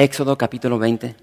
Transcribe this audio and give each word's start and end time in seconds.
Éxodo 0.00 0.38
capítulo 0.38 0.78
20. 0.78 1.14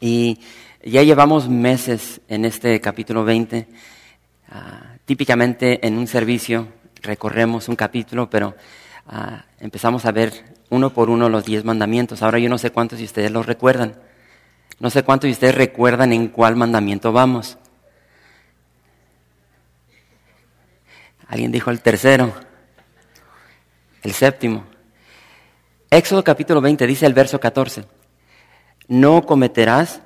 Y 0.00 0.40
ya 0.82 1.02
llevamos 1.02 1.50
meses 1.50 2.22
en 2.28 2.46
este 2.46 2.80
capítulo 2.80 3.24
20. 3.24 3.68
Ah, 4.48 4.96
típicamente 5.04 5.86
en 5.86 5.98
un 5.98 6.06
servicio 6.06 6.68
recorremos 7.02 7.68
un 7.68 7.76
capítulo, 7.76 8.30
pero 8.30 8.56
ah, 9.06 9.44
empezamos 9.60 10.06
a 10.06 10.12
ver 10.12 10.32
uno 10.70 10.94
por 10.94 11.10
uno 11.10 11.28
los 11.28 11.44
diez 11.44 11.62
mandamientos. 11.62 12.22
Ahora 12.22 12.38
yo 12.38 12.48
no 12.48 12.56
sé 12.56 12.70
cuántos 12.70 13.00
de 13.00 13.04
ustedes 13.04 13.30
los 13.30 13.44
recuerdan. 13.44 14.00
No 14.80 14.88
sé 14.88 15.02
cuántos 15.02 15.28
de 15.28 15.32
ustedes 15.32 15.54
recuerdan 15.56 16.14
en 16.14 16.28
cuál 16.28 16.56
mandamiento 16.56 17.12
vamos. 17.12 17.58
Alguien 21.28 21.52
dijo 21.52 21.70
el 21.70 21.82
tercero, 21.82 22.32
el 24.02 24.12
séptimo. 24.12 24.75
Éxodo 25.90 26.24
capítulo 26.24 26.60
20 26.60 26.86
dice 26.86 27.06
el 27.06 27.14
verso 27.14 27.38
14, 27.38 27.84
no 28.88 29.24
cometerás 29.24 30.00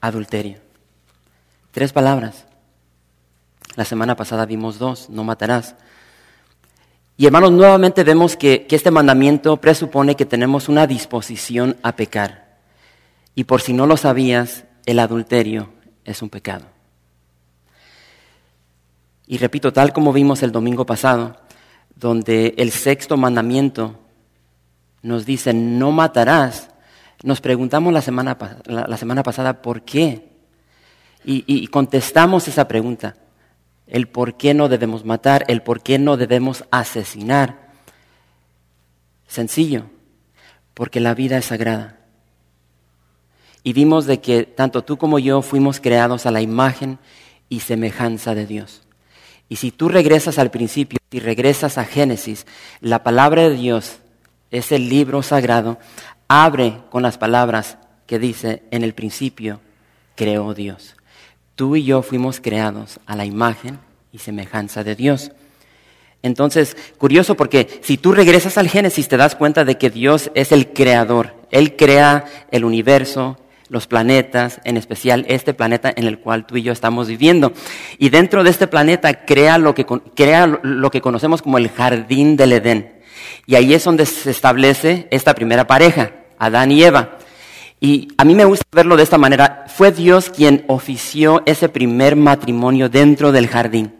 adulterio. 0.00 0.58
Tres 1.72 1.92
palabras. 1.92 2.46
La 3.74 3.84
semana 3.84 4.14
pasada 4.16 4.46
vimos 4.46 4.78
dos, 4.78 5.10
no 5.10 5.24
matarás. 5.24 5.74
Y 7.16 7.26
hermanos, 7.26 7.52
nuevamente 7.52 8.04
vemos 8.04 8.36
que, 8.36 8.66
que, 8.66 8.76
este 8.76 8.90
mandamiento 8.90 9.56
presupone 9.56 10.14
que 10.14 10.26
tenemos 10.26 10.68
una 10.68 10.86
disposición 10.86 11.76
a 11.82 11.96
pecar. 11.96 12.58
Y 13.34 13.44
por 13.44 13.60
si 13.60 13.72
no 13.72 13.86
lo 13.86 13.96
sabías, 13.96 14.64
el 14.86 14.98
adulterio 14.98 15.70
es 16.04 16.22
un 16.22 16.30
pecado. 16.30 16.66
Y 19.26 19.38
repito, 19.38 19.72
tal 19.72 19.92
como 19.92 20.12
vimos 20.12 20.42
el 20.42 20.52
domingo 20.52 20.84
pasado, 20.84 21.36
donde 21.96 22.54
el 22.58 22.70
sexto 22.70 23.16
mandamiento 23.16 24.01
nos 25.02 25.26
dice, 25.26 25.52
no 25.52 25.92
matarás, 25.92 26.68
nos 27.22 27.40
preguntamos 27.40 27.92
la 27.92 28.02
semana, 28.02 28.36
la, 28.66 28.96
semana 28.96 29.22
pasada, 29.22 29.62
¿por 29.62 29.82
qué? 29.82 30.28
Y, 31.24 31.44
y 31.46 31.66
contestamos 31.68 32.48
esa 32.48 32.66
pregunta, 32.68 33.16
el 33.86 34.08
por 34.08 34.36
qué 34.36 34.54
no 34.54 34.68
debemos 34.68 35.04
matar, 35.04 35.44
el 35.48 35.62
por 35.62 35.82
qué 35.82 35.98
no 35.98 36.16
debemos 36.16 36.64
asesinar. 36.70 37.72
Sencillo, 39.26 39.86
porque 40.74 41.00
la 41.00 41.14
vida 41.14 41.38
es 41.38 41.46
sagrada. 41.46 41.98
Y 43.62 43.72
vimos 43.72 44.06
de 44.06 44.20
que 44.20 44.44
tanto 44.44 44.82
tú 44.82 44.96
como 44.96 45.18
yo 45.18 45.42
fuimos 45.42 45.80
creados 45.80 46.26
a 46.26 46.30
la 46.30 46.42
imagen 46.42 46.98
y 47.48 47.60
semejanza 47.60 48.34
de 48.34 48.46
Dios. 48.46 48.82
Y 49.48 49.56
si 49.56 49.70
tú 49.70 49.88
regresas 49.88 50.38
al 50.38 50.50
principio, 50.50 50.98
y 51.12 51.20
regresas 51.20 51.78
a 51.78 51.84
Génesis, 51.84 52.46
la 52.80 53.02
palabra 53.02 53.42
de 53.42 53.54
Dios 53.54 53.98
es 54.52 54.70
el 54.70 54.88
libro 54.88 55.22
sagrado, 55.22 55.78
abre 56.28 56.78
con 56.90 57.02
las 57.02 57.18
palabras 57.18 57.78
que 58.06 58.18
dice, 58.18 58.62
en 58.70 58.84
el 58.84 58.94
principio 58.94 59.60
creó 60.14 60.54
Dios. 60.54 60.94
Tú 61.56 61.74
y 61.74 61.84
yo 61.84 62.02
fuimos 62.02 62.40
creados 62.40 63.00
a 63.06 63.16
la 63.16 63.24
imagen 63.24 63.78
y 64.12 64.18
semejanza 64.18 64.84
de 64.84 64.94
Dios. 64.94 65.32
Entonces, 66.22 66.76
curioso 66.98 67.34
porque 67.34 67.80
si 67.82 67.96
tú 67.96 68.12
regresas 68.12 68.58
al 68.58 68.68
Génesis 68.68 69.08
te 69.08 69.16
das 69.16 69.34
cuenta 69.34 69.64
de 69.64 69.78
que 69.78 69.90
Dios 69.90 70.30
es 70.34 70.52
el 70.52 70.68
creador. 70.68 71.34
Él 71.50 71.76
crea 71.76 72.24
el 72.50 72.64
universo, 72.64 73.38
los 73.68 73.86
planetas, 73.86 74.60
en 74.64 74.76
especial 74.76 75.24
este 75.28 75.54
planeta 75.54 75.92
en 75.94 76.06
el 76.06 76.18
cual 76.18 76.46
tú 76.46 76.56
y 76.58 76.62
yo 76.62 76.72
estamos 76.72 77.08
viviendo. 77.08 77.52
Y 77.98 78.10
dentro 78.10 78.44
de 78.44 78.50
este 78.50 78.66
planeta 78.66 79.24
crea 79.24 79.58
lo 79.58 79.74
que, 79.74 79.84
crea 79.84 80.46
lo 80.62 80.90
que 80.90 81.00
conocemos 81.00 81.42
como 81.42 81.58
el 81.58 81.70
jardín 81.70 82.36
del 82.36 82.52
Edén. 82.52 83.01
Y 83.46 83.54
ahí 83.54 83.74
es 83.74 83.84
donde 83.84 84.06
se 84.06 84.30
establece 84.30 85.08
esta 85.10 85.34
primera 85.34 85.66
pareja. 85.66 86.12
Adán 86.38 86.70
y 86.70 86.82
Eva. 86.82 87.18
Y 87.80 88.08
a 88.16 88.24
mí 88.24 88.34
me 88.34 88.44
gusta 88.44 88.64
verlo 88.72 88.96
de 88.96 89.02
esta 89.02 89.18
manera. 89.18 89.64
Fue 89.68 89.90
Dios 89.90 90.30
quien 90.30 90.64
ofició 90.68 91.42
ese 91.46 91.68
primer 91.68 92.14
matrimonio 92.14 92.88
dentro 92.88 93.32
del 93.32 93.48
jardín. 93.48 93.96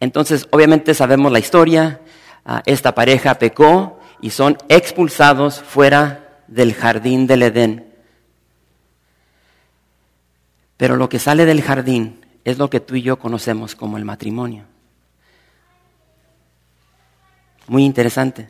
Entonces, 0.00 0.46
obviamente 0.50 0.94
sabemos 0.94 1.32
la 1.32 1.40
historia. 1.40 2.00
Ah, 2.44 2.62
esta 2.66 2.94
pareja 2.94 3.34
pecó 3.34 3.98
y 4.20 4.30
son 4.30 4.56
expulsados 4.68 5.60
fuera 5.60 6.42
del 6.46 6.74
jardín 6.74 7.26
del 7.26 7.42
Edén. 7.42 7.86
Pero 10.76 10.96
lo 10.96 11.08
que 11.08 11.18
sale 11.18 11.44
del 11.44 11.62
jardín 11.62 12.24
es 12.44 12.58
lo 12.58 12.70
que 12.70 12.80
tú 12.80 12.94
y 12.94 13.02
yo 13.02 13.18
conocemos 13.18 13.74
como 13.74 13.98
el 13.98 14.04
matrimonio. 14.04 14.64
Muy 17.68 17.84
interesante. 17.84 18.48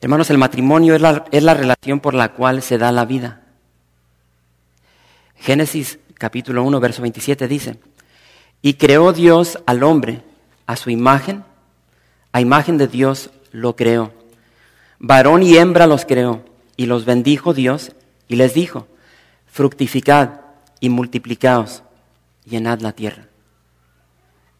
Hermanos, 0.00 0.30
el 0.30 0.38
matrimonio 0.38 0.96
es 0.96 1.00
la, 1.00 1.24
es 1.30 1.42
la, 1.42 1.54
relación 1.54 2.00
por 2.00 2.14
la 2.14 2.32
cual 2.32 2.60
se 2.60 2.76
da 2.76 2.92
la 2.92 3.04
vida. 3.04 3.42
Génesis 5.36 6.00
capítulo 6.14 6.64
1, 6.64 6.80
verso 6.80 7.02
27 7.02 7.46
dice, 7.46 7.78
y 8.62 8.74
creó 8.74 9.12
Dios 9.12 9.60
al 9.66 9.84
hombre 9.84 10.22
a 10.66 10.74
su 10.74 10.90
imagen, 10.90 11.44
a 12.32 12.40
imagen 12.40 12.76
de 12.78 12.88
Dios 12.88 13.30
lo 13.52 13.76
creó. 13.76 14.12
Varón 14.98 15.44
y 15.44 15.56
hembra 15.56 15.86
los 15.86 16.04
creó, 16.04 16.44
y 16.76 16.86
los 16.86 17.04
bendijo 17.04 17.54
Dios, 17.54 17.92
y 18.26 18.36
les 18.36 18.54
dijo, 18.54 18.88
fructificad 19.46 20.40
y 20.80 20.88
multiplicaos, 20.88 21.84
llenad 22.44 22.80
la 22.80 22.92
tierra. 22.92 23.26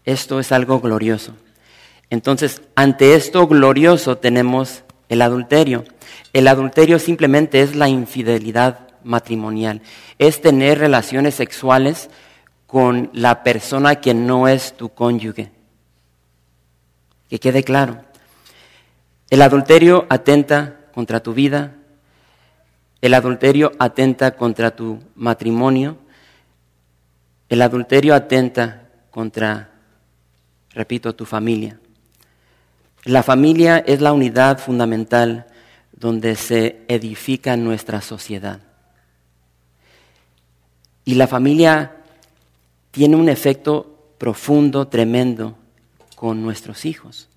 Esto 0.04 0.38
es 0.38 0.52
algo 0.52 0.80
glorioso. 0.80 1.34
Entonces, 2.10 2.62
ante 2.74 3.14
esto 3.14 3.46
glorioso 3.46 4.16
tenemos 4.16 4.84
el 5.08 5.22
adulterio. 5.22 5.84
El 6.32 6.48
adulterio 6.48 6.98
simplemente 6.98 7.60
es 7.60 7.76
la 7.76 7.88
infidelidad 7.88 8.88
matrimonial. 9.04 9.82
Es 10.18 10.40
tener 10.40 10.78
relaciones 10.78 11.34
sexuales 11.34 12.10
con 12.66 13.10
la 13.12 13.42
persona 13.42 13.96
que 13.96 14.14
no 14.14 14.48
es 14.48 14.76
tu 14.76 14.90
cónyuge. 14.90 15.50
Que 17.28 17.38
quede 17.38 17.62
claro. 17.62 18.04
El 19.30 19.42
adulterio 19.42 20.06
atenta 20.08 20.76
contra 20.94 21.20
tu 21.20 21.34
vida. 21.34 21.74
El 23.00 23.14
adulterio 23.14 23.72
atenta 23.78 24.32
contra 24.32 24.74
tu 24.74 24.98
matrimonio. 25.14 25.98
El 27.48 27.62
adulterio 27.62 28.14
atenta 28.14 28.88
contra, 29.10 29.70
repito, 30.70 31.14
tu 31.14 31.24
familia. 31.24 31.78
La 33.04 33.22
familia 33.22 33.78
es 33.78 34.00
la 34.00 34.12
unidad 34.12 34.58
fundamental 34.58 35.46
donde 35.92 36.36
se 36.36 36.84
edifica 36.88 37.56
nuestra 37.56 38.00
sociedad. 38.00 38.60
Y 41.04 41.14
la 41.14 41.26
familia 41.26 41.96
tiene 42.90 43.16
un 43.16 43.28
efecto 43.28 44.12
profundo, 44.18 44.88
tremendo 44.88 45.56
con 46.16 46.42
nuestros 46.42 46.84
hijos. 46.84 47.28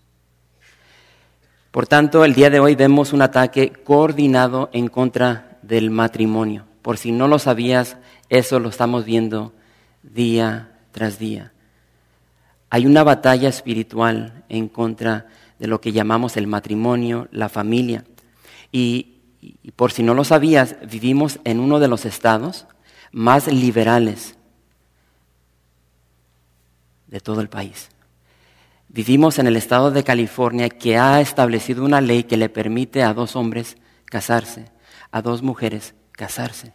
Por 1.71 1.87
tanto, 1.87 2.25
el 2.25 2.33
día 2.33 2.49
de 2.49 2.59
hoy 2.59 2.75
vemos 2.75 3.13
un 3.13 3.21
ataque 3.21 3.71
coordinado 3.71 4.69
en 4.73 4.89
contra 4.89 5.57
del 5.61 5.89
matrimonio. 5.89 6.65
Por 6.81 6.97
si 6.97 7.11
no 7.11 7.27
lo 7.27 7.39
sabías, 7.39 7.97
eso 8.27 8.59
lo 8.59 8.69
estamos 8.69 9.05
viendo 9.05 9.53
día 10.03 10.71
tras 10.91 11.17
día. 11.17 11.53
Hay 12.69 12.85
una 12.85 13.03
batalla 13.03 13.47
espiritual 13.47 14.43
en 14.49 14.67
contra 14.67 15.27
de 15.61 15.67
lo 15.67 15.79
que 15.79 15.91
llamamos 15.91 16.37
el 16.37 16.47
matrimonio, 16.47 17.27
la 17.31 17.47
familia. 17.47 18.03
Y, 18.71 19.19
por 19.75 19.91
si 19.91 20.01
no 20.01 20.15
lo 20.15 20.23
sabías, 20.23 20.75
vivimos 20.89 21.39
en 21.43 21.59
uno 21.59 21.79
de 21.79 21.87
los 21.87 22.05
estados 22.05 22.65
más 23.11 23.45
liberales 23.45 24.37
de 27.05 27.19
todo 27.19 27.41
el 27.41 27.47
país. 27.47 27.89
Vivimos 28.89 29.37
en 29.37 29.45
el 29.45 29.55
estado 29.55 29.91
de 29.91 30.03
California 30.03 30.67
que 30.67 30.97
ha 30.97 31.21
establecido 31.21 31.85
una 31.85 32.01
ley 32.01 32.23
que 32.23 32.37
le 32.37 32.49
permite 32.49 33.03
a 33.03 33.13
dos 33.13 33.35
hombres 33.35 33.77
casarse, 34.05 34.65
a 35.11 35.21
dos 35.21 35.43
mujeres 35.43 35.93
casarse. 36.11 36.73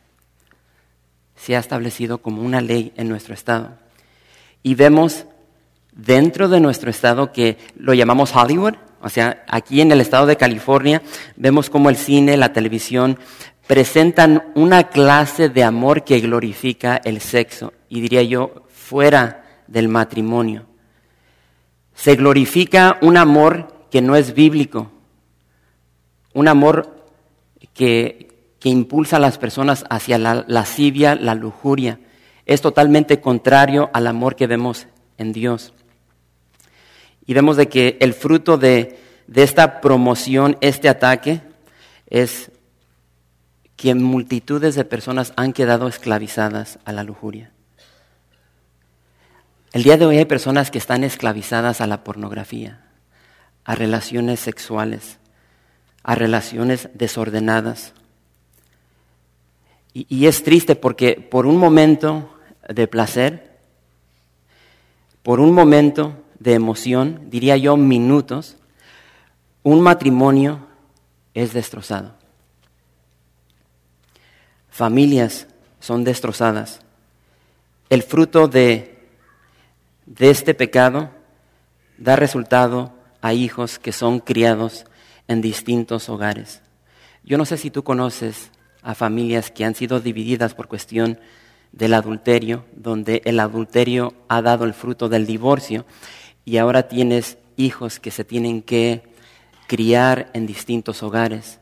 Se 1.34 1.56
ha 1.56 1.58
establecido 1.58 2.18
como 2.18 2.40
una 2.40 2.60
ley 2.60 2.92
en 2.96 3.08
nuestro 3.08 3.34
estado. 3.34 3.78
Y 4.62 4.76
vemos 4.76 5.26
dentro 5.96 6.48
de 6.48 6.60
nuestro 6.60 6.90
estado 6.90 7.32
que 7.32 7.58
lo 7.76 7.94
llamamos 7.94 8.34
Hollywood, 8.34 8.74
O 9.02 9.08
sea, 9.08 9.44
aquí 9.46 9.80
en 9.80 9.92
el 9.92 10.00
estado 10.00 10.26
de 10.26 10.36
California 10.36 11.02
vemos 11.36 11.70
como 11.70 11.90
el 11.90 11.96
cine, 11.96 12.36
la 12.36 12.52
televisión 12.52 13.18
presentan 13.66 14.44
una 14.54 14.84
clase 14.84 15.48
de 15.48 15.62
amor 15.62 16.02
que 16.02 16.20
glorifica 16.20 17.00
el 17.04 17.20
sexo 17.20 17.72
y 17.88 18.00
diría 18.00 18.22
yo 18.22 18.66
fuera 18.68 19.44
del 19.66 19.88
matrimonio. 19.88 20.66
Se 21.94 22.16
glorifica 22.16 22.98
un 23.02 23.16
amor 23.16 23.86
que 23.90 24.00
no 24.02 24.16
es 24.16 24.34
bíblico, 24.34 24.90
un 26.32 26.48
amor 26.48 27.06
que, 27.74 28.54
que 28.58 28.68
impulsa 28.68 29.16
a 29.16 29.20
las 29.20 29.38
personas 29.38 29.84
hacia 29.88 30.18
la 30.18 30.44
lascivia, 30.48 31.14
la 31.14 31.34
lujuria. 31.34 32.00
Es 32.44 32.60
totalmente 32.60 33.20
contrario 33.20 33.90
al 33.92 34.06
amor 34.06 34.36
que 34.36 34.46
vemos 34.46 34.88
en 35.18 35.32
Dios. 35.32 35.74
Y 37.26 37.34
vemos 37.34 37.56
de 37.56 37.68
que 37.68 37.96
el 38.00 38.14
fruto 38.14 38.56
de, 38.56 38.98
de 39.26 39.42
esta 39.42 39.80
promoción, 39.80 40.56
este 40.60 40.88
ataque, 40.88 41.40
es 42.08 42.50
que 43.76 43.94
multitudes 43.94 44.74
de 44.74 44.84
personas 44.84 45.32
han 45.36 45.52
quedado 45.52 45.88
esclavizadas 45.88 46.78
a 46.84 46.92
la 46.92 47.02
lujuria. 47.02 47.50
El 49.72 49.82
día 49.82 49.98
de 49.98 50.06
hoy 50.06 50.16
hay 50.16 50.24
personas 50.24 50.70
que 50.70 50.78
están 50.78 51.04
esclavizadas 51.04 51.80
a 51.80 51.86
la 51.86 52.02
pornografía, 52.02 52.80
a 53.64 53.74
relaciones 53.74 54.40
sexuales, 54.40 55.18
a 56.02 56.14
relaciones 56.14 56.88
desordenadas. 56.94 57.92
Y, 59.92 60.06
y, 60.08 60.28
es 60.28 60.42
triste 60.44 60.76
porque 60.76 61.14
por 61.14 61.46
un 61.46 61.58
momento 61.58 62.38
de 62.68 62.86
placer, 62.86 63.58
por 65.22 65.40
un 65.40 65.52
momento 65.52 66.14
de 66.38 66.54
emoción, 66.54 67.28
diría 67.30 67.56
yo 67.56 67.76
minutos, 67.76 68.56
un 69.62 69.80
matrimonio 69.80 70.66
es 71.34 71.52
destrozado. 71.52 72.14
Familias 74.70 75.46
son 75.80 76.04
destrozadas. 76.04 76.80
El 77.88 78.02
fruto 78.02 78.48
de, 78.48 79.08
de 80.06 80.30
este 80.30 80.54
pecado 80.54 81.10
da 81.98 82.16
resultado 82.16 82.92
a 83.22 83.32
hijos 83.32 83.78
que 83.78 83.92
son 83.92 84.20
criados 84.20 84.84
en 85.28 85.40
distintos 85.40 86.08
hogares. 86.08 86.62
Yo 87.24 87.38
no 87.38 87.44
sé 87.44 87.56
si 87.56 87.70
tú 87.70 87.82
conoces 87.82 88.50
a 88.82 88.94
familias 88.94 89.50
que 89.50 89.64
han 89.64 89.74
sido 89.74 90.00
divididas 90.00 90.54
por 90.54 90.68
cuestión 90.68 91.18
del 91.72 91.94
adulterio, 91.94 92.64
donde 92.74 93.22
el 93.24 93.40
adulterio 93.40 94.14
ha 94.28 94.42
dado 94.42 94.64
el 94.64 94.74
fruto 94.74 95.08
del 95.08 95.26
divorcio 95.26 95.84
y 96.46 96.58
ahora 96.58 96.86
tienes 96.86 97.38
hijos 97.56 97.98
que 97.98 98.12
se 98.12 98.24
tienen 98.24 98.62
que 98.62 99.02
criar 99.66 100.30
en 100.32 100.46
distintos 100.46 101.02
hogares, 101.02 101.58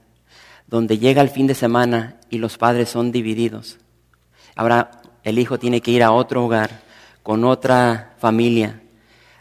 donde 0.67 0.99
llega 0.99 1.23
el 1.23 1.31
fin 1.31 1.47
de 1.47 1.55
semana 1.55 2.21
y 2.29 2.37
los 2.37 2.59
padres 2.59 2.91
son 2.91 3.11
divididos. 3.11 3.79
Ahora 4.55 4.91
el 5.23 5.39
hijo 5.39 5.59
tiene 5.59 5.81
que 5.81 5.91
ir 5.91 6.03
a 6.03 6.13
otro 6.13 6.45
hogar 6.45 6.83
con 7.23 7.45
otra 7.45 8.15
familia. 8.19 8.83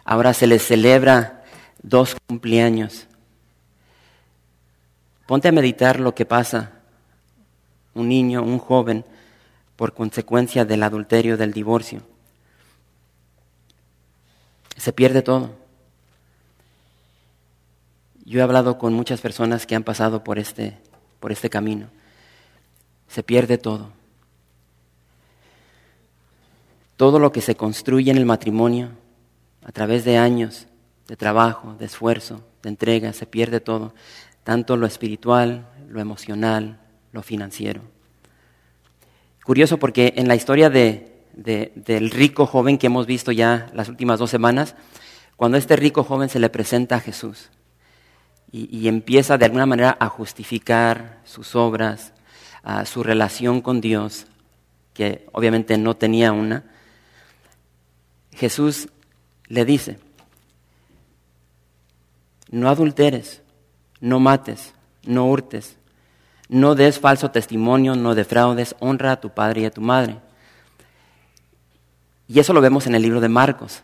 Ahora 0.06 0.34
se 0.34 0.48
les 0.48 0.66
celebra 0.66 1.44
dos 1.82 2.16
cumpleaños. 2.26 3.08
Ponte 5.28 5.50
a 5.50 5.52
meditar 5.52 6.00
lo 6.00 6.16
que 6.16 6.26
pasa. 6.26 6.72
Un 7.94 8.08
niño, 8.08 8.44
un 8.44 8.60
joven, 8.60 9.04
por 9.76 9.94
consecuencia 9.94 10.64
del 10.64 10.84
adulterio, 10.84 11.36
del 11.36 11.52
divorcio. 11.52 12.13
Se 14.78 14.94
pierde 14.94 15.22
todo. 15.22 15.52
Yo 18.26 18.40
he 18.40 18.44
hablado 18.44 18.78
con 18.78 18.94
muchas 18.94 19.22
personas 19.22 19.66
que 19.66 19.76
han 19.76 19.84
pasado 19.84 20.24
por 20.24 20.40
este, 20.40 20.78
por 21.20 21.32
este 21.32 21.50
camino. 21.50 21.88
Se 23.08 23.24
pierde 23.24 23.58
todo. 23.58 23.92
Todo 26.98 27.20
lo 27.20 27.32
que 27.32 27.42
se 27.42 27.56
construye 27.56 28.12
en 28.12 28.18
el 28.18 28.26
matrimonio 28.26 28.90
a 29.64 29.72
través 29.72 30.06
de 30.06 30.18
años 30.18 30.68
de 31.08 31.18
trabajo, 31.18 31.76
de 31.78 31.86
esfuerzo, 31.86 32.42
de 32.62 32.70
entrega, 32.70 33.14
se 33.14 33.26
pierde 33.26 33.60
todo, 33.60 33.94
tanto 34.44 34.78
lo 34.78 34.86
espiritual, 34.86 35.68
lo 35.90 36.00
emocional, 36.00 36.80
lo 37.12 37.22
financiero. 37.24 37.82
Curioso 39.44 39.78
porque 39.78 40.14
en 40.16 40.28
la 40.28 40.36
historia 40.36 40.70
del 41.34 42.12
rico 42.12 42.46
joven 42.46 42.78
que 42.78 42.88
hemos 42.88 43.06
visto 43.06 43.32
ya 43.32 43.70
las 43.74 43.90
últimas 43.90 44.20
dos 44.20 44.30
semanas, 44.30 44.76
cuando 45.36 45.58
este 45.58 45.76
rico 45.76 46.04
joven 46.04 46.30
se 46.30 46.40
le 46.40 46.50
presenta 46.50 46.96
a 46.96 47.00
Jesús 47.00 47.50
y, 48.52 48.88
empieza 48.88 49.40
de 49.40 49.46
alguna 49.46 49.66
manera 49.66 49.98
a 50.00 50.08
justificar 50.10 51.20
sus 51.24 51.56
obras, 51.56 52.14
a 52.62 52.86
su 52.86 53.02
relación 53.02 53.62
con 53.62 53.82
Dios, 53.82 54.28
que 54.94 55.26
obviamente 55.32 55.76
no 55.80 55.96
tenía 55.96 56.32
una, 56.32 56.64
Jesús 58.32 58.90
le 59.48 59.66
dice, 59.66 59.98
no 62.52 62.70
adulteres, 62.70 63.42
no 64.00 64.20
mates, 64.20 64.76
no 65.04 65.26
hurtes, 65.28 65.78
no 66.48 66.76
des 66.76 67.00
falso 67.00 67.32
testimonio, 67.32 67.96
no 67.96 68.14
defraudes, 68.14 68.76
honra 68.80 69.14
a 69.14 69.20
tu 69.20 69.32
padre 69.32 69.62
y 69.62 69.66
a 69.66 69.72
tu 69.72 69.82
madre. 69.82 70.20
Y 72.28 72.40
eso 72.40 72.54
lo 72.54 72.62
vemos 72.62 72.88
en 72.88 72.96
el 72.96 73.02
libro 73.02 73.20
de 73.20 73.30
Marcos, 73.30 73.84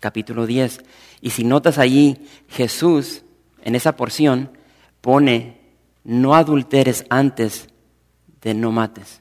capítulo 0.00 0.46
10. 0.46 0.80
Y 1.20 1.30
si 1.30 1.44
notas 1.44 1.78
allí, 1.78 2.26
Jesús 2.48 3.22
en 3.62 3.74
esa 3.74 3.96
porción 3.96 4.50
pone, 5.00 5.60
no 6.04 6.34
adulteres 6.34 7.04
antes 7.10 7.68
de 8.42 8.54
no 8.54 8.72
mates. 8.72 9.20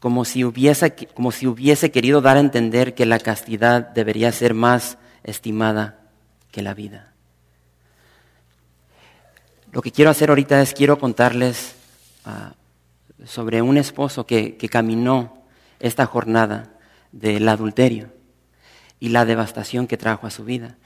Como 0.00 0.24
si, 0.24 0.44
hubiese, 0.44 0.94
como 0.94 1.32
si 1.32 1.46
hubiese 1.46 1.90
querido 1.90 2.20
dar 2.20 2.36
a 2.36 2.40
entender 2.40 2.94
que 2.94 3.04
la 3.04 3.18
castidad 3.18 3.82
debería 3.88 4.30
ser 4.32 4.54
más 4.54 4.96
estimada 5.24 5.98
que 6.52 6.62
la 6.62 6.72
vida. 6.72 7.12
Lo 9.72 9.82
que 9.82 9.92
quiero 9.92 10.10
hacer 10.10 10.30
ahorita 10.30 10.62
es 10.62 10.72
quiero 10.72 10.98
contarles 10.98 11.74
uh, 12.24 12.52
sobre 13.24 13.62
un 13.62 13.76
esposo 13.76 14.26
que, 14.26 14.56
que 14.56 14.68
caminó 14.68 15.42
esta 15.80 16.06
jornada 16.06 16.72
del 17.12 17.48
adulterio 17.48 18.12
y 19.00 19.10
la 19.10 19.24
devastación 19.24 19.86
que 19.86 19.96
trajo 19.96 20.26
a 20.26 20.30
su 20.30 20.44
vida. 20.44 20.76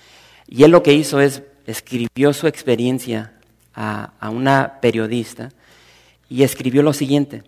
Y 0.46 0.64
él 0.64 0.70
lo 0.70 0.82
que 0.82 0.94
hizo 0.94 1.20
es 1.20 1.42
escribió 1.66 2.32
su 2.32 2.46
experiencia 2.46 3.32
a, 3.74 4.12
a 4.18 4.30
una 4.30 4.80
periodista 4.80 5.50
y 6.28 6.42
escribió 6.42 6.82
lo 6.82 6.92
siguiente. 6.92 7.44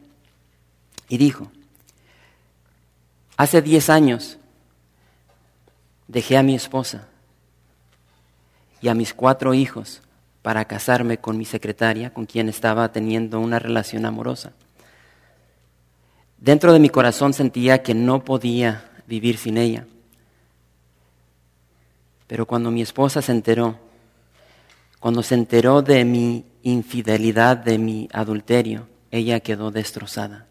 Y 1.09 1.19
dijo, 1.19 1.51
hace 3.37 3.63
10 3.63 3.91
años 3.91 4.39
dejé 6.09 6.37
a 6.37 6.43
mi 6.43 6.55
esposa 6.55 7.09
y 8.81 8.89
a 8.89 8.95
mis 8.95 9.15
cuatro 9.15 9.55
hijos 9.55 10.03
para 10.43 10.67
casarme 10.67 11.19
con 11.19 11.39
mi 11.39 11.47
secretaria, 11.47 12.13
con 12.13 12.27
quien 12.27 12.49
estaba 12.49 12.93
teniendo 12.93 13.41
una 13.41 13.59
relación 13.59 14.05
amorosa. 14.05 14.53
Dentro 16.45 16.75
de 16.75 16.79
mi 16.79 16.91
corazón 16.91 17.33
sentía 17.33 17.83
que 17.83 17.95
no 17.95 18.23
podía 18.23 18.85
vivir 19.07 19.39
sin 19.39 19.57
ella. 19.57 19.87
Pero 22.27 22.45
cuando 22.45 22.71
mi 22.71 22.83
esposa 22.83 23.23
se 23.23 23.33
enteró, 23.33 23.79
cuando 25.01 25.23
se 25.23 25.37
enteró 25.37 25.81
de 25.81 26.05
mi 26.05 26.45
infidelidad, 26.63 27.57
de 27.57 27.79
mi 27.79 28.11
adulterio, 28.13 28.87
ella 29.11 29.41
quedó 29.41 29.71
destrozada. 29.71 30.45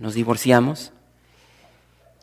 Nos 0.00 0.14
divorciamos 0.14 0.90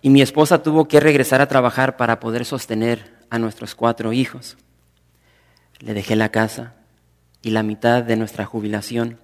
y 0.02 0.10
mi 0.10 0.22
esposa 0.22 0.62
tuvo 0.62 0.90
que 0.90 1.00
regresar 1.00 1.40
a 1.40 1.48
trabajar 1.48 1.96
para 1.96 2.20
poder 2.20 2.44
sostener 2.44 3.10
a 3.30 3.40
nuestros 3.40 3.74
cuatro 3.74 4.12
hijos. 4.12 4.58
Le 5.80 5.94
dejé 5.94 6.18
la 6.18 6.28
casa 6.28 6.74
y 7.42 7.52
la 7.52 7.64
mitad 7.64 8.04
de 8.04 8.18
nuestra 8.18 8.44
jubilación. 8.44 9.18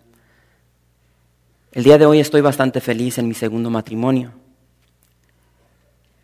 El 1.78 1.84
día 1.84 2.00
de 2.00 2.08
hoy 2.08 2.20
estoy 2.20 2.42
bastante 2.42 2.82
feliz 2.82 3.20
en 3.20 3.28
mi 3.28 3.36
segundo 3.36 3.70
matrimonio, 3.70 4.32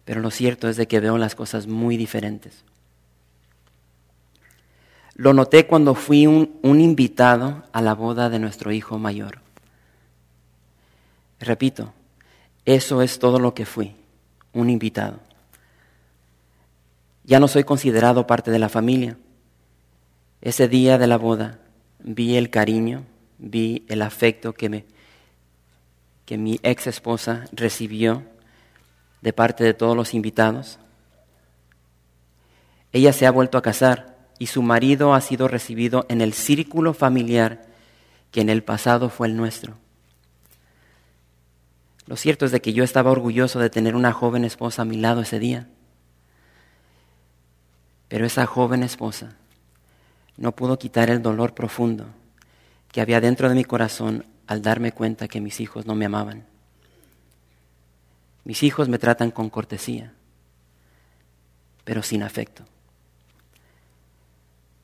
pero 0.04 0.20
lo 0.20 0.32
cierto 0.32 0.68
es 0.68 0.78
de 0.78 0.88
que 0.88 1.00
veo 1.00 1.20
las 1.20 1.36
cosas 1.36 1.68
muy 1.68 1.96
diferentes. 1.96 2.64
Lo 5.14 5.32
noté 5.32 5.68
cuando 5.68 5.94
fui 5.94 6.26
un, 6.26 6.58
un 6.64 6.82
invitado 6.82 7.66
a 7.72 7.84
la 7.84 7.94
boda 7.94 8.32
de 8.32 8.40
nuestro 8.40 8.72
hijo 8.72 8.98
mayor. 8.98 9.42
Repito, 11.40 11.94
eso 12.66 13.04
es 13.04 13.20
todo 13.20 13.38
lo 13.38 13.54
que 13.54 13.68
fui, 13.68 13.96
un 14.54 14.72
invitado. 14.72 15.20
Ya 17.26 17.40
no 17.40 17.48
soy 17.48 17.64
considerado 17.64 18.26
parte 18.26 18.50
de 18.50 18.58
la 18.58 18.70
familia. 18.70 19.20
Ese 20.42 20.68
día 20.68 20.98
de 20.98 21.06
la 21.06 21.20
boda 21.20 21.60
vi 22.00 22.38
el 22.38 22.50
cariño, 22.50 23.04
vi 23.38 23.86
el 23.88 24.02
afecto 24.02 24.54
que, 24.54 24.70
me, 24.70 24.86
que 26.26 26.38
mi 26.38 26.60
ex 26.64 26.88
esposa 26.88 27.46
recibió 27.52 28.24
de 29.22 29.34
parte 29.34 29.64
de 29.64 29.74
todos 29.74 29.96
los 29.96 30.14
invitados. 30.14 30.80
Ella 32.92 33.14
se 33.14 33.26
ha 33.26 33.32
vuelto 33.32 33.58
a 33.58 33.62
casar 33.62 34.18
y 34.40 34.48
su 34.48 34.62
marido 34.62 35.14
ha 35.14 35.22
sido 35.22 35.48
recibido 35.48 36.06
en 36.10 36.22
el 36.22 36.34
círculo 36.34 36.94
familiar 36.94 37.66
que 38.32 38.42
en 38.42 38.50
el 38.50 38.64
pasado 38.64 39.10
fue 39.10 39.28
el 39.28 39.38
nuestro. 39.38 39.76
Lo 42.06 42.18
cierto 42.18 42.46
es 42.46 42.52
de 42.52 42.62
que 42.62 42.74
yo 42.74 42.84
estaba 42.84 43.12
orgulloso 43.12 43.60
de 43.60 43.70
tener 43.70 43.96
una 43.96 44.12
joven 44.12 44.44
esposa 44.44 44.82
a 44.82 44.86
mi 44.86 44.98
lado 44.98 45.22
ese 45.22 45.40
día. 45.40 45.68
Pero 48.10 48.26
esa 48.26 48.46
joven 48.46 48.84
esposa 48.84 49.36
no 50.38 50.52
pudo 50.52 50.78
quitar 50.78 51.10
el 51.10 51.22
dolor 51.22 51.54
profundo 51.54 52.08
que 52.92 53.02
había 53.02 53.22
dentro 53.22 53.50
de 53.50 53.56
mi 53.56 53.64
corazón 53.64 54.26
al 54.48 54.62
darme 54.62 54.92
cuenta 54.92 55.28
que 55.28 55.42
mis 55.42 55.60
hijos 55.60 55.86
no 55.86 55.96
me 55.96 56.06
amaban. 56.06 56.46
Mis 58.44 58.64
hijos 58.64 58.90
me 58.90 59.00
tratan 59.00 59.32
con 59.32 59.50
cortesía, 59.50 60.14
pero 61.84 62.04
sin 62.04 62.24
afecto. 62.24 62.66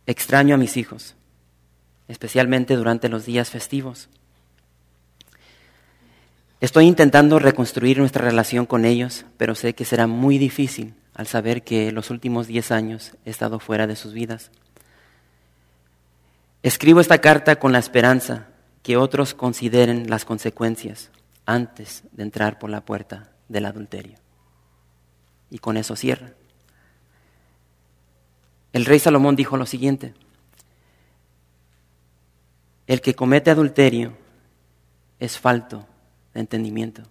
Extraño 0.05 0.55
a 0.55 0.57
mis 0.57 0.77
hijos, 0.77 1.15
especialmente 2.07 2.75
durante 2.75 3.09
los 3.09 3.25
días 3.25 3.49
festivos. 3.49 4.09
Estoy 6.61 6.85
intentando 6.85 7.39
reconstruir 7.39 7.99
nuestra 7.99 8.25
relación 8.25 8.65
con 8.65 8.85
ellos, 8.85 9.25
pero 9.37 9.55
sé 9.55 9.75
que 9.75 9.85
será 9.85 10.07
muy 10.07 10.37
difícil 10.37 10.93
al 11.13 11.27
saber 11.27 11.63
que 11.63 11.91
los 11.91 12.09
últimos 12.09 12.47
diez 12.47 12.71
años 12.71 13.13
he 13.25 13.29
estado 13.29 13.59
fuera 13.59 13.87
de 13.87 13.95
sus 13.95 14.13
vidas. 14.13 14.51
Escribo 16.63 16.99
esta 16.99 17.19
carta 17.19 17.57
con 17.57 17.71
la 17.71 17.79
esperanza 17.79 18.48
que 18.83 18.97
otros 18.97 19.33
consideren 19.33 20.09
las 20.09 20.25
consecuencias 20.25 21.11
antes 21.45 22.03
de 22.11 22.23
entrar 22.23 22.59
por 22.59 22.69
la 22.69 22.81
puerta 22.81 23.31
del 23.47 23.65
adulterio. 23.65 24.17
Y 25.49 25.59
con 25.59 25.77
eso 25.77 25.95
cierra. 25.95 26.33
El 28.71 28.85
rey 28.85 28.99
Salomón 28.99 29.35
dijo 29.35 29.57
lo 29.57 29.65
siguiente, 29.65 30.13
el 32.85 33.01
que 33.01 33.15
comete 33.15 33.51
adulterio 33.51 34.17
es 35.19 35.37
falto 35.39 35.87
de 36.33 36.41
entendimiento, 36.41 37.03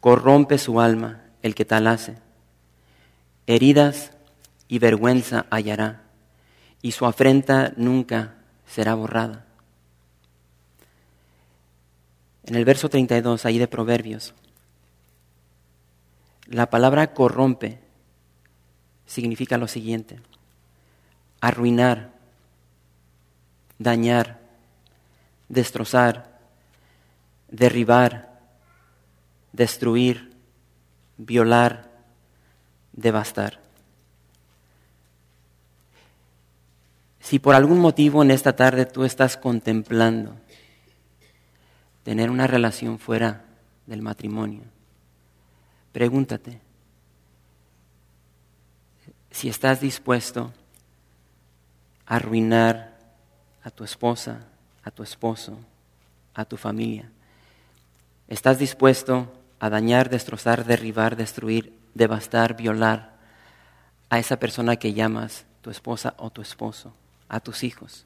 corrompe 0.00 0.58
su 0.58 0.80
alma 0.80 1.22
el 1.42 1.54
que 1.54 1.64
tal 1.64 1.86
hace, 1.88 2.18
heridas 3.46 4.12
y 4.68 4.78
vergüenza 4.78 5.46
hallará 5.50 6.02
y 6.82 6.92
su 6.92 7.06
afrenta 7.06 7.72
nunca 7.76 8.34
será 8.66 8.94
borrada. 8.94 9.45
En 12.46 12.54
el 12.54 12.64
verso 12.64 12.88
32, 12.88 13.44
ahí 13.44 13.58
de 13.58 13.66
Proverbios, 13.66 14.32
la 16.46 16.70
palabra 16.70 17.12
corrompe 17.12 17.80
significa 19.04 19.58
lo 19.58 19.66
siguiente, 19.66 20.20
arruinar, 21.40 22.12
dañar, 23.78 24.38
destrozar, 25.48 26.38
derribar, 27.48 28.40
destruir, 29.52 30.32
violar, 31.16 31.90
devastar. 32.92 33.60
Si 37.18 37.40
por 37.40 37.56
algún 37.56 37.80
motivo 37.80 38.22
en 38.22 38.30
esta 38.30 38.54
tarde 38.54 38.86
tú 38.86 39.02
estás 39.02 39.36
contemplando 39.36 40.36
tener 42.06 42.30
una 42.30 42.46
relación 42.46 43.00
fuera 43.00 43.42
del 43.84 44.00
matrimonio, 44.00 44.62
pregúntate 45.90 46.60
si 49.32 49.48
estás 49.48 49.80
dispuesto 49.80 50.54
a 52.06 52.14
arruinar 52.14 52.96
a 53.64 53.70
tu 53.72 53.82
esposa, 53.82 54.46
a 54.84 54.92
tu 54.92 55.02
esposo, 55.02 55.58
a 56.32 56.44
tu 56.44 56.56
familia. 56.56 57.10
¿Estás 58.28 58.60
dispuesto 58.60 59.32
a 59.58 59.68
dañar, 59.68 60.08
destrozar, 60.08 60.64
derribar, 60.64 61.16
destruir, 61.16 61.76
devastar, 61.94 62.56
violar 62.56 63.16
a 64.10 64.20
esa 64.20 64.38
persona 64.38 64.76
que 64.76 64.94
llamas 64.94 65.44
tu 65.60 65.70
esposa 65.70 66.14
o 66.18 66.30
tu 66.30 66.40
esposo? 66.40 66.94
a 67.28 67.40
tus 67.40 67.64
hijos. 67.64 68.05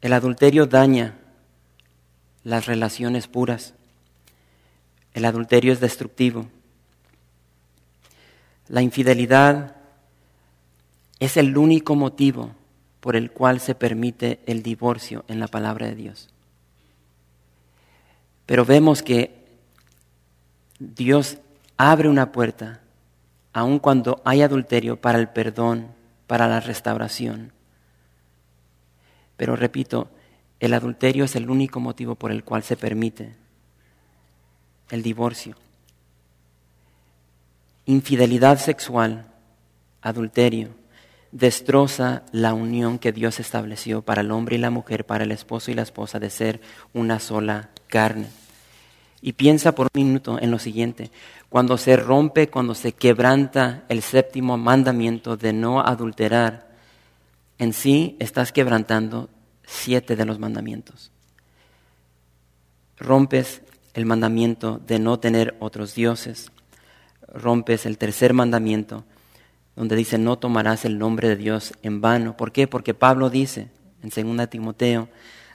El 0.00 0.12
adulterio 0.12 0.66
daña 0.66 1.14
las 2.44 2.66
relaciones 2.66 3.26
puras. 3.26 3.74
El 5.14 5.24
adulterio 5.24 5.72
es 5.72 5.80
destructivo. 5.80 6.46
La 8.68 8.82
infidelidad 8.82 9.76
es 11.18 11.36
el 11.36 11.56
único 11.56 11.94
motivo 11.94 12.52
por 13.00 13.16
el 13.16 13.30
cual 13.30 13.60
se 13.60 13.74
permite 13.74 14.40
el 14.46 14.62
divorcio 14.62 15.24
en 15.28 15.40
la 15.40 15.48
palabra 15.48 15.86
de 15.86 15.94
Dios. 15.94 16.28
Pero 18.46 18.64
vemos 18.64 19.02
que 19.02 19.44
Dios 20.78 21.38
abre 21.76 22.08
una 22.08 22.32
puerta 22.32 22.80
aun 23.52 23.78
cuando 23.78 24.20
hay 24.26 24.42
adulterio, 24.42 25.00
para 25.00 25.18
el 25.18 25.30
perdón, 25.30 25.88
para 26.26 26.46
la 26.46 26.60
restauración. 26.60 27.52
Pero 29.36 29.56
repito, 29.56 30.08
el 30.60 30.74
adulterio 30.74 31.24
es 31.24 31.36
el 31.36 31.50
único 31.50 31.80
motivo 31.80 32.14
por 32.14 32.30
el 32.30 32.44
cual 32.44 32.62
se 32.62 32.76
permite 32.76 33.34
el 34.90 35.02
divorcio. 35.02 35.56
Infidelidad 37.84 38.58
sexual, 38.58 39.26
adulterio, 40.00 40.70
destroza 41.32 42.22
la 42.32 42.54
unión 42.54 42.98
que 42.98 43.12
Dios 43.12 43.40
estableció 43.40 44.02
para 44.02 44.22
el 44.22 44.30
hombre 44.30 44.56
y 44.56 44.58
la 44.58 44.70
mujer, 44.70 45.04
para 45.04 45.24
el 45.24 45.32
esposo 45.32 45.70
y 45.70 45.74
la 45.74 45.82
esposa, 45.82 46.18
de 46.18 46.30
ser 46.30 46.60
una 46.94 47.20
sola 47.20 47.70
carne. 47.88 48.28
Y 49.20 49.34
piensa 49.34 49.72
por 49.74 49.88
un 49.92 50.02
minuto 50.02 50.38
en 50.40 50.50
lo 50.50 50.58
siguiente. 50.58 51.10
Cuando 51.48 51.78
se 51.78 51.96
rompe, 51.96 52.48
cuando 52.48 52.74
se 52.74 52.92
quebranta 52.92 53.84
el 53.88 54.02
séptimo 54.02 54.56
mandamiento 54.56 55.36
de 55.36 55.52
no 55.52 55.80
adulterar, 55.80 56.65
en 57.58 57.72
sí 57.72 58.16
estás 58.18 58.52
quebrantando 58.52 59.28
siete 59.64 60.16
de 60.16 60.24
los 60.24 60.38
mandamientos. 60.38 61.10
Rompes 62.98 63.62
el 63.94 64.06
mandamiento 64.06 64.80
de 64.86 64.98
no 64.98 65.18
tener 65.18 65.56
otros 65.58 65.94
dioses. 65.94 66.50
Rompes 67.28 67.86
el 67.86 67.98
tercer 67.98 68.32
mandamiento 68.32 69.04
donde 69.74 69.96
dice 69.96 70.16
no 70.16 70.38
tomarás 70.38 70.84
el 70.84 70.98
nombre 70.98 71.28
de 71.28 71.36
Dios 71.36 71.74
en 71.82 72.00
vano. 72.00 72.36
¿Por 72.36 72.52
qué? 72.52 72.66
Porque 72.66 72.94
Pablo 72.94 73.30
dice 73.30 73.68
en 74.02 74.36
2 74.36 74.48
Timoteo 74.48 75.08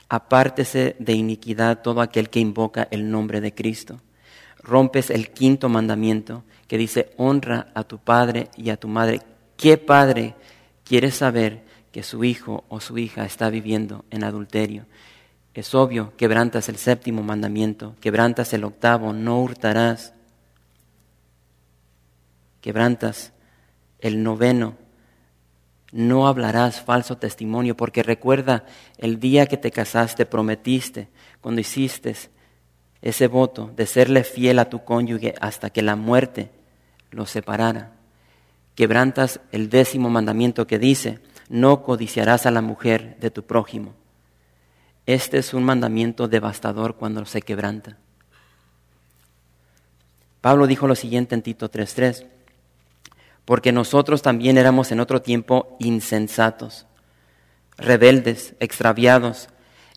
apártese 0.08 0.94
de 0.98 1.14
iniquidad 1.14 1.80
todo 1.80 2.02
aquel 2.02 2.28
que 2.28 2.38
invoca 2.38 2.86
el 2.90 3.10
nombre 3.10 3.40
de 3.40 3.54
Cristo. 3.54 4.00
Rompes 4.62 5.10
el 5.10 5.30
quinto 5.30 5.68
mandamiento 5.68 6.44
que 6.68 6.78
dice, 6.78 7.12
honra 7.16 7.68
a 7.74 7.84
tu 7.84 7.98
padre 7.98 8.48
y 8.56 8.70
a 8.70 8.76
tu 8.76 8.88
madre. 8.88 9.20
¿Qué 9.56 9.78
padre 9.78 10.34
quiere 10.84 11.10
saber 11.10 11.62
que 11.92 12.02
su 12.02 12.24
hijo 12.24 12.64
o 12.68 12.80
su 12.80 12.98
hija 12.98 13.24
está 13.24 13.50
viviendo 13.50 14.04
en 14.10 14.24
adulterio? 14.24 14.86
Es 15.54 15.74
obvio, 15.74 16.14
quebrantas 16.16 16.68
el 16.68 16.78
séptimo 16.78 17.22
mandamiento, 17.22 17.94
quebrantas 18.00 18.52
el 18.54 18.64
octavo, 18.64 19.12
no 19.12 19.40
hurtarás. 19.42 20.14
Quebrantas 22.62 23.32
el 23.98 24.22
noveno, 24.22 24.76
no 25.92 26.26
hablarás 26.26 26.80
falso 26.80 27.18
testimonio, 27.18 27.76
porque 27.76 28.02
recuerda 28.02 28.64
el 28.96 29.20
día 29.20 29.46
que 29.46 29.58
te 29.58 29.70
casaste, 29.70 30.24
prometiste, 30.24 31.08
cuando 31.42 31.60
hiciste 31.60 32.14
ese 33.02 33.26
voto 33.26 33.70
de 33.76 33.86
serle 33.86 34.24
fiel 34.24 34.58
a 34.58 34.70
tu 34.70 34.84
cónyuge 34.84 35.34
hasta 35.40 35.68
que 35.70 35.82
la 35.82 35.96
muerte 35.96 36.50
los 37.10 37.30
separara. 37.30 37.92
Quebrantas 38.74 39.40
el 39.50 39.68
décimo 39.68 40.08
mandamiento 40.08 40.66
que 40.66 40.78
dice, 40.78 41.18
no 41.52 41.84
codiciarás 41.84 42.46
a 42.46 42.50
la 42.50 42.62
mujer 42.62 43.18
de 43.20 43.30
tu 43.30 43.44
prójimo. 43.44 43.94
Este 45.06 45.38
es 45.38 45.54
un 45.54 45.62
mandamiento 45.62 46.26
devastador 46.26 46.96
cuando 46.96 47.24
se 47.26 47.42
quebranta. 47.42 47.98
Pablo 50.40 50.66
dijo 50.66 50.88
lo 50.88 50.96
siguiente 50.96 51.34
en 51.34 51.42
Tito 51.42 51.70
3:3 51.70 52.26
porque 53.44 53.70
nosotros 53.70 54.22
también 54.22 54.56
éramos 54.56 54.92
en 54.92 55.00
otro 55.00 55.20
tiempo 55.20 55.76
insensatos, 55.78 56.86
rebeldes, 57.76 58.54
extraviados, 58.60 59.48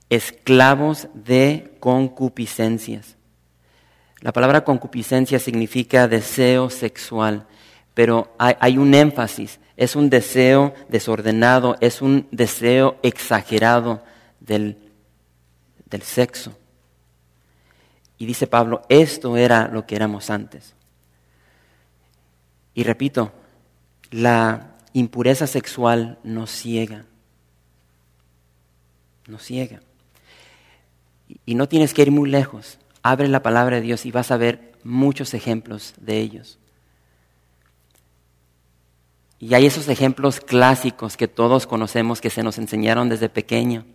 esclavos 0.10 1.08
de 1.14 1.78
concupiscencias. 1.80 3.16
La 4.20 4.34
palabra 4.34 4.64
concupiscencia 4.64 5.40
significa 5.40 6.08
deseo 6.08 6.70
sexual, 6.70 7.48
pero 7.94 8.36
hay, 8.40 8.78
un 8.78 8.94
énfasis, 8.94 9.60
es 9.77 9.96
un 9.96 10.10
deseo 10.10 10.74
desordenado, 10.89 11.75
es 11.82 12.01
un 12.01 12.27
deseo 12.32 12.98
exagerado 13.03 14.03
del, 14.39 14.77
del 15.86 16.01
sexo. 16.01 16.58
Y 18.17 18.25
dice 18.25 18.48
Pablo, 18.48 18.84
esto 18.88 19.36
era 19.36 19.67
lo 19.67 19.86
que 19.86 19.96
éramos 19.96 20.29
antes. 20.29 20.74
Y 22.74 22.84
repito, 22.84 23.32
la 24.12 24.75
impureza 24.94 25.48
sexual 25.48 26.20
nos 26.24 26.51
ciega. 26.51 27.05
Nos 29.27 29.44
ciega. 29.44 29.82
Y 31.46 31.55
no 31.55 31.67
tienes 31.67 31.94
que 31.94 32.03
ir 32.03 32.12
muy 32.12 32.29
lejos. 32.29 32.79
Abre 33.01 33.27
la 33.27 33.44
palabra 33.44 33.77
de 33.77 33.82
Dios 33.82 34.05
y 34.05 34.12
vas 34.12 34.32
a 34.32 34.38
ver 34.38 34.74
muchos 34.84 35.34
ejemplos 35.34 35.94
de 35.98 36.20
ellos. 36.20 36.60
Y 39.39 39.54
hay 39.54 39.65
esos 39.65 39.88
ejemplos 39.89 40.39
clásicos 40.39 41.18
que 41.18 41.27
todos 41.27 41.68
conocemos 41.68 42.22
que 42.22 42.30
se 42.30 42.44
nos 42.44 42.58
enseñaron 42.58 43.10
desde 43.10 43.30
pequeño. 43.30 43.86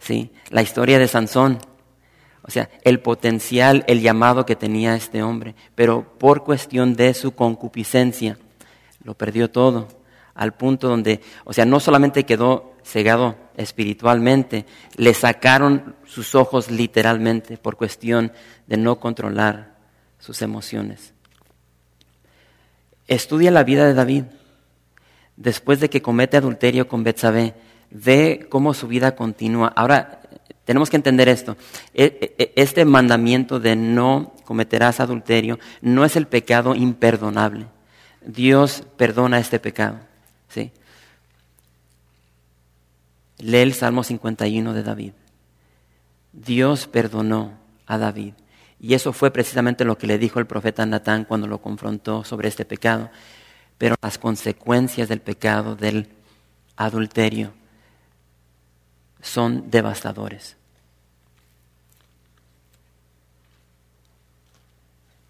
¿Sí? 0.00 0.30
La 0.50 0.62
historia 0.62 0.98
de 0.98 1.08
Sansón. 1.08 1.58
O 2.42 2.50
sea, 2.50 2.70
el 2.82 3.00
potencial, 3.00 3.84
el 3.88 4.00
llamado 4.00 4.46
que 4.46 4.56
tenía 4.56 4.94
este 4.94 5.22
hombre. 5.22 5.54
Pero 5.74 6.18
por 6.18 6.44
cuestión 6.44 6.94
de 6.94 7.12
su 7.12 7.32
concupiscencia, 7.32 8.38
lo 9.02 9.14
perdió 9.14 9.50
todo. 9.50 9.88
Al 10.34 10.54
punto 10.54 10.88
donde, 10.88 11.20
o 11.44 11.52
sea, 11.52 11.66
no 11.66 11.80
solamente 11.80 12.24
quedó 12.24 12.74
cegado 12.84 13.36
espiritualmente, 13.56 14.64
le 14.96 15.12
sacaron 15.12 15.96
sus 16.06 16.34
ojos 16.34 16.70
literalmente 16.70 17.58
por 17.58 17.76
cuestión 17.76 18.32
de 18.66 18.76
no 18.78 18.98
controlar 18.98 19.76
sus 20.18 20.40
emociones. 20.40 21.12
Estudia 23.08 23.50
la 23.50 23.64
vida 23.64 23.86
de 23.86 23.94
David. 23.94 24.24
Después 25.38 25.78
de 25.78 25.88
que 25.88 26.02
comete 26.02 26.36
adulterio 26.36 26.88
con 26.88 27.04
Betsabé, 27.04 27.54
ve 27.90 28.48
cómo 28.50 28.74
su 28.74 28.88
vida 28.88 29.14
continúa. 29.14 29.72
Ahora, 29.76 30.20
tenemos 30.64 30.90
que 30.90 30.96
entender 30.96 31.28
esto. 31.28 31.56
E, 31.94 32.34
e, 32.36 32.52
este 32.56 32.84
mandamiento 32.84 33.60
de 33.60 33.76
no 33.76 34.34
cometerás 34.44 34.98
adulterio 34.98 35.60
no 35.80 36.04
es 36.04 36.16
el 36.16 36.26
pecado 36.26 36.74
imperdonable. 36.74 37.66
Dios 38.26 38.82
perdona 38.96 39.38
este 39.38 39.60
pecado. 39.60 40.00
¿sí? 40.48 40.72
Lee 43.38 43.58
el 43.58 43.74
Salmo 43.74 44.02
51 44.02 44.74
de 44.74 44.82
David. 44.82 45.12
Dios 46.32 46.88
perdonó 46.88 47.52
a 47.86 47.96
David. 47.96 48.32
Y 48.80 48.94
eso 48.94 49.12
fue 49.12 49.30
precisamente 49.30 49.84
lo 49.84 49.96
que 49.98 50.08
le 50.08 50.18
dijo 50.18 50.40
el 50.40 50.48
profeta 50.48 50.84
Natán 50.84 51.24
cuando 51.24 51.46
lo 51.46 51.62
confrontó 51.62 52.24
sobre 52.24 52.48
este 52.48 52.64
pecado. 52.64 53.08
Pero 53.78 53.94
las 54.02 54.18
consecuencias 54.18 55.08
del 55.08 55.20
pecado, 55.20 55.76
del 55.76 56.08
adulterio, 56.76 57.52
son 59.22 59.70
devastadores. 59.70 60.56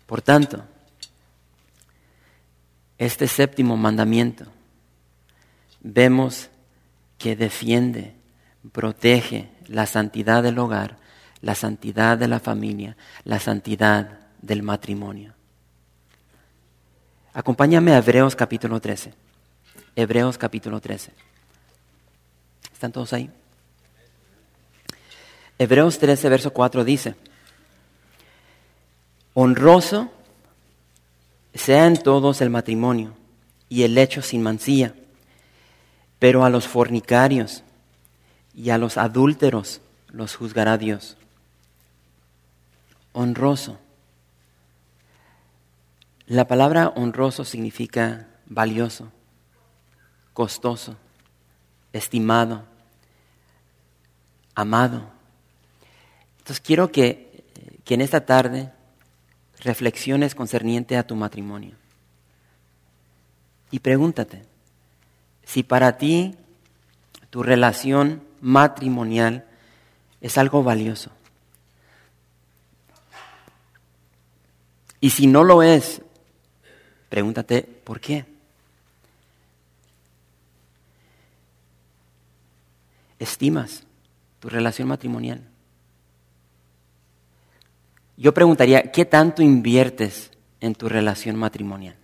Por 0.06 0.22
tanto, 0.22 0.64
este 2.96 3.28
séptimo 3.28 3.76
mandamiento 3.76 4.46
vemos 5.80 6.48
que 7.18 7.36
defiende, 7.36 8.14
protege 8.72 9.50
la 9.66 9.86
santidad 9.86 10.42
del 10.42 10.58
hogar, 10.58 10.96
la 11.42 11.54
santidad 11.54 12.16
de 12.16 12.28
la 12.28 12.40
familia, 12.40 12.96
la 13.24 13.38
santidad 13.38 14.18
del 14.40 14.62
matrimonio. 14.62 15.34
Acompáñame 17.32 17.92
a 17.92 17.98
Hebreos 17.98 18.34
capítulo 18.34 18.80
13. 18.80 19.12
Hebreos 19.96 20.38
capítulo 20.38 20.80
13. 20.80 21.12
¿Están 22.72 22.92
todos 22.92 23.12
ahí? 23.12 23.30
Hebreos 25.58 25.98
13, 25.98 26.28
verso 26.28 26.52
4 26.52 26.84
dice, 26.84 27.16
honroso 29.34 30.10
sea 31.52 31.86
en 31.86 32.00
todos 32.00 32.40
el 32.40 32.50
matrimonio 32.50 33.14
y 33.68 33.82
el 33.82 33.98
hecho 33.98 34.22
sin 34.22 34.42
mancilla 34.42 34.94
pero 36.18 36.44
a 36.44 36.50
los 36.50 36.66
fornicarios 36.66 37.62
y 38.54 38.70
a 38.70 38.78
los 38.78 38.96
adúlteros 38.96 39.80
los 40.10 40.34
juzgará 40.34 40.78
Dios. 40.78 41.16
Honroso. 43.12 43.78
La 46.28 46.46
palabra 46.46 46.92
honroso 46.94 47.46
significa 47.46 48.28
valioso, 48.44 49.10
costoso, 50.34 50.94
estimado, 51.94 52.64
amado. 54.54 55.08
Entonces 56.36 56.60
quiero 56.60 56.92
que, 56.92 57.44
que 57.82 57.94
en 57.94 58.02
esta 58.02 58.26
tarde 58.26 58.70
reflexiones 59.60 60.34
concerniente 60.34 60.98
a 60.98 61.06
tu 61.06 61.16
matrimonio. 61.16 61.76
Y 63.70 63.78
pregúntate, 63.78 64.44
si 65.44 65.62
para 65.62 65.96
ti 65.96 66.36
tu 67.30 67.42
relación 67.42 68.22
matrimonial 68.42 69.46
es 70.20 70.36
algo 70.36 70.62
valioso. 70.62 71.10
Y 75.00 75.08
si 75.08 75.26
no 75.26 75.42
lo 75.42 75.62
es, 75.62 76.02
pregúntate, 77.08 77.62
¿por 77.62 78.00
qué? 78.00 78.24
¿Estimas 83.18 83.84
tu 84.40 84.48
relación 84.48 84.88
matrimonial? 84.88 85.42
Yo 88.16 88.34
preguntaría, 88.34 88.90
¿qué 88.90 89.04
tanto 89.04 89.42
inviertes 89.42 90.30
en 90.60 90.74
tu 90.74 90.88
relación 90.88 91.36
matrimonial? 91.36 91.94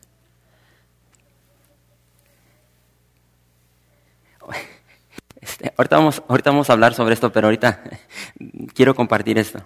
Este, 5.41 5.75
ahorita, 5.77 5.97
vamos, 5.97 6.23
ahorita 6.27 6.51
vamos 6.51 6.71
a 6.71 6.73
hablar 6.73 6.95
sobre 6.95 7.13
esto, 7.15 7.31
pero 7.31 7.49
ahorita 7.49 7.83
quiero 8.75 8.95
compartir 8.95 9.39
esto. 9.39 9.63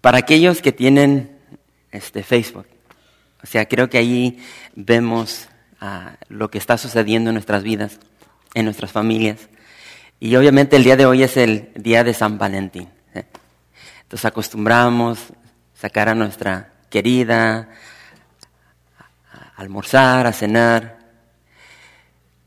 Para 0.00 0.18
aquellos 0.18 0.60
que 0.60 0.72
tienen 0.72 1.38
este, 1.92 2.22
Facebook, 2.22 2.66
o 3.46 3.48
sea, 3.48 3.68
creo 3.68 3.88
que 3.88 3.96
ahí 3.96 4.42
vemos 4.74 5.46
ah, 5.80 6.16
lo 6.28 6.50
que 6.50 6.58
está 6.58 6.76
sucediendo 6.76 7.30
en 7.30 7.34
nuestras 7.34 7.62
vidas, 7.62 8.00
en 8.54 8.64
nuestras 8.64 8.90
familias. 8.90 9.48
Y 10.18 10.34
obviamente 10.34 10.74
el 10.74 10.82
día 10.82 10.96
de 10.96 11.06
hoy 11.06 11.22
es 11.22 11.36
el 11.36 11.70
día 11.76 12.02
de 12.02 12.12
San 12.12 12.38
Valentín. 12.38 12.88
¿eh? 13.14 13.24
Entonces 14.02 14.24
acostumbramos 14.24 15.32
sacar 15.74 16.08
a 16.08 16.16
nuestra 16.16 16.72
querida 16.90 17.68
a 18.98 19.52
almorzar, 19.62 20.26
a 20.26 20.32
cenar. 20.32 20.98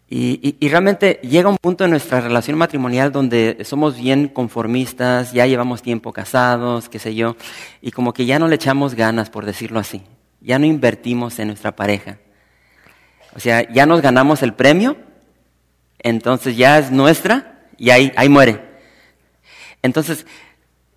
Y, 0.10 0.58
realmente 0.68 1.22
llega 1.24 1.48
un 1.48 1.58
punto 1.58 1.86
en 1.86 1.92
nuestra 1.92 2.20
relación 2.20 2.58
matrimonial 2.58 3.14
donde 3.14 3.60
somos 3.64 3.96
bien 3.96 4.28
conformistas, 4.28 5.32
ya 5.32 5.46
llevamos 5.46 5.82
tiempo 5.82 6.12
casados, 6.12 6.90
qué 6.90 7.00
sé 7.00 7.16
yo, 7.16 7.38
y 7.82 7.92
como 7.92 8.12
que 8.12 8.26
ya 8.26 8.38
no 8.38 8.50
le 8.50 8.56
echamos 8.56 8.96
ganas, 8.96 9.30
por 9.30 9.46
decirlo 9.46 9.80
así. 9.80 10.04
Ya 10.42 10.60
no 10.60 10.66
invertimos 10.66 11.40
en 11.40 11.48
nuestra 11.48 11.76
pareja. 11.76 12.18
O 13.36 13.40
sea, 13.40 13.70
ya 13.72 13.86
nos 13.86 14.02
ganamos 14.02 14.42
el 14.42 14.54
premio, 14.54 14.98
entonces 16.00 16.58
ya 16.58 16.80
es 16.80 16.92
nuestra 16.92 17.62
y 17.78 17.90
ahí, 17.92 18.12
ahí 18.16 18.30
muere. 18.30 18.62
Entonces, 19.82 20.26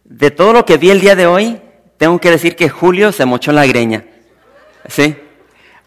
de 0.05 0.31
todo 0.31 0.53
lo 0.53 0.65
que 0.65 0.79
vi 0.79 0.91
el 0.91 1.01
día 1.01 1.15
de 1.15 1.27
hoy, 1.27 1.61
tengo 1.99 2.19
que 2.19 2.31
decir 2.31 2.57
que 2.57 2.69
Julio 2.69 3.13
se 3.13 3.27
mochó 3.27 3.53
la 3.53 3.67
greña. 3.67 4.05
¿Sí? 4.89 5.17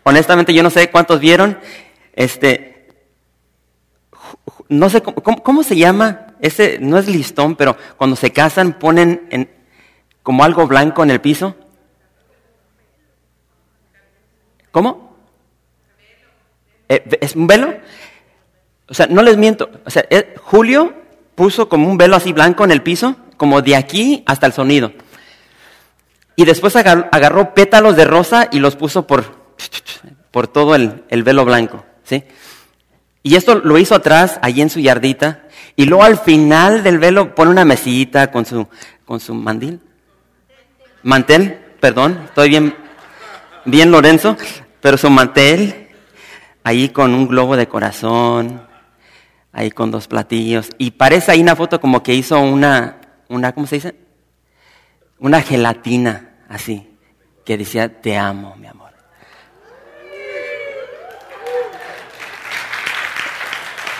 Honestamente, 0.03 0.53
yo 0.53 0.63
no 0.63 0.69
sé 0.69 0.89
cuántos 0.89 1.19
vieron. 1.19 1.59
Este, 2.13 2.87
no 4.69 4.89
sé 4.89 5.01
cómo, 5.01 5.63
se 5.63 5.75
llama, 5.75 6.27
ese 6.39 6.77
no 6.79 6.97
es 6.97 7.07
listón, 7.07 7.55
pero 7.55 7.75
cuando 7.97 8.15
se 8.15 8.31
casan 8.31 8.73
ponen 8.73 9.27
en, 9.29 9.49
como 10.23 10.43
algo 10.43 10.67
blanco 10.67 11.03
en 11.03 11.11
el 11.11 11.21
piso. 11.21 11.55
¿Cómo? 14.75 15.15
Eh, 16.89 17.17
¿Es 17.21 17.33
un 17.37 17.47
velo? 17.47 17.73
O 18.89 18.93
sea, 18.93 19.07
no 19.07 19.21
les 19.21 19.37
miento. 19.37 19.69
O 19.85 19.89
sea, 19.89 20.05
eh, 20.09 20.35
Julio 20.43 20.93
puso 21.33 21.69
como 21.69 21.89
un 21.89 21.97
velo 21.97 22.17
así 22.17 22.33
blanco 22.33 22.65
en 22.65 22.71
el 22.71 22.83
piso, 22.83 23.15
como 23.37 23.61
de 23.61 23.77
aquí 23.77 24.25
hasta 24.27 24.47
el 24.47 24.51
sonido. 24.51 24.91
Y 26.35 26.43
después 26.43 26.75
agarró, 26.75 27.53
pétalos 27.53 27.95
de 27.95 28.03
rosa 28.03 28.49
y 28.51 28.59
los 28.59 28.75
puso 28.75 29.07
por, 29.07 29.23
por 30.31 30.49
todo 30.49 30.75
el, 30.75 31.05
el 31.07 31.23
velo 31.23 31.45
blanco. 31.45 31.85
¿sí? 32.03 32.25
Y 33.23 33.37
esto 33.37 33.55
lo 33.55 33.77
hizo 33.77 33.95
atrás, 33.95 34.39
allí 34.41 34.61
en 34.61 34.69
su 34.69 34.81
yardita. 34.81 35.45
Y 35.77 35.85
luego 35.85 36.03
al 36.03 36.19
final 36.19 36.83
del 36.83 36.99
velo 36.99 37.33
pone 37.33 37.49
una 37.49 37.63
mesita 37.63 38.29
con 38.29 38.45
su, 38.45 38.67
con 39.05 39.21
su 39.21 39.35
mandil. 39.35 39.79
Mantel, 41.01 41.61
perdón, 41.79 42.23
estoy 42.25 42.49
bien, 42.49 42.75
bien 43.63 43.89
Lorenzo, 43.89 44.35
pero 44.85 44.99
su 44.99 45.09
mantel, 45.09 45.87
ahí 46.63 46.89
con 46.89 47.15
un 47.15 47.27
globo 47.27 47.57
de 47.57 47.67
corazón, 47.67 48.67
ahí 49.51 49.71
con 49.71 49.89
dos 49.89 50.07
platillos. 50.07 50.69
Y 50.77 50.91
parece 50.91 51.31
ahí 51.31 51.41
una 51.41 51.55
foto 51.55 51.81
como 51.81 52.03
que 52.03 52.13
hizo 52.13 52.39
una, 52.39 53.01
una 53.27 53.51
¿cómo 53.53 53.65
se 53.65 53.77
dice? 53.77 53.95
una 55.17 55.41
gelatina 55.41 56.35
así, 56.49 56.87
que 57.43 57.57
decía, 57.57 57.99
te 57.99 58.15
amo, 58.15 58.55
mi 58.57 58.67
amor. 58.67 58.91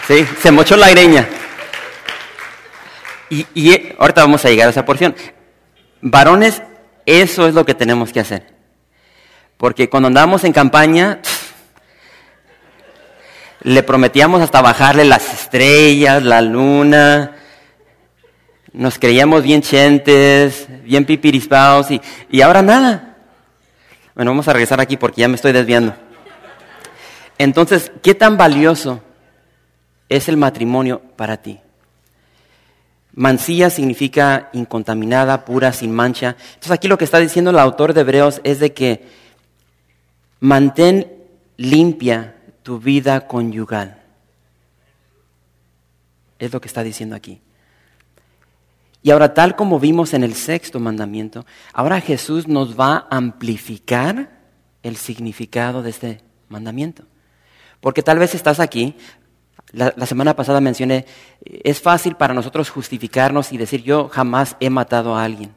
Sí, 0.08 0.24
se 0.40 0.52
mochó 0.52 0.78
la 0.78 0.92
greña. 0.92 1.28
Y, 3.32 3.48
y 3.56 3.96
ahorita 3.98 4.22
vamos 4.22 4.46
a 4.46 4.50
llegar 4.50 4.68
a 4.68 4.70
esa 4.70 4.86
porción. 4.86 5.16
Varones, 6.02 6.62
eso 7.08 7.48
es 7.48 7.56
lo 7.56 7.66
que 7.66 7.74
tenemos 7.74 8.14
que 8.14 8.20
hacer. 8.20 8.55
Porque 9.58 9.90
cuando 9.90 10.08
andamos 10.08 10.44
en 10.44 10.54
campaña, 10.54 11.20
le 13.62 13.84
prometíamos 13.84 14.42
hasta 14.42 14.62
bajarle 14.62 15.06
las 15.06 15.34
estrellas, 15.34 16.24
la 16.24 16.42
luna. 16.42 17.38
Nos 18.74 19.00
creíamos 19.00 19.44
bien 19.44 19.62
chentes, 19.62 20.68
bien 20.84 21.06
pipirispados 21.06 21.92
y, 21.92 22.02
y 22.30 22.42
ahora 22.42 22.62
nada. 22.62 23.16
Bueno, 24.14 24.32
vamos 24.32 24.48
a 24.48 24.54
regresar 24.54 24.80
aquí 24.82 24.98
porque 24.98 25.22
ya 25.22 25.28
me 25.28 25.36
estoy 25.36 25.52
desviando. 25.52 25.96
Entonces, 27.38 27.92
¿qué 28.02 28.16
tan 28.16 28.38
valioso 28.38 29.02
es 30.10 30.30
el 30.30 30.38
matrimonio 30.38 31.02
para 31.16 31.38
ti? 31.38 31.60
Mancilla 33.14 33.70
significa 33.70 34.50
incontaminada, 34.52 35.46
pura, 35.46 35.72
sin 35.72 35.92
mancha. 35.92 36.36
Entonces 36.48 36.72
aquí 36.72 36.90
lo 36.90 36.98
que 36.98 37.06
está 37.06 37.20
diciendo 37.20 37.52
el 37.52 37.60
autor 37.60 37.94
de 37.94 38.02
Hebreos 38.02 38.42
es 38.44 38.60
de 38.60 38.74
que 38.74 39.25
mantén 40.46 41.10
limpia 41.58 42.38
tu 42.62 42.80
vida 42.80 43.28
conyugal. 43.28 44.02
Es 46.38 46.54
lo 46.54 46.62
que 46.62 46.68
está 46.68 46.84
diciendo 46.84 47.16
aquí. 47.16 47.42
Y 49.02 49.12
ahora, 49.12 49.34
tal 49.34 49.56
como 49.56 49.80
vimos 49.80 50.14
en 50.14 50.24
el 50.24 50.34
sexto 50.34 50.80
mandamiento, 50.80 51.46
ahora 51.74 52.02
Jesús 52.02 52.48
nos 52.48 52.80
va 52.80 53.08
a 53.10 53.18
amplificar 53.18 54.30
el 54.82 54.96
significado 54.98 55.84
de 55.84 55.90
este 55.90 56.22
mandamiento. 56.50 57.04
Porque 57.82 58.02
tal 58.02 58.18
vez 58.18 58.34
estás 58.34 58.60
aquí 58.60 58.96
la, 59.72 60.06
semana 60.06 60.36
pasada 60.36 60.62
mencioné, 60.62 61.06
es 61.44 61.82
fácil 61.82 62.16
para 62.16 62.34
nosotros 62.34 62.70
justificarnos 62.70 63.52
y 63.52 63.58
decir 63.58 63.84
yo 63.84 64.10
jamás 64.10 64.56
he 64.60 64.70
matado 64.70 65.16
a 65.16 65.24
alguien. 65.24 65.54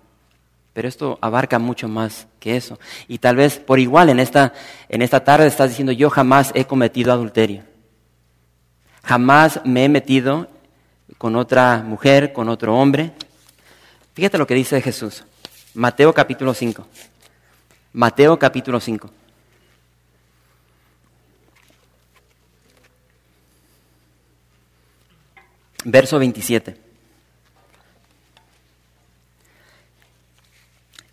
Pero 0.72 0.88
esto 0.88 1.18
abarca 1.20 1.58
mucho 1.58 1.88
más 1.88 2.26
que 2.40 2.56
eso. 2.56 2.78
Y 3.08 3.18
tal 3.18 3.36
vez 3.36 3.58
por 3.58 3.78
igual 3.78 4.08
en 4.10 4.20
esta, 4.20 4.52
en 4.88 5.02
esta 5.02 5.24
tarde 5.24 5.46
estás 5.46 5.70
diciendo 5.70 5.92
yo 5.92 6.10
jamás 6.10 6.52
he 6.54 6.64
cometido 6.64 7.12
adulterio. 7.12 7.64
Jamás 9.02 9.60
me 9.64 9.84
he 9.84 9.88
metido 9.88 10.48
con 11.16 11.34
otra 11.36 11.78
mujer, 11.78 12.32
con 12.32 12.48
otro 12.48 12.76
hombre. 12.76 13.12
Fíjate 14.14 14.38
lo 14.38 14.46
que 14.46 14.54
dice 14.54 14.80
Jesús. 14.80 15.24
Mateo 15.74 16.12
capítulo 16.12 16.54
5. 16.54 16.86
Mateo 17.92 18.38
capítulo 18.38 18.80
5. 18.80 19.10
verso 25.84 26.18
27. 26.18 26.87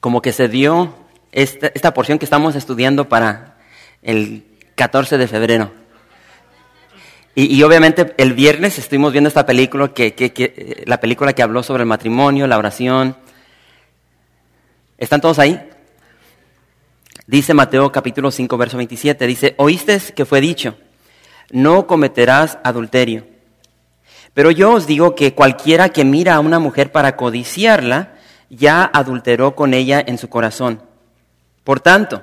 Como 0.06 0.22
que 0.22 0.34
se 0.34 0.48
dio 0.48 0.94
esta, 1.32 1.92
porción 1.96 2.20
que 2.20 2.26
estamos 2.26 2.56
estudiando 2.56 3.10
para 3.10 3.58
el 4.04 4.46
14 4.76 5.18
de 5.18 5.28
febrero. 5.28 5.72
Y, 7.34 7.64
obviamente 7.64 8.14
el 8.18 8.34
viernes 8.34 8.78
estuvimos 8.78 9.14
viendo 9.14 9.30
esta 9.30 9.48
película, 9.48 9.88
que, 9.96 10.84
la 10.86 11.00
película 11.00 11.34
que 11.34 11.42
habló 11.42 11.64
sobre 11.64 11.82
el 11.82 11.90
matrimonio, 11.90 12.46
la 12.46 12.60
oración. 12.60 13.18
¿Están 15.00 15.22
todos 15.22 15.40
ahí? 15.40 15.60
Dice 17.26 17.56
Mateo 17.56 17.92
capítulo 17.92 18.30
5, 18.30 18.58
verso 18.58 18.78
27, 18.78 19.26
dice, 19.26 19.56
oíste 19.58 20.00
que 20.16 20.26
fue 20.26 20.40
dicho, 20.40 20.78
no 21.50 21.88
cometerás 21.88 22.60
adulterio. 22.64 23.26
Pero 24.36 24.52
yo 24.52 24.74
os 24.74 24.86
digo 24.86 25.16
que 25.16 25.34
cualquiera 25.34 25.90
que 25.90 26.06
mira 26.06 26.36
a 26.36 26.42
una 26.42 26.60
mujer 26.60 26.92
para 26.92 27.16
codiciarla, 27.16 28.15
ya 28.50 28.90
adulteró 28.94 29.56
con 29.56 29.74
ella 29.74 30.04
en 30.06 30.18
su 30.18 30.30
corazón. 30.30 30.82
Por 31.64 31.80
tanto, 31.80 32.22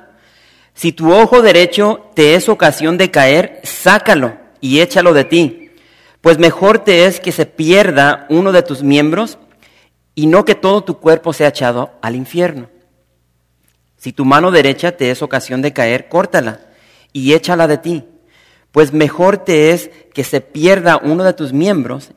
si 0.74 0.92
tu 0.92 1.12
ojo 1.12 1.42
derecho 1.42 2.10
te 2.14 2.34
es 2.34 2.48
ocasión 2.48 2.98
de 2.98 3.10
caer, 3.10 3.60
sácalo 3.64 4.36
y 4.60 4.80
échalo 4.80 5.12
de 5.12 5.24
ti, 5.24 5.70
pues 6.20 6.38
mejor 6.38 6.78
te 6.78 7.06
es 7.06 7.20
que 7.20 7.32
se 7.32 7.46
pierda 7.46 8.26
uno 8.30 8.52
de 8.52 8.62
tus 8.62 8.82
miembros 8.82 9.38
y 10.14 10.26
no 10.26 10.44
que 10.44 10.54
todo 10.54 10.84
tu 10.84 10.98
cuerpo 10.98 11.32
sea 11.32 11.48
echado 11.48 11.92
al 12.00 12.16
infierno. 12.16 12.68
Si 13.96 14.12
tu 14.12 14.24
mano 14.24 14.50
derecha 14.50 14.96
te 14.96 15.10
es 15.10 15.22
ocasión 15.22 15.62
de 15.62 15.72
caer, 15.72 16.08
córtala 16.08 16.60
y 17.12 17.34
échala 17.34 17.66
de 17.66 17.78
ti 17.78 18.04
pues 18.72 18.94
mejor 18.94 19.38
te 19.38 19.70
es 19.70 19.90
que 20.14 20.24
se 20.24 20.40
pierda 20.40 20.98
uno 21.02 21.22
de 21.24 21.34
tus 21.34 21.52
miembros 21.52 22.12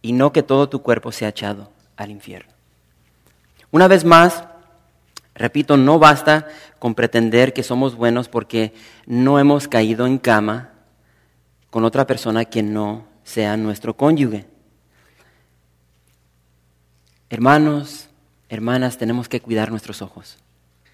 y 0.00 0.12
no 0.12 0.32
que 0.32 0.44
todo 0.44 0.68
tu 0.68 0.80
cuerpo 0.82 1.12
sea 1.12 1.28
echado 1.28 1.72
al 1.96 2.10
infierno. 2.10 2.51
Una 3.72 3.88
vez 3.88 4.04
más, 4.04 4.44
repito, 5.34 5.78
no 5.78 5.98
basta 5.98 6.46
con 6.78 6.94
pretender 6.94 7.54
que 7.54 7.62
somos 7.62 7.96
buenos 7.96 8.28
porque 8.28 8.74
no 9.06 9.38
hemos 9.38 9.66
caído 9.66 10.06
en 10.06 10.18
cama 10.18 10.72
con 11.70 11.84
otra 11.84 12.06
persona 12.06 12.44
que 12.44 12.62
no 12.62 13.06
sea 13.24 13.56
nuestro 13.56 13.96
cónyuge. 13.96 14.46
Hermanos, 17.30 18.10
hermanas, 18.50 18.98
tenemos 18.98 19.30
que 19.30 19.40
cuidar 19.40 19.70
nuestros 19.70 20.02
ojos, 20.02 20.36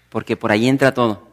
porque 0.09 0.37
por 0.37 0.53
ahí 0.53 0.69
entra 0.69 0.93
todo. 0.93 1.27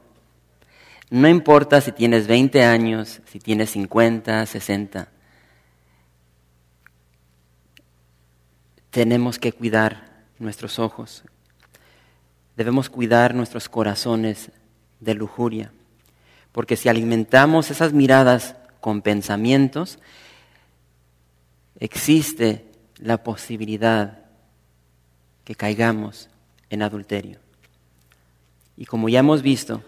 No 1.11 1.29
importa 1.29 1.81
si 1.81 1.93
tienes 1.93 2.27
20 2.27 2.65
años, 2.65 3.21
si 3.27 3.39
tienes 3.39 3.71
50, 3.71 4.45
60. 4.45 5.09
Tenemos 8.91 9.39
que 9.39 9.53
cuidar 9.53 10.25
nuestros 10.41 10.81
ojos. 10.81 11.23
Debemos 12.57 12.89
cuidar 12.91 13.35
nuestros 13.35 13.69
corazones 13.69 14.51
de 15.01 15.15
lujuria. 15.15 15.73
Porque 16.53 16.77
si 16.77 16.89
alimentamos 16.89 17.71
esas 17.71 17.93
miradas 17.93 18.57
con 18.81 19.03
pensamientos, 19.03 19.99
existe 21.79 22.65
la 22.99 23.23
posibilidad 23.23 24.21
que 25.45 25.55
caigamos 25.55 26.31
en 26.71 26.83
adulterio. 26.83 27.39
Y 28.77 28.87
como 28.87 29.09
ya 29.09 29.21
hemos 29.21 29.43
visto, 29.43 29.83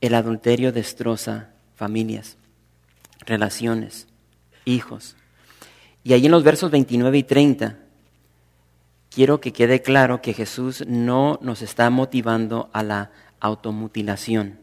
el 0.00 0.14
adulterio 0.14 0.72
destroza 0.72 1.50
familias, 1.74 2.36
relaciones, 3.20 4.06
hijos. 4.64 5.16
Y 6.04 6.12
ahí 6.12 6.26
en 6.26 6.32
los 6.32 6.44
versos 6.44 6.70
29 6.70 7.18
y 7.18 7.22
30, 7.22 7.78
quiero 9.12 9.40
que 9.40 9.52
quede 9.52 9.82
claro 9.82 10.22
que 10.22 10.32
Jesús 10.32 10.84
no 10.86 11.38
nos 11.42 11.62
está 11.62 11.90
motivando 11.90 12.70
a 12.72 12.82
la 12.82 13.10
automutilación, 13.40 14.58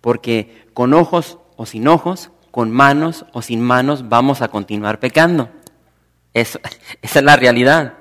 porque 0.00 0.66
con 0.74 0.94
ojos 0.94 1.38
o 1.56 1.66
sin 1.66 1.88
ojos, 1.88 2.30
con 2.50 2.70
manos 2.70 3.26
o 3.32 3.42
sin 3.42 3.60
manos, 3.60 4.08
vamos 4.08 4.42
a 4.42 4.48
continuar 4.48 5.00
pecando. 5.00 5.50
esa 6.34 6.60
es 7.02 7.22
la 7.22 7.36
realidad. 7.36 7.94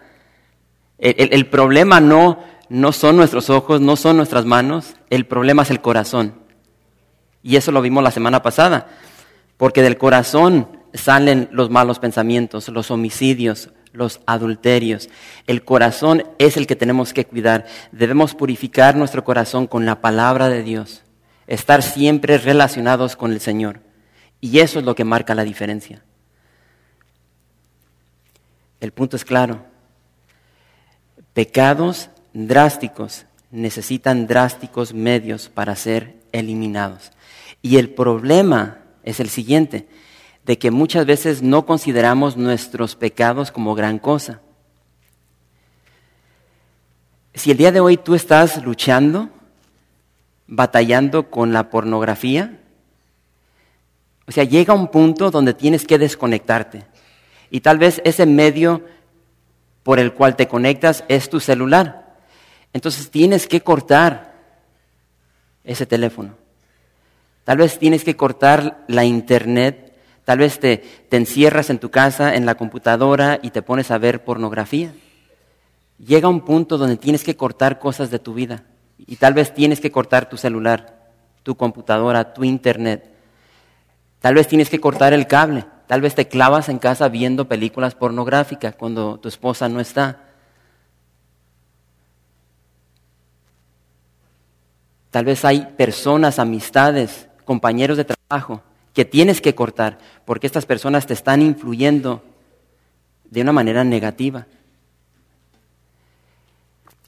El, 0.99 1.47
problema 1.47 2.01
no, 2.01 2.43
no 2.67 2.91
son 2.91 3.15
nuestros 3.15 3.49
ojos, 3.49 3.79
no 3.79 3.95
son 3.95 4.17
nuestras 4.17 4.45
manos, 4.45 4.95
el 5.09 5.25
problema 5.25 5.63
es 5.63 5.71
el 5.71 5.81
corazón. 5.81 6.35
Y 7.41 7.55
eso 7.55 7.71
lo 7.71 7.81
vimos 7.81 8.03
la 8.03 8.11
semana 8.11 8.43
pasada, 8.43 8.87
porque 9.55 9.81
del 9.81 9.97
corazón 9.97 10.67
salen 10.93 11.47
los 11.53 11.69
malos 11.69 11.99
pensamientos, 11.99 12.67
los 12.67 12.91
homicidios, 12.91 13.69
los 13.99 14.21
adulterios. 14.25 15.09
El 15.45 15.63
corazón 15.63 16.23
es 16.39 16.57
el 16.57 16.65
que 16.65 16.75
tenemos 16.75 17.13
que 17.13 17.25
cuidar. 17.25 17.67
Debemos 17.91 18.33
purificar 18.33 18.95
nuestro 18.95 19.23
corazón 19.23 19.67
con 19.67 19.85
la 19.85 20.01
palabra 20.01 20.49
de 20.49 20.63
Dios, 20.63 21.03
estar 21.45 21.83
siempre 21.83 22.39
relacionados 22.39 23.15
con 23.15 23.31
el 23.31 23.41
Señor. 23.41 23.81
Y 24.41 24.59
eso 24.59 24.79
es 24.79 24.85
lo 24.85 24.95
que 24.95 25.03
marca 25.03 25.35
la 25.35 25.43
diferencia. 25.43 26.01
El 28.79 28.91
punto 28.91 29.17
es 29.17 29.25
claro. 29.25 29.65
Pecados 31.33 32.09
drásticos 32.33 33.25
necesitan 33.51 34.27
drásticos 34.27 34.93
medios 34.93 35.49
para 35.49 35.75
ser 35.75 36.15
eliminados. 36.31 37.11
Y 37.61 37.77
el 37.77 37.89
problema 37.89 38.79
es 39.03 39.19
el 39.19 39.29
siguiente, 39.29 39.87
de 40.49 40.57
que 40.57 40.71
muchas 40.71 41.05
veces 41.05 41.43
no 41.43 41.67
consideramos 41.67 42.35
nuestros 42.35 42.95
pecados 42.95 43.51
como 43.51 43.75
gran 43.75 43.99
cosa. 43.99 44.41
Si 47.35 47.51
el 47.51 47.57
día 47.57 47.71
de 47.71 47.81
hoy 47.81 47.97
tú 47.97 48.15
estás 48.15 48.63
luchando, 48.63 49.29
batallando 50.47 51.29
con 51.29 51.53
la 51.53 51.69
pornografía, 51.69 52.59
o 54.25 54.31
sea, 54.31 54.43
llega 54.43 54.73
un 54.73 54.87
punto 54.87 55.29
donde 55.29 55.53
tienes 55.53 55.85
que 55.85 55.99
desconectarte. 55.99 56.83
Y 57.51 57.59
tal 57.59 57.77
vez 57.77 58.01
ese 58.03 58.25
medio 58.25 58.83
por 59.83 59.99
el 59.99 60.15
cual 60.15 60.35
te 60.35 60.47
conectas 60.47 61.03
es 61.09 61.29
tu 61.29 61.39
celular. 61.39 62.17
Entonces 62.73 63.11
tienes 63.11 63.45
que 63.45 63.61
cortar 63.61 64.33
ese 65.63 65.85
teléfono. 65.85 66.33
Tal 67.43 67.59
vez 67.59 67.77
tienes 67.77 68.03
que 68.03 68.15
cortar 68.15 68.83
la 68.87 69.05
internet. 69.05 69.88
Tal 70.29 70.37
vez 70.37 70.59
te, 70.59 70.83
encierras 71.09 71.71
en 71.71 71.79
tu 71.79 71.89
casa, 71.89 72.35
en 72.35 72.45
la 72.45 72.53
computadora 72.53 73.39
y 73.41 73.49
te 73.49 73.63
pones 73.63 73.89
a 73.89 73.97
ver 73.97 74.23
pornografía. 74.23 74.93
Llega 75.97 76.29
un 76.29 76.41
punto 76.41 76.77
donde 76.77 76.97
tienes 76.97 77.23
que 77.23 77.35
cortar 77.35 77.79
cosas 77.79 78.11
de 78.11 78.19
tu 78.19 78.35
vida. 78.35 78.63
Y 78.99 79.15
tal 79.15 79.33
vez 79.33 79.55
tienes 79.55 79.79
que 79.79 79.91
cortar 79.91 80.29
tu 80.29 80.37
celular, 80.37 81.09
tu 81.41 81.57
computadora, 81.57 82.35
tu 82.35 82.43
internet. 82.43 83.09
Tal 84.19 84.35
vez 84.35 84.47
tienes 84.47 84.69
que 84.69 84.79
cortar 84.79 85.13
el 85.13 85.25
cable. 85.25 85.65
Tal 85.87 85.99
vez 85.99 86.13
te 86.13 86.27
clavas 86.27 86.69
en 86.69 86.77
casa 86.77 87.09
viendo 87.09 87.47
películas 87.47 87.95
pornográficas 87.95 88.75
cuando 88.75 89.19
tu 89.19 89.29
esposa 89.29 89.67
no 89.67 89.79
está. 89.79 90.25
Tal 95.09 95.25
vez 95.25 95.43
hay 95.43 95.61
personas, 95.75 96.37
amistades, 96.37 97.27
compañeros 97.45 97.97
de 97.97 98.05
trabajo 98.05 98.61
que 98.99 99.05
tienes 99.05 99.39
que 99.39 99.55
cortar 99.55 99.97
porque 100.25 100.45
estas 100.45 100.65
personas 100.65 101.07
te 101.07 101.13
están 101.13 101.41
influyendo 101.41 102.21
de 103.29 103.39
una 103.39 103.53
manera 103.53 103.85
negativa. 103.85 104.45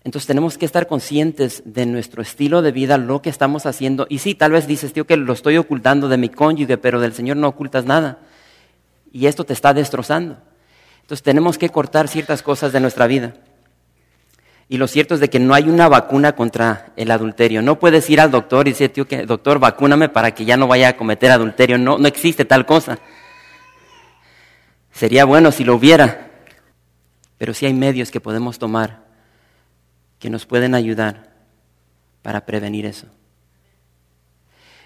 Entonces 0.06 0.26
tenemos 0.26 0.58
que 0.58 0.66
estar 0.66 0.88
conscientes 0.88 1.64
de 1.66 1.86
nuestro 1.86 2.22
estilo 2.22 2.62
de 2.62 2.72
vida, 2.72 2.98
lo 2.98 3.22
que 3.22 3.30
estamos 3.30 3.66
haciendo. 3.66 4.08
Y 4.08 4.20
sí, 4.20 4.36
tal 4.36 4.54
vez 4.54 4.68
dices, 4.68 4.94
tío, 4.94 5.06
que 5.06 5.18
lo 5.18 5.34
estoy 5.34 5.58
ocultando 5.58 6.08
de 6.08 6.16
mi 6.16 6.30
cónyuge, 6.30 6.78
pero 6.78 7.02
del 7.02 7.12
Señor 7.12 7.36
no 7.36 7.50
ocultas 7.50 7.84
nada. 7.84 8.20
Y 9.12 9.26
esto 9.26 9.44
te 9.44 9.52
está 9.52 9.74
destrozando. 9.74 10.38
Entonces 11.02 11.24
tenemos 11.24 11.58
que 11.58 11.72
cortar 11.72 12.08
ciertas 12.08 12.42
cosas 12.42 12.72
de 12.72 12.80
nuestra 12.80 13.06
vida. 13.06 13.34
Y 14.72 14.78
lo 14.78 14.88
cierto 14.88 15.16
es 15.16 15.20
de 15.20 15.30
que 15.30 15.38
no 15.38 15.54
hay 15.54 15.68
una 15.68 15.90
vacuna 15.90 16.32
contra 16.32 16.94
el 16.96 17.12
adulterio. 17.12 17.62
No 17.62 17.78
puedes 17.78 18.10
ir 18.10 18.22
al 18.22 18.32
doctor 18.32 18.70
y 18.70 18.72
decir, 18.72 18.94
tío, 18.94 19.06
que 19.06 19.26
doctor, 19.26 19.60
vacúname 19.60 20.08
para 20.08 20.34
que 20.34 20.46
ya 20.46 20.56
no 20.56 20.66
vaya 20.66 20.88
a 20.88 20.96
cometer 20.96 21.30
adulterio. 21.30 21.78
No, 21.78 21.98
no 21.98 22.08
existe 22.08 22.46
tal 22.46 22.66
cosa. 22.66 22.98
Sería 24.94 25.26
bueno 25.26 25.52
si 25.52 25.66
lo 25.66 25.76
hubiera. 25.76 26.32
Pero 27.38 27.54
sí 27.54 27.66
hay 27.66 27.74
medios 27.74 28.12
que 28.12 28.22
podemos 28.22 28.60
tomar 28.60 29.04
que 30.20 30.30
nos 30.30 30.46
pueden 30.46 30.74
ayudar 30.74 31.34
para 32.22 32.46
prevenir 32.46 32.86
eso. 32.86 33.08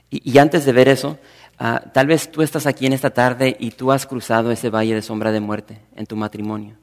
Y, 0.09 0.35
antes 0.39 0.65
de 0.65 0.71
ver 0.71 0.87
eso, 0.87 1.19
ah, 1.59 1.79
tal 1.93 2.07
vez 2.07 2.31
tú 2.31 2.41
estás 2.41 2.65
aquí 2.65 2.87
en 2.87 2.93
esta 2.93 3.11
tarde 3.11 3.55
y 3.59 3.69
tú 3.69 3.91
has 3.91 4.07
cruzado 4.07 4.49
ese 4.49 4.71
valle 4.71 4.95
de 4.95 5.03
sombra 5.03 5.31
de 5.31 5.41
muerte 5.41 5.79
en 5.95 6.07
tu 6.07 6.15
matrimonio. 6.15 6.75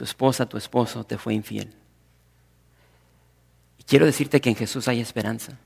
Tu 0.00 0.04
esposa, 0.04 0.46
tu 0.46 0.56
esposo 0.56 1.04
te 1.04 1.18
fue 1.18 1.34
infiel. 1.34 1.74
Y 3.76 3.82
quiero 3.82 4.06
decirte 4.06 4.40
que 4.40 4.48
en 4.48 4.56
Jesús 4.56 4.88
hay 4.88 4.98
esperanza. 4.98 5.58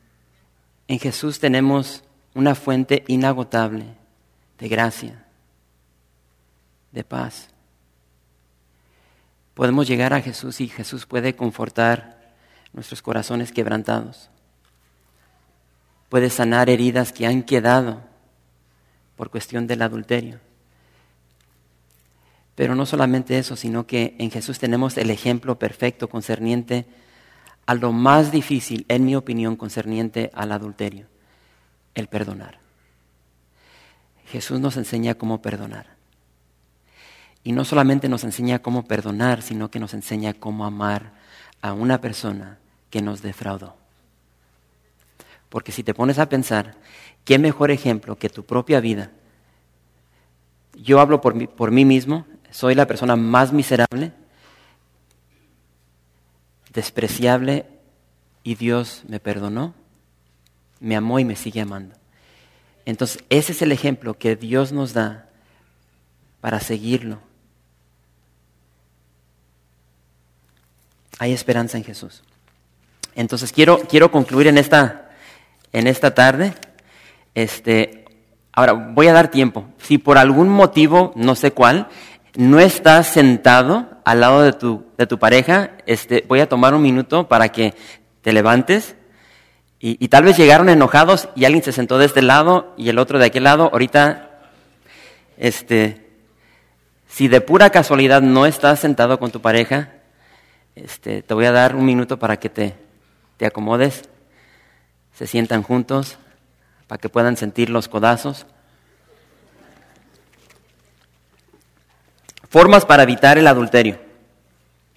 En 0.88 0.98
Jesús 0.98 1.38
tenemos 1.38 2.02
una 2.34 2.56
fuente 2.56 3.04
inagotable 3.06 3.86
de 4.58 4.68
gracia, 4.68 5.24
de 6.90 7.04
paz. 7.04 7.48
Podemos 9.54 9.86
llegar 9.86 10.12
a 10.12 10.20
Jesús 10.20 10.60
y 10.60 10.66
Jesús 10.66 11.06
puede 11.06 11.36
confortar 11.36 12.34
nuestros 12.72 13.02
corazones 13.02 13.52
quebrantados. 13.52 14.30
Puede 16.08 16.28
sanar 16.28 16.68
heridas 16.68 17.12
que 17.12 17.28
han 17.28 17.44
quedado 17.44 18.02
por 19.14 19.30
cuestión 19.30 19.68
del 19.68 19.82
adulterio. 19.82 20.40
Pero 22.54 22.74
no 22.74 22.86
solamente 22.86 23.38
eso, 23.38 23.56
sino 23.56 23.86
que 23.86 24.14
en 24.18 24.30
Jesús 24.30 24.58
tenemos 24.58 24.96
el 24.96 25.10
ejemplo 25.10 25.58
perfecto 25.58 26.08
concerniente 26.08 26.86
a 27.66 27.74
lo 27.74 27.92
más 27.92 28.30
difícil, 28.30 28.84
en 28.88 29.04
mi 29.04 29.16
opinión, 29.16 29.56
concerniente 29.56 30.30
al 30.34 30.52
adulterio, 30.52 31.06
el 31.94 32.06
perdonar. 32.06 32.58
Jesús 34.26 34.60
nos 34.60 34.76
enseña 34.76 35.14
cómo 35.14 35.42
perdonar. 35.42 35.94
Y 37.42 37.52
no 37.52 37.64
solamente 37.64 38.08
nos 38.08 38.24
enseña 38.24 38.60
cómo 38.60 38.86
perdonar, 38.86 39.42
sino 39.42 39.70
que 39.70 39.80
nos 39.80 39.94
enseña 39.94 40.34
cómo 40.34 40.64
amar 40.64 41.12
a 41.60 41.72
una 41.72 42.00
persona 42.00 42.58
que 42.90 43.02
nos 43.02 43.22
defraudó. 43.22 43.76
Porque 45.48 45.72
si 45.72 45.82
te 45.82 45.94
pones 45.94 46.18
a 46.18 46.28
pensar, 46.28 46.74
¿qué 47.24 47.38
mejor 47.38 47.70
ejemplo 47.70 48.16
que 48.16 48.28
tu 48.28 48.44
propia 48.44 48.80
vida? 48.80 49.10
Yo 50.74 51.00
hablo 51.00 51.20
por 51.20 51.34
mí, 51.34 51.46
por 51.46 51.70
mí 51.70 51.84
mismo, 51.84 52.26
soy 52.54 52.76
la 52.76 52.86
persona 52.86 53.16
más 53.16 53.52
miserable, 53.52 54.12
despreciable, 56.72 57.66
y 58.44 58.54
Dios 58.54 59.02
me 59.08 59.18
perdonó, 59.18 59.74
me 60.78 60.94
amó 60.94 61.18
y 61.18 61.24
me 61.24 61.34
sigue 61.34 61.60
amando. 61.60 61.96
Entonces, 62.84 63.24
ese 63.28 63.50
es 63.50 63.62
el 63.62 63.72
ejemplo 63.72 64.16
que 64.16 64.36
Dios 64.36 64.70
nos 64.70 64.92
da 64.92 65.26
para 66.40 66.60
seguirlo. 66.60 67.18
Hay 71.18 71.32
esperanza 71.32 71.76
en 71.76 71.82
Jesús. 71.82 72.22
Entonces, 73.16 73.50
quiero, 73.50 73.80
quiero 73.80 74.12
concluir 74.12 74.46
en 74.46 74.58
esta, 74.58 75.10
en 75.72 75.88
esta 75.88 76.14
tarde. 76.14 76.54
Este, 77.34 78.04
ahora, 78.52 78.74
voy 78.74 79.08
a 79.08 79.12
dar 79.12 79.32
tiempo. 79.32 79.66
Si 79.78 79.98
por 79.98 80.18
algún 80.18 80.48
motivo, 80.48 81.12
no 81.16 81.34
sé 81.34 81.50
cuál, 81.50 81.88
no 82.36 82.58
estás 82.58 83.06
sentado 83.06 83.88
al 84.04 84.20
lado 84.20 84.42
de 84.42 84.52
tu, 84.52 84.84
de 84.98 85.06
tu 85.06 85.18
pareja, 85.18 85.72
este, 85.86 86.24
voy 86.28 86.40
a 86.40 86.48
tomar 86.48 86.74
un 86.74 86.82
minuto 86.82 87.28
para 87.28 87.50
que 87.50 87.74
te 88.22 88.32
levantes. 88.32 88.96
Y, 89.86 90.08
tal 90.08 90.24
vez 90.24 90.38
llegaron 90.38 90.70
enojados 90.70 91.28
y 91.36 91.44
alguien 91.44 91.62
se 91.62 91.70
sentó 91.70 91.98
de 91.98 92.06
este 92.06 92.22
lado 92.22 92.72
y 92.78 92.88
el 92.88 92.98
otro 92.98 93.18
de 93.18 93.26
aquel 93.26 93.44
lado. 93.44 93.68
Ahorita, 93.70 94.30
este, 95.36 96.08
si 97.06 97.28
de 97.28 97.42
pura 97.42 97.68
casualidad 97.68 98.22
no 98.22 98.46
estás 98.46 98.80
sentado 98.80 99.18
con 99.18 99.30
tu 99.30 99.42
pareja, 99.42 99.90
este, 100.74 101.20
te 101.20 101.34
voy 101.34 101.44
a 101.44 101.52
dar 101.52 101.76
un 101.76 101.84
minuto 101.84 102.18
para 102.18 102.38
que 102.38 102.48
te, 102.48 102.74
te 103.36 103.44
acomodes, 103.44 104.08
se 105.12 105.26
sientan 105.26 105.62
juntos, 105.62 106.16
para 106.86 106.98
que 106.98 107.10
puedan 107.10 107.36
sentir 107.36 107.68
los 107.68 107.88
codazos. 107.88 108.46
Formas 112.54 112.86
para 112.86 113.02
evitar 113.02 113.36
el 113.36 113.48
adulterio. 113.48 113.98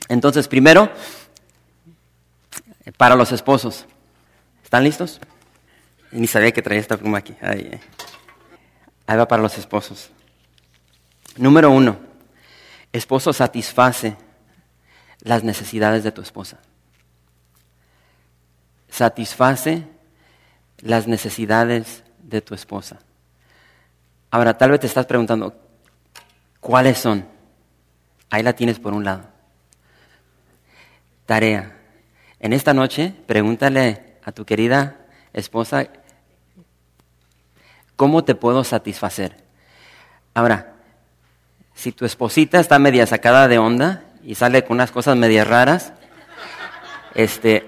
Entonces, 0.09 0.47
primero, 0.47 0.91
para 2.97 3.15
los 3.15 3.31
esposos. 3.31 3.87
¿Están 4.63 4.83
listos? 4.83 5.19
Ni 6.11 6.27
sabía 6.27 6.51
que 6.51 6.61
traía 6.61 6.79
esta 6.79 6.97
pluma 6.97 7.17
aquí. 7.17 7.35
Ahí, 7.41 7.81
va 9.09 9.27
para 9.27 9.41
los 9.41 9.57
esposos. 9.57 10.11
Número 11.35 11.71
uno, 11.71 11.97
esposo 12.93 13.33
satisface 13.33 14.15
las 15.21 15.43
necesidades 15.43 16.03
de 16.03 16.11
tu 16.11 16.21
esposa. 16.21 16.59
Satisface 18.87 19.87
las 20.77 21.07
necesidades 21.07 22.03
de 22.19 22.39
tu 22.41 22.53
esposa. 22.53 22.99
Ahora, 24.29 24.55
tal 24.59 24.69
vez 24.69 24.81
te 24.81 24.85
estás 24.85 25.07
preguntando, 25.07 25.59
¿cuáles 26.59 26.99
son? 26.99 27.35
Ahí 28.29 28.43
la 28.43 28.53
tienes 28.53 28.79
por 28.79 28.93
un 28.93 29.03
lado. 29.03 29.23
Tarea. 31.25 31.73
En 32.39 32.53
esta 32.53 32.73
noche, 32.73 33.13
pregúntale 33.25 34.17
a 34.23 34.31
tu 34.31 34.45
querida 34.45 34.97
esposa, 35.33 35.87
¿cómo 37.95 38.23
te 38.23 38.35
puedo 38.35 38.63
satisfacer? 38.63 39.35
Ahora, 40.33 40.73
si 41.73 41.91
tu 41.91 42.05
esposita 42.05 42.59
está 42.59 42.79
media 42.79 43.05
sacada 43.07 43.47
de 43.47 43.57
onda 43.57 44.03
y 44.23 44.35
sale 44.35 44.63
con 44.63 44.75
unas 44.77 44.91
cosas 44.91 45.15
medias 45.15 45.47
raras, 45.47 45.93
este, 47.15 47.65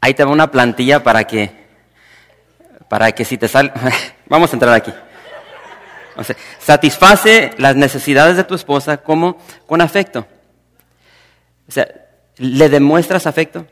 ahí 0.00 0.14
te 0.14 0.24
va 0.24 0.30
una 0.30 0.50
plantilla 0.50 1.02
para 1.02 1.24
que, 1.24 1.50
para 2.88 3.12
que 3.12 3.24
si 3.24 3.38
te 3.38 3.48
sale, 3.48 3.72
vamos 4.26 4.50
a 4.52 4.56
entrar 4.56 4.74
aquí. 4.74 4.92
O 6.16 6.24
sea, 6.24 6.36
satisface 6.58 7.50
las 7.58 7.76
necesidades 7.76 8.36
de 8.36 8.44
tu 8.44 8.54
esposa 8.54 8.98
como 8.98 9.38
con 9.66 9.80
afecto. 9.80 10.26
O 11.68 11.72
sea, 11.72 11.88
¿le 12.36 12.68
demuestras 12.68 13.26
afecto? 13.26 13.66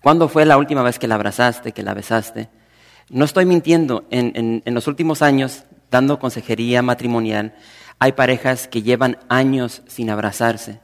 ¿Cuándo 0.00 0.28
fue 0.28 0.44
la 0.46 0.56
última 0.56 0.82
vez 0.82 0.98
que 0.98 1.08
la 1.08 1.16
abrazaste, 1.16 1.72
que 1.72 1.82
la 1.82 1.94
besaste? 1.94 2.48
No 3.10 3.24
estoy 3.24 3.46
mintiendo. 3.46 4.06
En, 4.10 4.62
los 4.64 4.86
últimos 4.86 5.22
años, 5.22 5.64
dando 5.90 6.18
consejería 6.18 6.82
matrimonial, 6.82 7.54
hay 7.98 8.12
parejas 8.12 8.68
que 8.68 8.82
llevan 8.82 9.18
años 9.28 9.82
sin 9.88 10.10
abrazarse, 10.10 10.80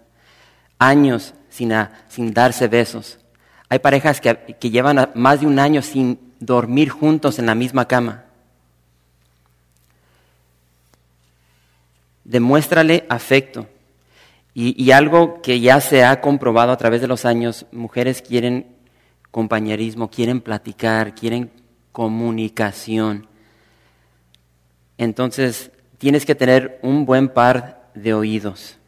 años 0.78 1.34
sin, 1.48 1.72
sin 2.08 2.34
darse 2.34 2.66
besos. 2.66 3.18
Hay 3.68 3.78
parejas 3.78 4.20
que, 4.20 4.56
que 4.58 4.70
llevan 4.70 5.10
más 5.14 5.40
de 5.40 5.46
un 5.46 5.58
año 5.58 5.80
sin 5.82 6.18
dormir 6.40 6.90
juntos 6.90 7.38
en 7.38 7.46
la 7.46 7.54
misma 7.54 7.86
cama. 7.86 8.24
Demuéstrale 12.24 13.06
afecto. 13.08 13.66
Y, 14.54 14.82
y 14.82 14.92
algo 14.92 15.42
que 15.42 15.60
ya 15.60 15.80
se 15.80 16.04
ha 16.04 16.20
comprobado 16.20 16.72
a 16.72 16.76
través 16.76 17.00
de 17.00 17.08
los 17.08 17.24
años, 17.24 17.66
mujeres 17.72 18.22
quieren 18.22 18.74
compañerismo, 19.30 20.10
quieren 20.10 20.40
platicar, 20.40 21.14
quieren 21.14 21.50
comunicación. 21.90 23.26
Entonces, 24.96 25.72
tienes 25.98 26.24
que 26.24 26.34
tener 26.34 26.78
un 26.82 27.04
buen 27.04 27.28
par 27.28 27.90
de 27.94 28.14
oídos. 28.14 28.78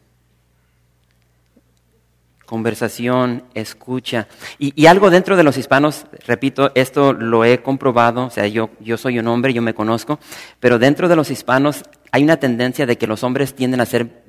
Conversación, 2.45 3.43
escucha. 3.53 4.27
Y, 4.57 4.85
algo 4.85 5.09
dentro 5.09 5.35
de 5.35 5.43
los 5.43 5.57
hispanos, 5.57 6.05
repito, 6.25 6.71
esto 6.75 7.11
lo 7.11 7.43
he 7.43 7.61
comprobado, 7.61 8.27
o 8.27 8.29
sea, 8.29 8.47
yo, 8.47 8.69
yo 8.79 8.97
soy 8.97 9.19
un 9.19 9.27
hombre, 9.27 9.53
yo 9.53 9.61
me 9.61 9.73
conozco, 9.73 10.17
pero 10.61 10.79
dentro 10.79 11.09
de 11.09 11.17
los 11.17 11.29
hispanos 11.29 11.83
hay 12.11 12.23
una 12.23 12.37
tendencia 12.37 12.85
de 12.85 12.97
que 12.97 13.07
los 13.07 13.23
hombres 13.23 13.55
tienden 13.55 13.81
a 13.81 13.85
ser 13.85 14.23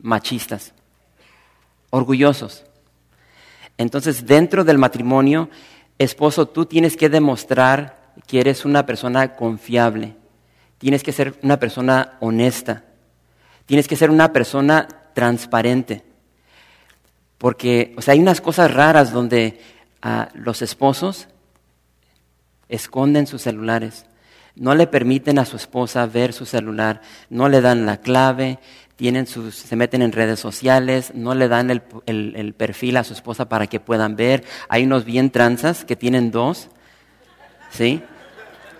machistas, 0.00 0.72
orgullosos. 1.90 2.64
Entonces, 3.78 4.26
dentro 4.26 4.64
del 4.64 4.78
matrimonio, 4.78 5.48
esposo, 5.98 6.46
tú 6.48 6.66
tienes 6.66 6.96
que 6.96 7.08
demostrar 7.08 8.14
que 8.26 8.40
eres 8.40 8.64
una 8.64 8.86
persona 8.86 9.34
confiable, 9.34 10.16
tienes 10.78 11.02
que 11.02 11.12
ser 11.12 11.38
una 11.42 11.58
persona 11.58 12.16
honesta, 12.20 12.84
tienes 13.66 13.88
que 13.88 13.96
ser 13.96 14.10
una 14.10 14.32
persona 14.32 14.88
transparente. 15.14 16.04
Porque, 17.38 17.94
o 17.96 18.02
sea, 18.02 18.12
hay 18.12 18.20
unas 18.20 18.40
cosas 18.40 18.72
raras 18.72 19.12
donde 19.12 19.60
ah, 20.00 20.28
los 20.34 20.62
esposos 20.62 21.28
esconden 22.68 23.26
sus 23.26 23.42
celulares, 23.42 24.06
no 24.54 24.74
le 24.74 24.86
permiten 24.86 25.38
a 25.38 25.44
su 25.44 25.56
esposa 25.56 26.06
ver 26.06 26.32
su 26.32 26.44
celular, 26.46 27.00
no 27.30 27.48
le 27.48 27.60
dan 27.60 27.86
la 27.86 27.98
clave, 27.98 28.58
tienen 28.96 29.26
sus, 29.26 29.56
se 29.56 29.76
meten 29.76 30.02
en 30.02 30.12
redes 30.12 30.38
sociales, 30.38 31.12
no 31.14 31.34
le 31.34 31.48
dan 31.48 31.70
el, 31.70 32.54
perfil 32.54 32.96
a 32.96 33.04
su 33.04 33.14
esposa 33.14 33.48
para 33.48 33.66
que 33.66 33.80
puedan 33.80 34.14
ver. 34.16 34.44
Hay 34.68 34.84
unos 34.84 35.04
bien 35.04 35.30
tranzas 35.30 35.84
que 35.84 35.96
tienen 35.96 36.30
dos, 36.30 36.68
¿sí? 37.70 38.02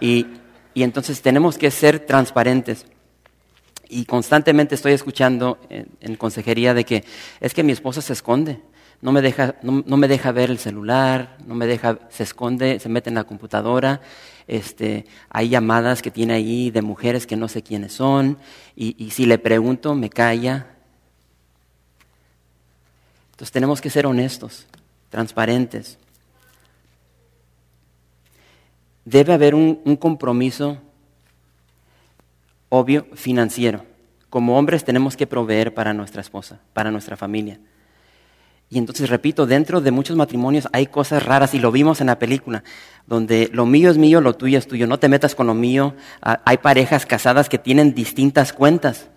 Y, 0.01 0.27
entonces 0.75 1.23
tenemos 1.23 1.59
que 1.59 1.71
ser 1.71 2.01
transparentes. 2.01 2.87
Y 3.89 4.05
constantemente 4.05 4.75
estoy 4.75 4.93
escuchando 4.93 5.59
en, 5.69 6.17
consejería 6.17 6.73
de 6.73 6.85
que 6.85 7.05
es 7.41 7.53
que 7.53 7.63
mi 7.63 7.73
esposa 7.73 8.01
se 8.01 8.13
esconde, 8.13 8.61
no 9.03 9.13
me, 9.13 9.21
deja, 9.21 9.57
no 9.63 9.97
me 9.97 10.09
deja 10.09 10.33
ver 10.33 10.51
el 10.51 10.59
celular, 10.59 11.37
no 11.47 11.55
me 11.55 11.67
deja, 11.67 11.99
se 12.09 12.23
esconde, 12.23 12.81
se 12.81 12.89
mete 12.89 13.11
en 13.11 13.17
la 13.17 13.25
computadora 13.25 14.01
este, 14.47 15.07
hay 15.31 15.49
llamadas 15.49 16.03
que 16.03 16.11
tiene 16.11 16.35
ahí 16.35 16.71
de 16.71 16.83
mujeres 16.83 17.27
que 17.27 17.37
no 17.37 17.49
sé 17.49 17.63
quiénes 17.63 17.93
son, 17.93 18.39
y, 18.75 19.11
si 19.11 19.27
le 19.27 19.39
pregunto 19.39 19.95
me 19.95 20.11
calla. 20.11 20.67
Entonces 23.33 23.53
tenemos 23.53 23.81
que 23.81 23.91
ser 23.91 24.07
honestos, 24.07 24.67
transparentes. 25.11 25.99
Debe 29.05 29.33
haber 29.33 29.55
un 29.55 29.97
compromiso 29.97 30.79
obvio 32.69 33.07
financiero. 33.15 33.85
Como 34.31 34.59
hombres 34.59 34.85
tenemos 34.85 35.17
que 35.17 35.27
proveer 35.27 35.75
para 35.75 35.93
nuestra 35.93 36.21
esposa, 36.21 36.61
para 36.73 36.91
nuestra 36.91 37.17
familia. 37.17 37.59
Y 38.73 38.79
entonces, 38.79 39.11
repito, 39.11 39.45
dentro 39.45 39.83
de 39.83 39.91
muchos 39.91 40.17
matrimonios 40.17 40.67
hay 40.73 40.87
cosas 40.87 41.27
raras 41.27 41.53
y 41.53 41.59
lo 41.59 41.71
vimos 41.71 42.01
en 42.01 42.07
la 42.07 42.19
película, 42.19 42.65
donde 43.07 43.51
lo 43.53 43.67
mío 43.67 43.91
es 43.91 43.99
mío, 43.99 44.23
lo 44.23 44.35
tuyo 44.35 44.57
es 44.57 44.67
tuyo, 44.67 44.87
no 44.87 44.99
te 44.99 45.11
metas 45.11 45.35
con 45.35 45.47
lo 45.47 45.53
mío. 45.53 45.95
Ah, 46.23 46.41
hay 46.47 46.57
parejas 46.57 47.05
casadas 47.05 47.51
que 47.51 47.59
tienen 47.59 47.93
distintas 47.93 48.55
cuentas. 48.55 49.11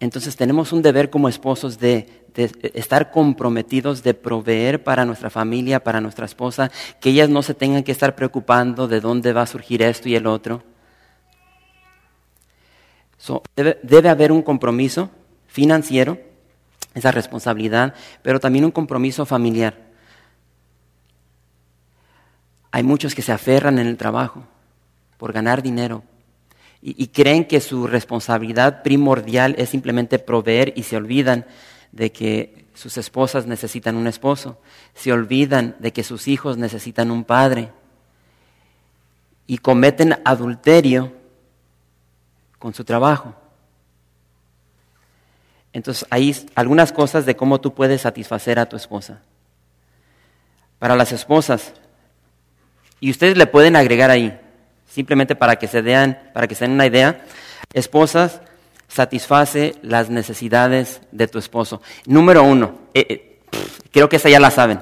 Entonces 0.00 0.36
tenemos 0.36 0.74
un 0.74 0.82
deber 0.82 1.08
como 1.08 1.30
esposos 1.30 1.78
de, 1.78 2.26
estar 2.74 3.10
comprometidos, 3.10 4.02
de 4.02 4.12
proveer 4.12 4.84
para 4.84 5.06
nuestra 5.06 5.30
familia, 5.30 5.82
para 5.82 6.02
nuestra 6.02 6.26
esposa, 6.26 6.70
que 7.00 7.08
ellas 7.08 7.30
no 7.30 7.40
se 7.40 7.54
tengan 7.54 7.84
que 7.84 7.92
estar 7.92 8.14
preocupando 8.14 8.86
de 8.86 9.00
dónde 9.00 9.32
va 9.32 9.42
a 9.42 9.46
surgir 9.46 9.80
esto 9.80 10.10
y 10.10 10.14
el 10.14 10.26
otro. 10.26 10.62
debe 13.56 14.10
haber 14.10 14.30
un 14.30 14.42
compromiso 14.42 15.08
financiero 15.46 16.28
esa 16.94 17.10
responsabilidad, 17.10 17.94
pero 18.22 18.40
también 18.40 18.64
un 18.64 18.70
compromiso 18.70 19.24
familiar. 19.24 19.90
Hay 22.72 22.82
muchos 22.82 23.14
que 23.14 23.22
se 23.22 23.32
aferran 23.32 23.78
en 23.78 23.86
el 23.86 23.96
trabajo 23.96 24.44
por 25.18 25.32
ganar 25.32 25.62
dinero 25.62 26.02
y, 26.82 27.08
creen 27.08 27.44
que 27.44 27.60
su 27.60 27.86
responsabilidad 27.86 28.82
primordial 28.82 29.54
es 29.58 29.68
simplemente 29.68 30.18
proveer 30.18 30.72
y 30.76 30.84
se 30.84 30.96
olvidan 30.96 31.44
de 31.92 32.10
que 32.10 32.66
sus 32.72 32.96
esposas 32.96 33.46
necesitan 33.46 33.96
un 33.96 34.06
esposo, 34.06 34.58
se 34.94 35.12
olvidan 35.12 35.76
de 35.78 35.92
que 35.92 36.02
sus 36.02 36.26
hijos 36.26 36.56
necesitan 36.56 37.10
un 37.10 37.24
padre 37.24 37.70
y 39.46 39.58
cometen 39.58 40.16
adulterio 40.24 41.12
con 42.58 42.72
su 42.72 42.84
trabajo. 42.84 43.34
Entonces, 45.72 46.06
hay 46.10 46.34
algunas 46.54 46.92
cosas 46.92 47.26
de 47.26 47.36
cómo 47.36 47.60
tú 47.60 47.74
puedes 47.74 48.02
satisfacer 48.02 48.58
a 48.58 48.68
tu 48.68 48.76
esposa. 48.76 49.20
Para 50.78 50.96
las 50.96 51.12
esposas, 51.12 51.72
y 53.00 53.10
ustedes 53.10 53.36
le 53.36 53.46
pueden 53.46 53.76
agregar 53.76 54.10
ahí, 54.10 54.38
simplemente 54.86 55.34
para 55.34 55.56
que 55.56 55.68
se 55.68 55.82
den, 55.82 56.18
para 56.34 56.48
que 56.48 56.54
se 56.54 56.64
den 56.64 56.72
una 56.72 56.86
idea, 56.86 57.24
esposas, 57.72 58.40
satisface 58.88 59.76
las 59.82 60.10
necesidades 60.10 61.00
de 61.12 61.28
tu 61.28 61.38
esposo. 61.38 61.80
Número 62.06 62.42
uno, 62.42 62.78
eh, 62.92 63.06
eh, 63.08 63.40
creo 63.92 64.08
que 64.08 64.16
esa 64.16 64.28
ya 64.28 64.40
la 64.40 64.50
saben. 64.50 64.80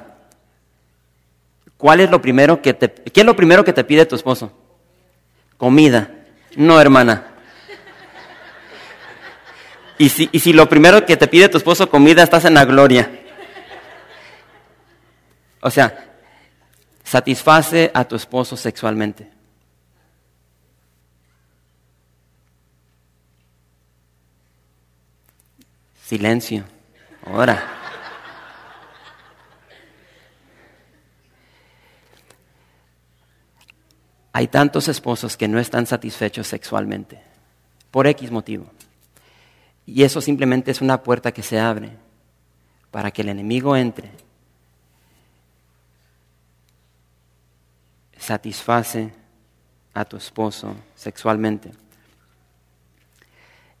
¿Cuál 1.77 2.01
es 2.01 2.09
lo 2.09 2.21
primero 2.21 2.61
que 2.61 2.73
te, 2.73 2.91
qué 2.91 3.21
es 3.21 3.25
lo 3.25 3.35
primero 3.35 3.63
que 3.63 3.71
te 3.71 3.83
pide 3.83 4.05
tu 4.05 4.15
esposo? 4.15 4.51
Comida. 5.57 6.11
No, 6.57 6.81
hermana. 6.81 7.35
Y 9.99 10.07
si, 10.07 10.29
y 10.31 10.39
si 10.39 10.53
lo 10.53 10.69
primero 10.69 11.05
que 11.05 11.17
te 11.17 11.27
pide 11.27 11.49
tu 11.49 11.57
esposo 11.57 11.89
comida, 11.89 12.23
estás 12.23 12.45
en 12.45 12.53
la 12.53 12.63
gloria. 12.63 13.11
O 15.61 15.69
sea, 15.69 16.15
satisface 17.03 17.91
a 17.93 18.05
tu 18.05 18.15
esposo 18.15 18.55
sexualmente. 18.55 19.29
Silencio. 26.05 26.63
Ahora. 27.25 27.75
Hay 34.31 34.47
tantos 34.47 34.87
esposos 34.87 35.35
que 35.35 35.49
no 35.49 35.59
están 35.59 35.85
satisfechos 35.85 36.47
sexualmente, 36.47 37.21
por 37.91 38.07
X 38.07 38.31
motivo. 38.31 38.71
Y 39.91 40.03
eso 40.03 40.21
simplemente 40.21 40.69
es 40.69 40.81
una 40.81 41.01
puerta 41.01 41.31
que 41.31 41.41
se 41.41 41.59
abre 41.59 41.89
para 42.91 43.09
que 43.09 43.23
el 43.23 43.29
enemigo 43.29 43.75
entre. 43.75 44.11
Satisface 48.15 49.11
a 49.95 50.05
tu 50.05 50.15
esposo 50.15 50.75
sexualmente. 50.95 51.71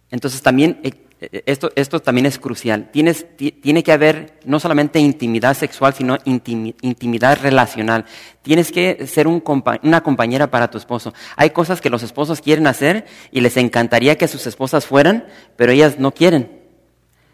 Entonces 0.09 0.41
también 0.41 0.79
eh, 0.83 0.93
esto, 1.19 1.71
esto 1.75 1.99
también 1.99 2.25
es 2.25 2.39
crucial. 2.39 2.89
Tienes, 2.91 3.25
tiene 3.35 3.83
que 3.83 3.91
haber 3.91 4.39
no 4.45 4.59
solamente 4.59 4.99
intimidad 4.99 5.55
sexual, 5.55 5.93
sino 5.93 6.17
intimidad 6.23 7.39
relacional. 7.41 8.05
Tienes 8.41 8.71
que 8.71 9.05
ser 9.05 9.27
un 9.27 9.43
una 9.83 10.01
compañera 10.01 10.49
para 10.49 10.69
tu 10.69 10.77
esposo. 10.77 11.13
Hay 11.35 11.49
cosas 11.49 11.81
que 11.81 11.89
los 11.89 12.03
esposos 12.03 12.39
quieren 12.41 12.67
hacer 12.67 13.05
y 13.31 13.41
les 13.41 13.57
encantaría 13.57 14.17
que 14.17 14.29
sus 14.29 14.47
esposas 14.47 14.85
fueran, 14.85 15.25
pero 15.57 15.73
ellas 15.73 15.99
no 15.99 16.13
quieren. 16.13 16.57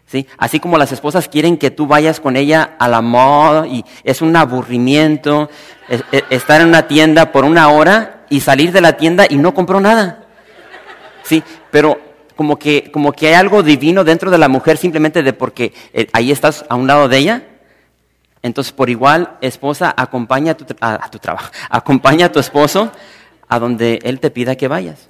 ¿Sí? 0.06 0.26
Así 0.38 0.60
como 0.60 0.78
las 0.78 0.92
esposas 0.92 1.28
quieren 1.28 1.56
que 1.56 1.72
tú 1.72 1.88
vayas 1.88 2.20
con 2.20 2.36
ella 2.36 2.76
a 2.78 2.88
la 2.88 3.02
moda 3.02 3.66
y 3.66 3.84
es 4.04 4.22
un 4.22 4.36
aburrimiento 4.36 5.50
estar 6.30 6.60
en 6.60 6.68
una 6.68 6.86
tienda 6.86 7.32
por 7.32 7.44
una 7.44 7.70
hora 7.70 8.24
y 8.30 8.40
salir 8.40 8.70
de 8.70 8.80
la 8.80 8.96
tienda 8.96 9.26
y 9.28 9.36
no 9.36 9.52
compró 9.52 9.80
nada. 9.80 10.24
Sí, 11.24 11.42
pero 11.72 12.05
como 12.36 12.58
que, 12.58 12.90
como 12.92 13.12
que 13.12 13.28
hay 13.28 13.34
algo 13.34 13.62
divino 13.62 14.04
dentro 14.04 14.30
de 14.30 14.38
la 14.38 14.48
mujer 14.48 14.76
simplemente 14.76 15.22
de 15.22 15.32
porque 15.32 15.72
eh, 15.94 16.06
ahí 16.12 16.30
estás 16.30 16.66
a 16.68 16.74
un 16.76 16.86
lado 16.86 17.08
de 17.08 17.18
ella. 17.18 17.48
Entonces, 18.42 18.72
por 18.72 18.90
igual, 18.90 19.38
esposa, 19.40 19.92
acompaña 19.96 20.52
a 20.52 20.56
tu, 20.56 20.66
a 20.80 21.10
tu 21.10 21.18
trabajo, 21.18 21.50
acompaña 21.70 22.26
a 22.26 22.32
tu 22.32 22.38
esposo 22.38 22.92
a 23.48 23.58
donde 23.58 23.98
él 24.02 24.20
te 24.20 24.30
pida 24.30 24.54
que 24.54 24.68
vayas. 24.68 25.08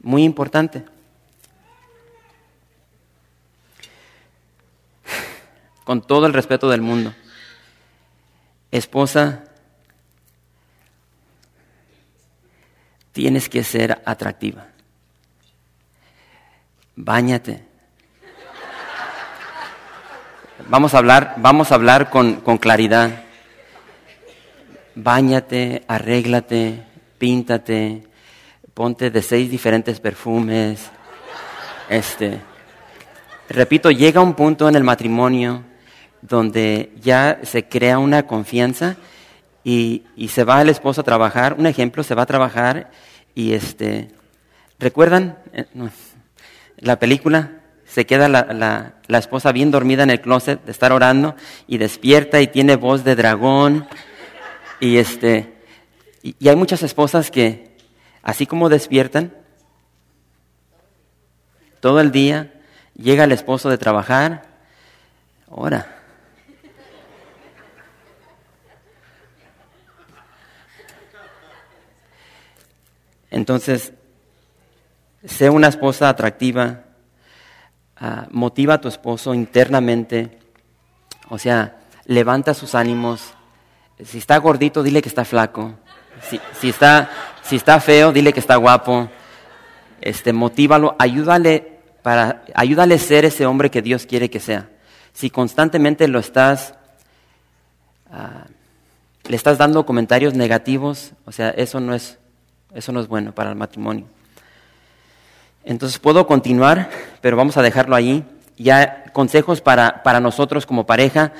Muy 0.00 0.24
importante. 0.24 0.84
Con 5.84 6.00
todo 6.00 6.26
el 6.26 6.32
respeto 6.32 6.70
del 6.70 6.80
mundo. 6.80 7.14
Esposa, 8.70 9.44
tienes 13.12 13.50
que 13.50 13.62
ser 13.62 14.02
atractiva. 14.06 14.71
Báñate. 16.96 17.64
Vamos 20.68 20.94
a 20.94 20.98
hablar, 20.98 21.34
vamos 21.38 21.72
a 21.72 21.74
hablar 21.74 22.10
con, 22.10 22.36
con 22.36 22.58
claridad. 22.58 23.24
Báñate, 24.94 25.84
arréglate, 25.88 26.84
píntate, 27.18 28.06
ponte 28.74 29.10
de 29.10 29.22
seis 29.22 29.50
diferentes 29.50 30.00
perfumes. 30.00 30.90
Este, 31.88 32.40
repito, 33.48 33.90
llega 33.90 34.20
un 34.20 34.34
punto 34.34 34.68
en 34.68 34.76
el 34.76 34.84
matrimonio 34.84 35.62
donde 36.20 36.92
ya 37.00 37.40
se 37.42 37.68
crea 37.68 37.98
una 37.98 38.26
confianza 38.26 38.96
y, 39.64 40.04
y, 40.14 40.28
se 40.28 40.44
va 40.44 40.60
el 40.60 40.68
esposo 40.68 41.00
a 41.00 41.04
trabajar. 41.04 41.56
Un 41.58 41.66
ejemplo, 41.66 42.02
se 42.02 42.14
va 42.14 42.22
a 42.22 42.26
trabajar 42.26 42.90
y 43.34 43.54
este, 43.54 44.10
¿recuerdan 44.78 45.38
eh, 45.52 45.66
la 46.82 46.98
película? 46.98 47.60
Se 47.86 48.06
queda 48.06 48.28
la, 48.28 48.94
la, 49.06 49.18
esposa 49.18 49.52
bien 49.52 49.70
dormida 49.70 50.02
en 50.02 50.10
el 50.10 50.20
closet 50.20 50.64
de 50.64 50.72
estar 50.72 50.92
orando 50.92 51.36
y 51.66 51.78
despierta 51.78 52.40
y 52.40 52.46
tiene 52.46 52.76
voz 52.76 53.04
de 53.04 53.16
dragón. 53.16 53.86
Y, 54.80 54.96
este, 54.96 55.52
y, 56.22 56.34
y 56.38 56.48
hay 56.48 56.56
muchas 56.56 56.82
esposas 56.82 57.30
que, 57.30 57.76
así 58.22 58.46
como 58.46 58.68
despiertan, 58.68 59.32
todo 61.80 62.00
el 62.00 62.12
día, 62.12 62.52
llega 62.94 63.24
el 63.24 63.32
esposo 63.32 63.68
de 63.68 63.78
trabajar, 63.78 64.42
ora. 65.48 65.98
Entonces, 73.30 73.92
sé 75.24 75.50
una 75.50 75.68
esposa 75.68 76.08
atractiva, 76.08 76.80
uh, 78.00 78.26
motiva 78.30 78.74
a 78.74 78.80
tu 78.80 78.88
esposo 78.88 79.34
internamente, 79.34 80.38
o 81.28 81.38
sea, 81.38 81.78
levanta 82.06 82.54
sus 82.54 82.74
ánimos. 82.74 83.34
Si 84.04 84.18
está 84.18 84.36
gordito, 84.38 84.82
dile 84.82 85.02
que 85.02 85.08
está 85.08 85.24
flaco. 85.24 85.74
Si, 86.60 86.68
está, 86.68 87.10
si 87.42 87.56
está 87.56 87.80
feo, 87.80 88.12
dile 88.12 88.32
que 88.32 88.40
está 88.40 88.56
guapo. 88.56 89.08
Este, 90.00 90.32
motívalo, 90.32 90.96
ayúdale 90.98 91.80
para, 92.02 92.42
ayúdale 92.54 92.96
a 92.96 92.98
ser 92.98 93.24
ese 93.24 93.46
hombre 93.46 93.70
que 93.70 93.82
Dios 93.82 94.06
quiere 94.06 94.30
que 94.30 94.40
sea. 94.40 94.68
Si 95.12 95.30
constantemente 95.30 96.08
lo 96.08 96.18
estás, 96.18 96.74
uh, 98.10 98.48
le 99.28 99.36
estás 99.36 99.58
dando 99.58 99.86
comentarios 99.86 100.34
negativos, 100.34 101.12
o 101.24 101.32
sea, 101.32 101.50
eso 101.50 101.80
no 101.80 101.94
es, 101.94 102.18
eso 102.74 102.92
no 102.92 103.00
es 103.00 103.06
bueno 103.06 103.32
para 103.32 103.50
el 103.50 103.56
matrimonio. 103.56 104.06
Entonces 105.64 105.98
puedo 105.98 106.26
continuar, 106.26 106.90
pero 107.20 107.36
vamos 107.36 107.56
a 107.56 107.62
dejarlo 107.62 107.94
ahí. 107.94 108.24
Ya 108.56 109.04
consejos 109.12 109.60
para, 109.60 110.02
para 110.02 110.20
nosotros 110.20 110.66
como 110.66 110.86
pareja, 110.86 111.32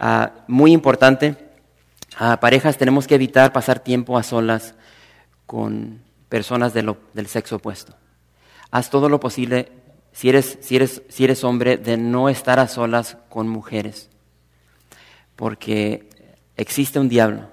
uh, 0.00 0.28
muy 0.46 0.72
importante. 0.72 1.36
Uh, 2.20 2.38
parejas 2.38 2.78
tenemos 2.78 3.06
que 3.06 3.16
evitar 3.16 3.52
pasar 3.52 3.80
tiempo 3.80 4.16
a 4.16 4.22
solas 4.22 4.74
con 5.46 6.00
personas 6.28 6.72
del 6.74 7.26
sexo 7.26 7.56
opuesto. 7.56 7.94
Haz 8.70 8.90
todo 8.90 9.08
lo 9.08 9.20
posible, 9.20 9.70
si 10.12 10.28
eres, 10.28 10.58
si, 10.60 10.76
eres, 10.76 11.02
si 11.08 11.24
eres 11.24 11.44
hombre, 11.44 11.76
de 11.76 11.96
no 11.96 12.28
estar 12.28 12.58
a 12.58 12.68
solas 12.68 13.18
con 13.28 13.48
mujeres. 13.48 14.10
Porque 15.36 16.08
existe 16.56 16.98
un 16.98 17.08
diablo 17.08 17.48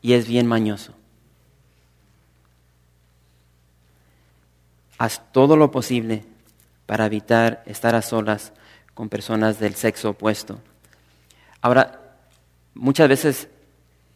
y 0.00 0.14
es 0.14 0.26
bien 0.26 0.46
mañoso. 0.46 0.97
Haz 4.98 5.22
todo 5.32 5.56
lo 5.56 5.70
posible 5.70 6.24
para 6.86 7.06
evitar 7.06 7.62
estar 7.66 7.94
a 7.94 8.02
solas 8.02 8.52
con 8.94 9.08
personas 9.08 9.60
del 9.60 9.74
sexo 9.76 10.10
opuesto. 10.10 10.60
Ahora, 11.60 12.16
muchas 12.74 13.08
veces 13.08 13.48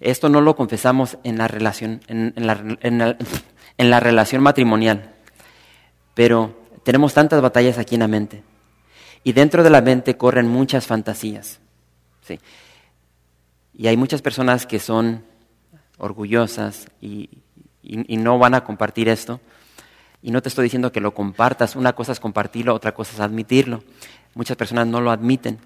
esto 0.01 0.29
no 0.29 0.41
lo 0.41 0.57
confesamos 0.57 1.19
en 1.23 1.39
la 1.39 1.49
relación, 1.49 2.01
en, 2.09 2.33
la, 2.37 2.77
en, 3.79 3.91
la, 3.91 4.01
relación 4.01 4.43
matrimonial, 4.43 5.15
pero 6.15 6.57
tenemos 6.83 7.15
tantas 7.15 7.41
batallas 7.41 7.79
aquí 7.79 7.95
en 7.95 8.01
la 8.01 8.09
mente. 8.09 8.43
Y 9.25 9.33
dentro 9.35 9.63
de 9.63 9.71
la 9.71 9.81
mente 9.81 10.17
corren 10.17 10.49
muchas 10.49 10.87
fantasías. 10.89 11.61
¿sí? 12.23 12.41
Y 13.73 13.87
hay 13.87 13.97
muchas 13.97 14.21
personas 14.21 14.67
que 14.67 14.81
son 14.81 15.25
orgullosas 15.99 16.89
y, 17.01 17.31
y 17.83 18.17
no 18.17 18.39
van 18.41 18.55
a 18.55 18.65
compartir 18.65 19.09
esto. 19.09 19.41
Y 20.23 20.31
no 20.31 20.41
te 20.41 20.49
estoy 20.49 20.65
diciendo 20.65 20.93
que 20.93 21.01
lo 21.01 21.15
compartas, 21.15 21.75
una 21.75 21.95
cosa 21.95 22.13
es 22.13 22.21
compartirlo, 22.21 22.75
otra 22.75 22.95
cosa 22.95 23.13
es 23.13 23.21
admitirlo. 23.21 23.83
Muchas 24.35 24.57
personas 24.57 24.87
no 24.87 25.01
lo 25.01 25.11
admiten. 25.11 25.59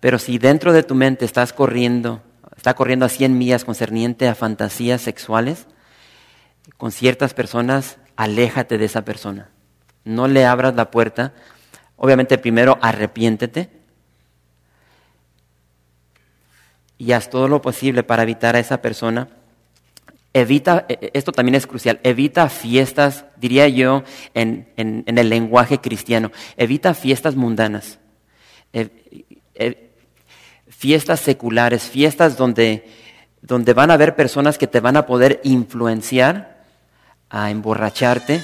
Pero 0.00 0.18
si 0.18 0.38
dentro 0.38 0.74
de 0.74 0.82
tu 0.82 0.94
mente 0.94 1.24
estás 1.24 1.54
corriendo, 1.54 2.22
está 2.54 2.74
corriendo 2.74 3.06
a 3.06 3.08
100 3.08 3.36
millas 3.36 3.64
concerniente 3.64 4.28
a 4.28 4.34
fantasías 4.34 5.00
sexuales, 5.00 5.66
con 6.76 6.92
ciertas 6.92 7.32
personas, 7.32 7.98
aléjate 8.16 8.76
de 8.76 8.84
esa 8.84 9.04
persona. 9.04 9.48
No 10.04 10.28
le 10.28 10.44
abras 10.44 10.74
la 10.74 10.90
puerta. 10.90 11.32
Obviamente 11.96 12.36
primero 12.36 12.78
arrepiéntete 12.82 13.70
y 16.98 17.12
haz 17.12 17.30
todo 17.30 17.48
lo 17.48 17.62
posible 17.62 18.02
para 18.02 18.22
evitar 18.22 18.56
a 18.56 18.58
esa 18.58 18.82
persona 18.82 19.28
Evita, 20.36 20.84
e, 20.88 20.98
e, 21.00 21.10
esto 21.14 21.30
también 21.30 21.54
es 21.54 21.66
crucial, 21.66 22.00
evita 22.02 22.48
fiestas, 22.48 23.24
diría 23.36 23.68
yo, 23.68 24.02
en, 24.34 24.68
en, 24.76 25.16
el 25.16 25.28
lenguaje 25.28 25.78
cristiano, 25.78 26.32
evita 26.56 26.92
fiestas 26.92 27.36
mundanas, 27.36 28.00
e, 28.72 29.92
fiestas 30.68 31.20
seculares, 31.20 31.84
fiestas 31.84 32.36
donde, 32.36 32.84
donde 33.42 33.74
van 33.74 33.92
a 33.92 33.94
haber 33.94 34.16
personas 34.16 34.58
que 34.58 34.66
te 34.66 34.80
van 34.80 34.96
a 34.96 35.06
poder 35.06 35.40
influenciar 35.44 36.64
a 37.30 37.52
emborracharte, 37.52 38.42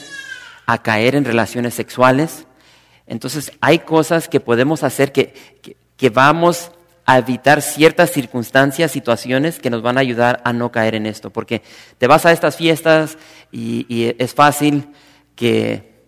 a 0.66 0.82
caer 0.82 1.16
en 1.16 1.24
relaciones 1.24 1.74
sexuales. 1.74 2.47
Entonces 3.07 3.51
hay 3.61 3.80
cosas 3.80 4.28
que 4.28 4.38
podemos 4.38 4.84
hacer 4.84 5.11
que, 5.11 5.34
que, 5.61 5.76
que 5.97 6.09
vamos 6.09 6.70
a 7.11 7.18
evitar 7.18 7.61
ciertas 7.61 8.12
circunstancias, 8.12 8.92
situaciones 8.92 9.58
que 9.58 9.68
nos 9.68 9.82
van 9.82 9.98
a 9.98 10.00
ayudar 10.00 10.40
a 10.44 10.52
no 10.52 10.70
caer 10.70 10.94
en 10.94 11.06
esto. 11.06 11.30
Porque 11.30 11.61
te 11.98 12.06
vas 12.06 12.24
a 12.24 12.30
estas 12.30 12.54
fiestas 12.54 13.18
y, 13.50 14.14
es 14.16 14.32
fácil 14.32 14.90
que 15.34 16.04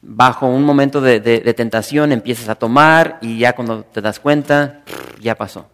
bajo 0.00 0.46
un 0.46 0.62
momento 0.62 1.02
de, 1.02 1.20
de, 1.20 1.52
tentación 1.52 2.10
empieces 2.10 2.48
a 2.48 2.54
tomar 2.54 3.18
y 3.20 3.38
ya 3.38 3.54
cuando 3.54 3.84
te 3.84 4.00
das 4.00 4.18
cuenta, 4.18 4.82
ya 5.20 5.34
pasó. 5.34 5.68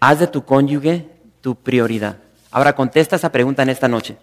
Haz 0.00 0.18
de 0.18 0.26
tu 0.26 0.44
cónyuge 0.44 1.06
tu 1.42 1.54
prioridad. 1.54 2.16
Ahora 2.50 2.74
contesta 2.74 3.14
esa 3.14 3.30
pregunta 3.30 3.62
en 3.62 3.68
esta 3.68 3.86
noche. 3.86 4.16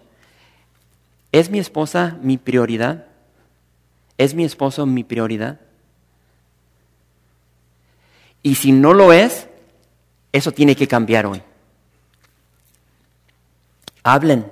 ¿Es 1.32 1.48
mi 1.48 1.58
esposa 1.58 2.18
mi 2.20 2.36
prioridad? 2.36 3.06
¿Es 4.18 4.34
mi 4.34 4.44
esposo 4.44 4.84
mi 4.84 5.04
prioridad? 5.04 5.60
Y 8.42 8.56
si 8.56 8.72
no 8.72 8.92
lo 8.92 9.12
es, 9.12 9.48
eso 10.32 10.52
tiene 10.52 10.76
que 10.76 10.88
cambiar 10.88 11.26
hoy. 11.26 11.42
Hablen, 14.02 14.50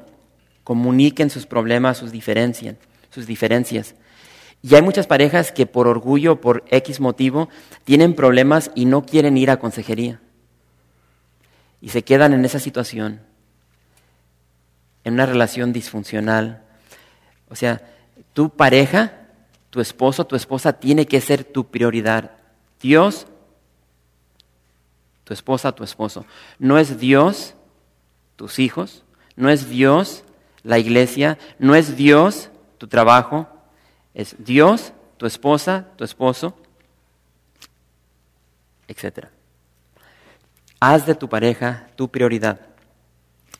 comuniquen 0.64 1.30
sus 1.30 1.46
problemas, 1.46 1.98
sus 1.98 2.12
diferencias, 2.12 2.76
sus 3.10 3.26
diferencias. 3.26 3.94
Y 4.62 4.74
hay 4.74 4.82
muchas 4.82 5.06
parejas 5.06 5.52
que 5.52 5.66
por 5.66 5.88
orgullo, 5.88 6.40
por 6.40 6.64
X 6.70 7.00
motivo, 7.00 7.48
tienen 7.84 8.14
problemas 8.14 8.70
y 8.74 8.84
no 8.84 9.04
quieren 9.04 9.36
ir 9.36 9.50
a 9.50 9.58
consejería. 9.58 10.20
Y 11.80 11.90
se 11.90 12.02
quedan 12.02 12.32
en 12.32 12.44
esa 12.44 12.58
situación, 12.58 13.20
en 15.04 15.14
una 15.14 15.26
relación 15.26 15.72
disfuncional. 15.72 16.62
O 17.48 17.54
sea, 17.54 17.80
tu 18.32 18.50
pareja 18.50 19.25
tu 19.76 19.82
esposo, 19.82 20.26
tu 20.26 20.36
esposa 20.36 20.72
tiene 20.72 21.04
que 21.04 21.20
ser 21.20 21.44
tu 21.44 21.66
prioridad. 21.66 22.30
Dios, 22.80 23.26
tu 25.22 25.34
esposa, 25.34 25.72
tu 25.72 25.84
esposo. 25.84 26.24
No 26.58 26.78
es 26.78 26.98
Dios, 26.98 27.54
tus 28.36 28.58
hijos. 28.58 29.04
No 29.36 29.50
es 29.50 29.68
Dios, 29.68 30.24
la 30.62 30.78
iglesia. 30.78 31.36
No 31.58 31.74
es 31.74 31.94
Dios, 31.94 32.48
tu 32.78 32.86
trabajo. 32.86 33.48
Es 34.14 34.34
Dios, 34.38 34.94
tu 35.18 35.26
esposa, 35.26 35.88
tu 35.96 36.04
esposo, 36.04 36.56
etc. 38.88 39.26
Haz 40.80 41.04
de 41.04 41.14
tu 41.14 41.28
pareja 41.28 41.90
tu 41.96 42.08
prioridad. 42.08 42.60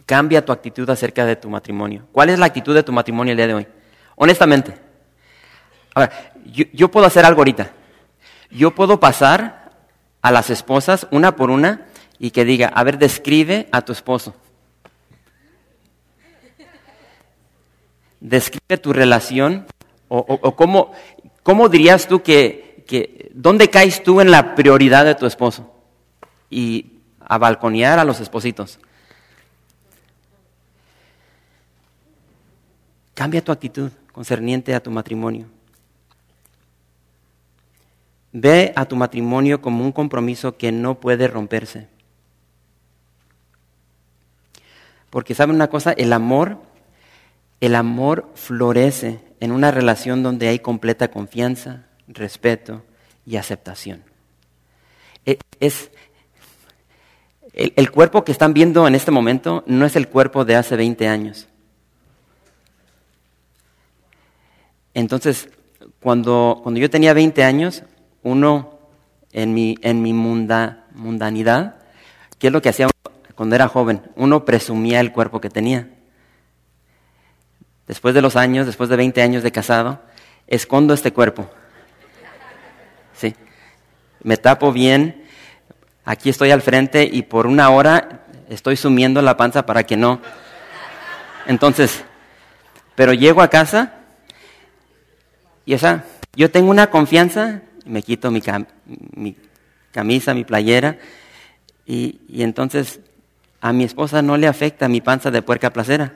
Cambia 0.07 0.43
tu 0.43 0.51
actitud 0.51 0.89
acerca 0.89 1.27
de 1.27 1.37
tu 1.37 1.51
matrimonio. 1.51 2.09
¿Cuál 2.11 2.31
es 2.31 2.39
la 2.39 2.47
actitud 2.47 2.75
de 2.75 2.83
tu 2.83 2.93
matrimonio 2.93 3.33
el 3.33 3.37
día 3.37 3.49
de 3.49 3.55
hoy? 3.55 3.69
Honestamente, 4.15 4.86
Ahora, 5.97 6.13
yo, 6.45 6.91
puedo 6.91 7.07
hacer 7.07 7.25
algo 7.25 7.41
ahorita. 7.41 7.73
Yo 8.51 8.75
puedo 8.75 9.01
pasar 9.01 9.73
a 10.21 10.31
las 10.31 10.51
esposas 10.51 11.09
una 11.11 11.37
por 11.37 11.49
una 11.49 11.87
y 12.19 12.33
que 12.33 12.45
diga, 12.45 12.69
a 12.69 12.85
ver, 12.85 12.99
describe 12.99 13.67
a 13.73 13.81
tu 13.81 13.93
esposo. 13.93 14.35
describe 18.21 18.79
tu 18.79 18.93
relación 18.93 19.67
o, 20.09 20.57
cómo, 20.57 20.93
cómo, 21.43 21.69
dirías 21.69 22.09
tú 22.09 22.23
que, 22.23 22.83
que, 22.87 23.31
¿dónde 23.33 23.71
caes 23.71 24.03
tú 24.03 24.21
en 24.21 24.31
la 24.31 24.55
prioridad 24.55 25.05
de 25.05 25.15
tu 25.15 25.27
esposo? 25.27 25.73
Y 26.51 26.99
a 27.21 27.39
balconear 27.39 27.99
a 27.99 28.05
los 28.05 28.21
espositos. 28.21 28.81
Cambia 33.15 33.43
tu 33.43 33.53
actitud 33.53 33.91
concerniente 34.13 34.75
a 34.75 34.83
tu 34.83 34.91
matrimonio. 34.91 35.56
Ve 38.39 38.75
a 38.77 38.85
tu 38.85 38.97
matrimonio 38.97 39.63
como 39.63 39.83
un 39.83 39.93
compromiso 39.93 40.59
que 40.59 40.71
no 40.71 41.01
puede 41.01 41.27
romperse. 41.27 41.89
Porque 45.09 45.35
saben 45.35 45.57
una 45.57 45.71
cosa, 45.71 45.93
el 45.93 46.13
amor, 46.13 46.59
el 47.63 47.75
amor 47.75 48.31
florece 48.35 49.21
en 49.41 49.53
una 49.53 49.71
relación 49.71 50.23
donde 50.23 50.49
hay 50.49 50.59
completa 50.59 51.09
confianza, 51.09 51.87
respeto 52.09 52.85
y 53.25 53.37
aceptación. 53.37 54.03
E, 55.25 55.39
es, 55.59 55.91
el, 57.55 57.73
el, 57.75 57.91
cuerpo 57.91 58.23
que 58.23 58.33
están 58.33 58.53
viendo 58.53 58.87
en 58.87 58.95
este 58.95 59.13
momento 59.13 59.65
no 59.67 59.87
es 59.87 59.97
el 59.97 60.09
cuerpo 60.09 60.45
de 60.45 60.57
hace 60.57 60.77
20 60.77 61.09
años. 61.09 61.49
Entonces, 64.93 65.49
cuando, 66.01 66.61
cuando 66.63 66.79
yo 66.79 66.91
tenía 66.91 67.15
20 67.15 67.43
años, 67.43 67.83
uno 68.27 68.81
en 69.31 69.55
mi, 69.55 69.77
en 69.83 70.03
mi 70.03 70.13
mundanidad, 70.13 71.77
¿qué 72.41 72.49
es 72.49 72.53
lo 72.53 72.61
que 72.61 72.71
hacía 72.71 72.89
cuando 73.37 73.55
era 73.55 73.69
joven? 73.69 74.03
Uno 74.17 74.45
presumía 74.45 74.99
el 74.99 75.13
cuerpo 75.13 75.41
que 75.41 75.49
tenía. 75.49 75.89
Después 77.87 78.15
de 78.17 78.23
los 78.23 78.35
años, 78.35 78.67
después 78.67 78.89
de 78.89 78.97
20 78.97 79.23
años 79.23 79.45
de 79.45 79.53
casado, 79.53 80.01
escondo 80.49 80.93
este 80.93 81.13
cuerpo. 81.13 81.49
Sí. 83.15 83.37
Me 84.25 84.37
tapo 84.37 84.73
bien, 84.73 85.25
aquí 86.05 86.29
estoy 86.29 86.51
al 86.51 86.63
frente 86.63 87.09
y 87.11 87.23
por 87.23 87.47
una 87.47 87.71
hora 87.71 88.27
estoy 88.49 88.77
sumiendo 88.77 89.23
la 89.23 89.37
panza 89.37 89.67
para 89.67 89.85
que 89.85 89.97
no. 89.97 90.21
Entonces, 91.47 92.03
pero 92.97 93.13
llego 93.13 93.41
a 93.41 93.51
casa 93.51 93.93
y 95.65 95.75
o 95.75 95.79
sea, 95.79 96.05
yo 96.35 96.51
tengo 96.51 96.71
una 96.71 96.91
confianza, 96.91 97.63
me 97.87 98.03
quito 98.03 98.31
mi, 98.31 98.43
camisa, 99.93 100.35
mi 100.35 100.45
playera, 100.45 100.99
y, 101.87 102.21
entonces 102.43 103.01
a 103.61 103.73
mi 103.73 103.85
esposa 103.85 104.23
no 104.23 104.37
le 104.37 104.47
afecta 104.47 104.89
mi 104.89 105.01
panza 105.01 105.31
de 105.31 105.43
puerca 105.43 105.73
placera. 105.73 106.15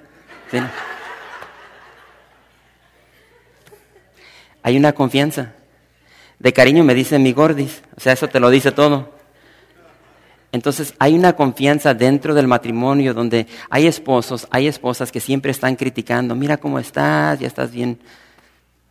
Hay 4.62 4.76
una 4.76 4.92
confianza. 4.92 5.54
De 6.38 6.52
cariño 6.52 6.84
me 6.84 6.94
dice 6.94 7.18
mi 7.18 7.32
gordis, 7.32 7.82
o 7.96 8.00
sea, 8.00 8.12
eso 8.12 8.28
te 8.28 8.40
lo 8.40 8.50
dice 8.50 8.72
todo. 8.72 9.12
Entonces 10.52 10.94
hay 10.98 11.14
una 11.14 11.34
confianza 11.34 11.94
dentro 11.94 12.34
del 12.34 12.46
matrimonio 12.46 13.14
donde 13.14 13.46
hay 13.68 13.86
esposos, 13.86 14.48
hay 14.50 14.66
esposas 14.66 15.12
que 15.12 15.20
siempre 15.20 15.50
están 15.50 15.76
criticando, 15.76 16.34
mira 16.34 16.56
cómo 16.56 16.78
estás, 16.78 17.38
ya 17.38 17.46
estás 17.46 17.70
bien 17.70 18.00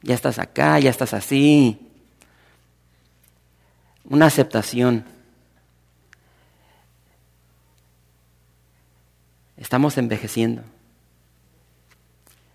ya 0.01 0.15
estás 0.15 0.39
acá, 0.39 0.79
ya 0.79 0.89
estás 0.89 1.13
así. 1.13 1.77
Una 4.09 4.25
aceptación. 4.25 5.05
Estamos 9.55 9.97
envejeciendo. 9.99 10.63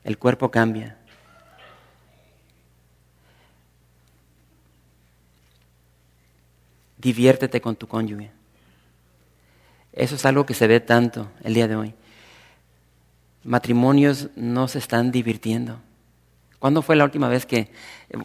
El 0.03 0.19
cuerpo 0.19 0.51
cambia. 0.51 0.99
Diviértete 6.99 7.61
con 7.61 7.77
tu 7.77 7.87
cónyuge. 7.87 8.33
Eso 9.93 10.17
es 10.17 10.25
algo 10.25 10.45
que 10.45 10.55
se 10.55 10.67
ve 10.67 10.81
tanto 10.81 11.31
el 11.45 11.55
día 11.55 11.69
de 11.69 11.77
hoy. 11.77 11.95
Matrimonios 13.45 14.31
no 14.35 14.67
se 14.67 14.79
están 14.79 15.13
divirtiendo. 15.13 15.79
¿Cuándo 16.65 16.81
fue 16.81 16.97
la 16.97 17.05
última 17.05 17.29
vez 17.29 17.45
que, 17.45 17.69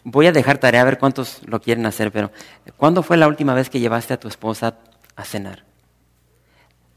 voy 0.05 0.27
a 0.27 0.31
dejar 0.31 0.59
tarea 0.59 0.79
a 0.79 0.85
ver 0.85 0.97
cuántos 0.97 1.41
lo 1.45 1.59
quieren 1.59 1.85
hacer, 1.85 2.09
pero 2.09 2.31
¿cuándo 2.77 3.03
fue 3.03 3.17
la 3.17 3.27
última 3.27 3.53
vez 3.53 3.69
que 3.69 3.81
llevaste 3.81 4.13
a 4.13 4.17
tu 4.17 4.29
esposa 4.29 4.77
a 5.17 5.25
cenar? 5.25 5.65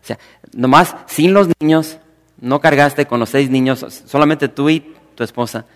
O 0.01 0.07
sea, 0.07 0.21
nomás 0.53 0.95
sin 1.07 1.35
los 1.35 1.49
niños, 1.59 1.99
no 2.41 2.61
cargaste 2.61 3.07
con 3.07 3.19
los 3.19 3.31
seis 3.31 3.51
niños, 3.51 3.85
solamente 4.07 4.47
tú 4.47 4.71
y 4.71 4.95
tu 5.17 5.25
esposa. 5.25 5.67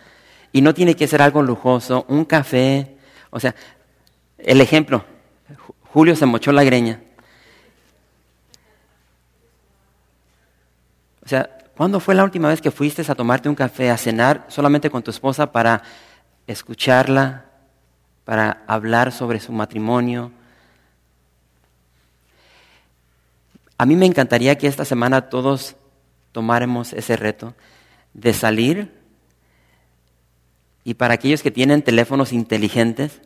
Y 0.53 0.61
no 0.61 0.73
tiene 0.73 0.95
que 0.95 1.09
ser 1.09 1.21
algo 1.21 1.43
lujoso, 1.43 2.05
un 2.07 2.25
café. 2.25 2.97
O 3.31 3.41
sea, 3.41 3.53
el 4.39 4.61
ejemplo, 4.61 5.05
Julio 5.93 6.15
se 6.15 6.27
mochó 6.27 6.53
la 6.53 6.63
greña. 6.63 7.01
O 11.25 11.29
sea, 11.29 11.51
¿Cuándo 11.77 12.01
fue 12.01 12.15
la 12.15 12.25
última 12.25 12.49
vez 12.49 12.63
que 12.63 12.71
fuiste 12.71 13.03
a 13.07 13.15
tomarte 13.15 13.51
un 13.51 13.55
café, 13.55 13.91
a 13.91 13.99
cenar 13.99 14.47
solamente 14.49 14.89
con 14.89 15.03
tu 15.03 15.11
esposa 15.11 15.53
para 15.53 15.83
escucharla, 16.47 17.45
para 18.25 18.65
hablar 18.67 19.13
sobre 19.13 19.41
su 19.41 19.53
matrimonio? 19.53 20.33
A 23.77 23.85
mí 23.85 23.95
me 23.95 24.07
encantaría 24.07 24.57
que 24.57 24.67
esta 24.67 24.87
semana 24.87 25.29
todos 25.29 25.77
tomáramos 26.33 26.95
ese 26.95 27.15
reto 27.15 27.55
de 28.15 28.33
salir 28.33 28.91
y 30.83 30.95
para 30.95 31.13
aquellos 31.13 31.43
que 31.43 31.51
tienen 31.51 31.83
teléfonos 31.83 32.33
inteligentes, 32.33 33.21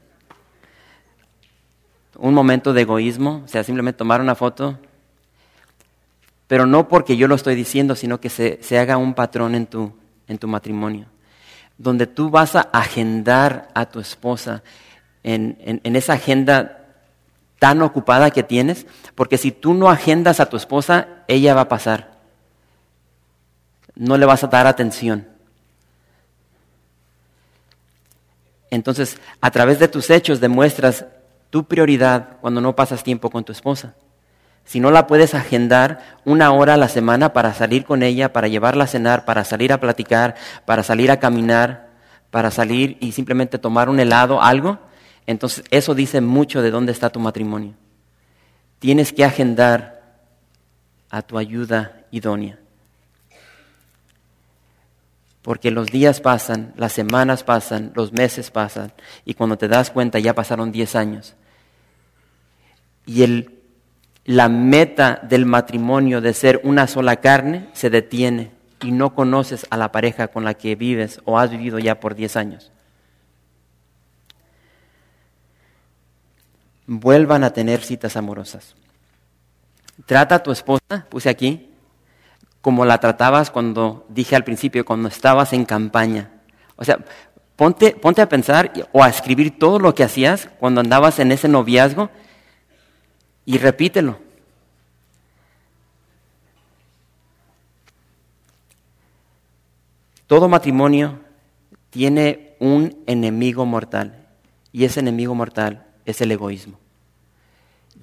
un 2.16 2.34
momento 2.34 2.72
de 2.72 2.80
egoísmo, 2.80 3.42
o 3.44 3.48
sea, 3.48 3.62
simplemente 3.62 3.98
tomar 3.98 4.20
una 4.20 4.34
foto 4.34 4.76
pero 6.51 6.66
no 6.66 6.88
porque 6.88 7.16
yo 7.16 7.28
lo 7.28 7.36
estoy 7.36 7.55
diciendo, 7.55 7.94
sino 7.94 8.20
que 8.20 8.28
se, 8.28 8.59
haga 8.76 8.96
un 8.96 9.14
patrón 9.14 9.55
en 9.55 9.66
tu, 9.66 9.92
en 10.26 10.36
tu 10.36 10.48
matrimonio, 10.48 11.07
donde 11.78 12.09
tú 12.09 12.28
vas 12.28 12.57
a 12.57 12.62
agendar 12.72 13.68
a 13.72 13.86
tu 13.86 14.01
esposa 14.01 14.64
en, 15.22 15.57
en 15.84 15.94
esa 15.94 16.14
agenda 16.14 16.88
tan 17.61 17.80
ocupada 17.82 18.32
que 18.32 18.42
tienes, 18.42 18.88
porque 19.14 19.38
si 19.38 19.53
tú 19.53 19.74
no 19.74 19.88
agendas 19.88 20.40
a 20.40 20.46
tu 20.46 20.57
esposa, 20.57 21.07
ella 21.28 21.55
va 21.55 21.61
a 21.61 21.68
pasar. 21.68 22.18
No 23.94 24.18
le 24.18 24.26
vas 24.26 24.42
a 24.42 24.48
dar 24.48 24.66
atención. 24.66 25.28
Entonces, 28.70 29.18
a 29.40 29.53
través 29.53 29.78
de 29.78 29.86
tus 29.86 30.11
hechos 30.11 30.40
demuestras 30.40 31.05
tu 31.51 31.62
prioridad 31.62 32.38
cuando 32.40 32.61
no 32.61 32.74
pasas 32.74 33.05
tiempo 33.05 33.30
con 33.30 33.44
tu 33.44 33.53
esposa. 33.53 33.94
Si 34.64 34.78
no 34.78 34.90
la 34.90 35.06
puedes 35.06 35.34
agendar 35.34 36.18
una 36.24 36.52
hora 36.52 36.74
a 36.74 36.76
la 36.76 36.88
semana 36.88 37.32
para 37.32 37.54
salir 37.54 37.84
con 37.84 38.02
ella, 38.02 38.32
para 38.32 38.48
llevarla 38.48 38.84
a 38.84 38.86
cenar, 38.86 39.24
para 39.24 39.44
salir 39.44 39.72
a 39.72 39.80
platicar, 39.80 40.36
para 40.64 40.82
salir 40.82 41.11
a 41.11 41.18
caminar, 41.18 41.90
para 42.30 42.50
salir 42.50 42.96
y 43.00 43.12
simplemente 43.12 43.58
tomar 43.58 43.88
un 43.88 43.98
helado, 43.98 44.40
algo, 44.40 44.78
entonces 45.26 45.64
eso 45.70 45.94
dice 45.94 46.20
mucho 46.20 46.62
de 46.62 46.70
dónde 46.70 46.92
está 46.92 47.11
tu 47.11 47.20
matrimonio. 47.20 47.74
Tienes 48.78 49.12
que 49.12 49.24
agendar 49.24 50.00
a 51.11 51.22
tu 51.22 51.38
ayuda 51.38 52.04
idónea. 52.11 52.58
Porque 55.42 55.70
los 55.70 55.88
días 55.88 56.20
pasan, 56.20 56.74
las 56.76 56.92
semanas 56.92 57.44
pasan, 57.44 57.92
los 57.94 58.12
meses 58.12 58.50
pasan, 58.50 58.92
y 59.24 59.34
cuando 59.34 59.56
te 59.58 59.68
das 59.68 59.90
cuenta 59.90 60.18
ya 60.18 60.34
pasaron 60.34 60.70
10 60.70 60.96
años. 60.96 61.34
Y 63.06 63.22
el 63.22 63.59
la 64.25 64.49
meta 64.49 65.21
del 65.23 65.47
matrimonio 65.47 66.21
de 66.21 66.35
ser 66.35 66.61
una 66.64 66.87
sola 66.87 67.16
carne 67.16 67.68
se 67.73 67.91
detiene 67.91 68.53
y 68.83 68.93
no 68.93 69.14
conoces 69.14 69.66
a 69.71 69.77
la 69.77 69.93
pareja 69.93 70.29
con 70.29 70.45
la 70.45 70.55
que 70.55 70.75
vives 70.75 71.21
o 71.25 71.39
has 71.39 71.51
vivido 71.51 71.79
ya 71.79 72.01
por 72.01 72.14
10 72.14 72.37
años. 72.37 72.73
Vuelvan 76.87 77.45
a 77.45 77.53
tener 77.53 77.83
citas 77.83 78.16
amorosas. 78.16 78.75
Trata 80.07 80.37
a 80.37 80.43
tu 80.43 80.51
esposa, 80.51 81.07
puse 81.09 81.29
aquí, 81.29 81.71
como 82.61 82.85
la 82.85 82.99
tratabas 82.99 83.51
cuando 83.51 84.07
dije 84.09 84.37
al 84.37 84.45
principio, 84.45 84.85
cuando 84.85 85.09
estabas 85.09 85.53
en 85.53 85.64
campaña. 85.64 86.31
O 86.77 86.85
sea, 86.85 86.99
ponte, 87.57 87.93
ponte 87.93 88.23
a 88.23 88.29
pensar 88.29 88.73
o 88.93 89.05
a 89.05 89.09
escribir 89.09 89.59
todo 89.59 89.79
lo 89.79 89.95
que 89.95 90.05
hacías 90.05 90.49
cuando 90.59 90.81
andabas 90.81 91.18
en 91.18 91.33
ese 91.33 91.49
noviazgo 91.49 92.11
y 93.51 93.59
repítelo. 93.59 94.16
Todo 100.28 100.48
matrimonio 100.48 101.18
tiene 101.90 102.55
un 102.61 103.03
enemigo 103.07 103.66
mortal 103.66 104.28
y 104.70 104.84
ese 104.84 105.01
enemigo 105.01 105.34
mortal 105.34 105.84
es 106.05 106.20
el 106.20 106.30
egoísmo. 106.30 106.78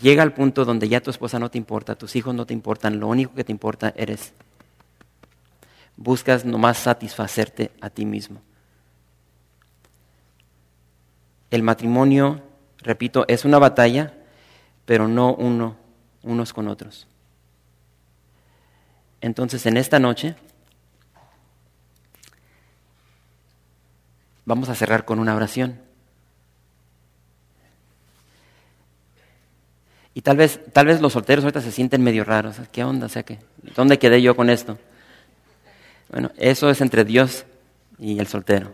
Llega 0.02 0.22
al 0.22 0.34
punto 0.34 0.66
donde 0.66 0.90
ya 0.90 1.00
tu 1.00 1.12
esposa 1.12 1.40
no 1.40 1.50
te 1.50 1.58
importa, 1.58 1.96
tus 1.96 2.18
hijos 2.18 2.36
no 2.36 2.46
te 2.46 2.54
importan, 2.54 3.00
lo 3.00 3.08
único 3.08 3.34
que 3.34 3.46
te 3.46 3.54
importa 3.54 3.94
eres. 3.96 4.34
buscas 5.96 6.44
nomás 6.44 6.78
satisfacerte 6.78 7.72
a 7.80 7.90
ti 7.90 8.06
mismo. 8.06 8.42
El 11.52 11.64
matrimonio, 11.64 12.42
repito, 12.80 13.24
es 13.30 13.46
una 13.46 13.60
batalla, 13.60 14.14
pero 14.88 15.10
no 15.10 15.36
uno, 15.36 15.76
unos 16.24 16.54
con 16.54 16.70
otros. 16.70 17.08
Entonces, 19.20 19.66
en 19.66 19.76
esta 19.76 20.00
noche 20.00 20.34
vamos 24.46 24.70
a 24.70 24.76
cerrar 24.76 25.04
con 25.04 25.20
una 25.20 25.36
oración. 25.36 25.82
Y 30.14 30.22
tal 30.22 30.38
vez, 30.38 30.62
tal 30.72 30.86
vez 30.86 31.02
los 31.02 31.12
solteros 31.12 31.44
ahorita 31.44 31.60
se 31.60 31.74
sienten 31.74 32.02
medio 32.02 32.24
raros. 32.24 32.56
¿Qué 32.72 32.86
onda? 32.86 33.08
O 33.08 33.10
sea, 33.10 33.24
que, 33.24 33.40
¿Dónde 33.76 34.00
quedé 34.00 34.22
yo 34.22 34.38
con 34.38 34.50
esto? 34.50 34.80
Bueno, 36.10 36.32
eso 36.38 36.70
es 36.70 36.80
entre 36.80 37.04
Dios 37.04 37.46
y 38.00 38.20
el 38.20 38.28
soltero. 38.28 38.74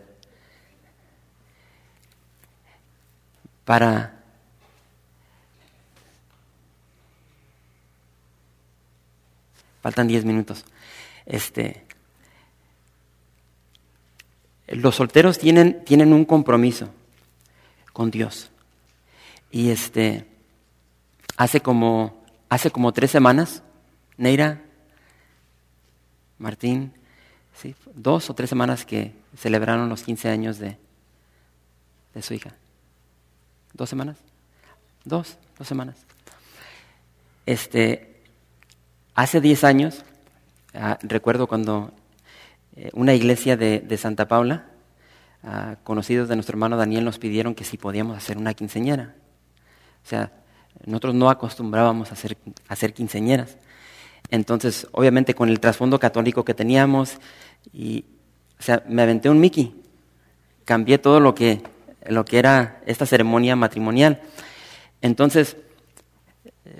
Para 3.64 4.23
faltan 9.84 10.08
diez 10.08 10.24
minutos. 10.24 10.64
Este, 11.26 11.84
los 14.66 14.94
solteros 14.94 15.38
tienen, 15.38 15.84
tienen 15.84 16.14
un 16.14 16.24
compromiso 16.24 16.88
con 17.92 18.10
Dios. 18.10 18.50
Y 19.50 19.68
este, 19.68 20.26
hace 21.36 21.60
como, 21.60 22.24
hace 22.48 22.70
como 22.70 22.92
tres 22.92 23.10
semanas, 23.10 23.62
Neira, 24.16 24.62
Martín, 26.38 26.94
¿sí? 27.54 27.74
dos 27.94 28.30
o 28.30 28.34
tres 28.34 28.48
semanas 28.48 28.86
que 28.86 29.12
celebraron 29.36 29.90
los 29.90 30.02
15 30.02 30.30
años 30.30 30.58
de, 30.58 30.78
de 32.14 32.22
su 32.22 32.32
hija. 32.32 32.54
¿Dos 33.74 33.90
semanas? 33.90 34.16
Dos, 35.04 35.36
dos 35.58 35.68
semanas. 35.68 35.96
Este, 37.44 38.13
hace 39.14 39.40
diez 39.40 39.64
años, 39.64 40.04
ah, 40.74 40.98
recuerdo 41.02 41.46
cuando 41.46 41.92
eh, 42.76 42.90
una 42.92 43.14
iglesia 43.14 43.56
de, 43.56 43.80
de 43.80 43.96
Santa 43.96 44.28
Paula, 44.28 44.66
ah, 45.42 45.76
conocidos 45.84 46.28
de 46.28 46.36
nuestro 46.36 46.54
hermano 46.54 46.76
Daniel, 46.76 47.04
nos 47.04 47.18
pidieron 47.18 47.54
que 47.54 47.64
si 47.64 47.76
podíamos 47.76 48.16
hacer 48.16 48.36
una 48.36 48.54
quinceñera. 48.54 49.14
O 50.04 50.08
sea, 50.08 50.32
nosotros 50.84 51.14
no 51.14 51.30
acostumbrábamos 51.30 52.10
a 52.10 52.14
hacer, 52.14 52.36
a 52.68 52.76
quinceñeras. 52.76 53.56
Entonces, 54.30 54.88
obviamente 54.92 55.34
con 55.34 55.48
el 55.48 55.60
trasfondo 55.60 55.98
católico 55.98 56.44
que 56.44 56.54
teníamos, 56.54 57.18
y, 57.72 58.04
o 58.58 58.62
sea, 58.62 58.82
me 58.88 59.02
aventé 59.02 59.30
un 59.30 59.40
Mickey. 59.40 59.80
Cambié 60.64 60.98
todo 60.98 61.20
lo 61.20 61.34
que, 61.34 61.62
lo 62.06 62.24
que 62.24 62.38
era 62.38 62.82
esta 62.86 63.06
ceremonia 63.06 63.54
matrimonial. 63.54 64.22
Entonces, 65.02 65.56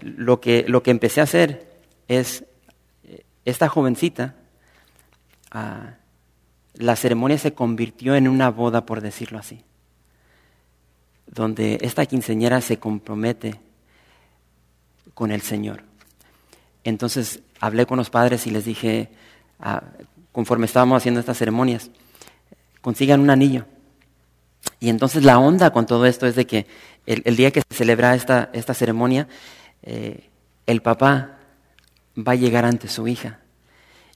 lo 0.03 0.41
que, 0.41 0.65
lo 0.67 0.83
que 0.83 0.91
empecé 0.91 1.21
a 1.21 1.25
hacer 1.25 1.74
es, 2.09 2.45
esta 3.45 3.69
jovencita, 3.69 4.35
ah, 5.51 5.95
la 6.75 6.97
ceremonia 6.97 7.39
se 7.39 7.55
convirtió 7.55 8.15
en 8.15 8.29
una 8.29 8.51
boda, 8.51 8.87
por 8.87 9.01
decirlo 9.01 9.39
así, 9.39 9.63
donde 11.27 11.79
esta 11.83 12.07
quinceñera 12.07 12.61
se 12.61 12.79
compromete 12.79 13.61
con 15.15 15.31
el 15.31 15.43
Señor. 15.43 15.85
Entonces 16.83 17.41
hablé 17.61 17.87
con 17.87 17.99
los 17.99 18.11
padres 18.11 18.47
y 18.47 18.51
les 18.51 18.65
dije, 18.65 19.11
ah, 19.61 19.83
conforme 20.33 20.67
estábamos 20.67 20.97
haciendo 20.97 21.21
estas 21.21 21.39
ceremonias, 21.39 21.91
consigan 22.81 23.21
un 23.21 23.31
anillo. 23.31 23.67
Y 24.81 24.89
entonces 24.89 25.25
la 25.25 25.39
onda 25.39 25.71
con 25.71 25.87
todo 25.87 26.07
esto 26.07 26.27
es 26.27 26.35
de 26.35 26.47
que 26.47 26.67
el, 27.07 27.37
día 27.37 27.51
que 27.51 27.61
se 27.61 27.75
celebra 27.75 28.15
esta, 28.15 28.51
esta 28.53 28.75
ceremonia, 28.75 29.29
eh, 29.83 30.29
el 30.67 30.83
papá 30.83 31.39
va 32.17 32.33
a 32.33 32.37
llegar 32.37 32.65
ante 32.65 32.89
su 32.89 33.09
hija. 33.09 33.41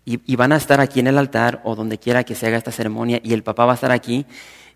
Y, 0.05 0.37
van 0.37 0.53
a 0.53 0.57
estar 0.57 0.81
aquí 0.81 1.01
en 1.01 1.07
el 1.07 1.19
altar 1.19 1.61
o 1.65 1.77
donde 1.77 1.99
quiera 1.99 2.25
que 2.25 2.35
se 2.35 2.47
haga 2.47 2.57
esta 2.57 2.73
ceremonia 2.73 3.21
y 3.23 3.35
el 3.35 3.43
papá 3.43 3.67
va 3.67 3.73
a 3.73 3.75
estar 3.75 3.93
aquí 3.93 4.25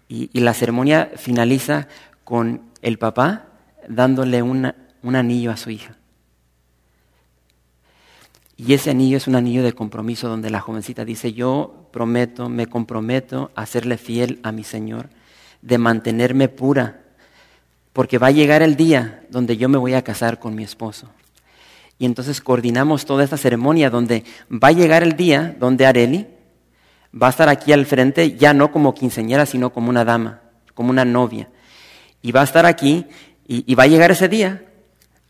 y, 0.07 0.29
la 0.41 0.53
ceremonia 0.53 1.11
finaliza 1.17 1.89
con 2.23 2.61
el 2.83 2.99
papá 2.99 3.47
dándole 3.89 4.43
un 4.43 5.17
anillo 5.17 5.51
a 5.51 5.57
su 5.57 5.71
hija. 5.71 5.97
Y 8.57 8.75
ese 8.75 8.91
anillo 8.91 9.17
es 9.17 9.27
un 9.27 9.35
anillo 9.35 9.63
de 9.65 9.73
compromiso 9.73 10.29
donde 10.29 10.51
la 10.51 10.61
jovencita 10.61 11.05
dice, 11.05 11.33
yo 11.33 11.89
prometo, 11.91 12.49
me 12.49 12.67
comprometo 12.67 13.51
a 13.55 13.67
serle 13.67 13.97
fiel 13.97 14.39
a 14.43 14.53
mi 14.53 14.63
Señor, 14.63 15.09
de 15.63 15.79
mantenerme 15.79 16.49
pura, 16.49 17.01
porque 17.93 18.19
va 18.19 18.29
a 18.29 18.33
llegar 18.33 18.63
el 18.63 18.77
día 18.77 19.25
donde 19.31 19.57
yo 19.57 19.69
me 19.69 19.79
voy 19.79 19.95
a 19.95 20.03
casar 20.03 20.39
con 20.39 20.55
mi 20.55 20.63
esposo. 20.63 21.09
Y 22.03 22.05
entonces 22.05 22.41
coordinamos 22.41 23.07
toda 23.07 23.23
esta 23.23 23.37
ceremonia 23.37 23.89
donde 23.89 24.25
va 24.51 24.69
a 24.69 24.73
llegar 24.73 25.05
el 25.05 25.13
día 25.13 25.55
donde 25.61 25.87
Areli 25.87 26.27
va 27.15 27.29
a 27.29 27.31
estar 27.31 27.49
aquí 27.49 27.73
al 27.73 27.87
frente, 27.87 28.33
ya 28.33 28.53
no 28.53 28.73
como 28.73 28.93
quinceñera, 28.93 29.47
sino 29.47 29.73
como 29.73 29.89
una 29.89 30.05
dama, 30.05 30.41
como 30.75 30.91
una 30.91 31.05
novia. 31.05 31.49
Y 32.21 32.33
va 32.33 32.41
a 32.41 32.43
estar 32.43 32.67
aquí 32.67 33.07
y, 33.47 33.73
va 33.77 33.85
a 33.85 33.87
llegar 33.87 34.11
ese 34.11 34.29
día, 34.29 34.65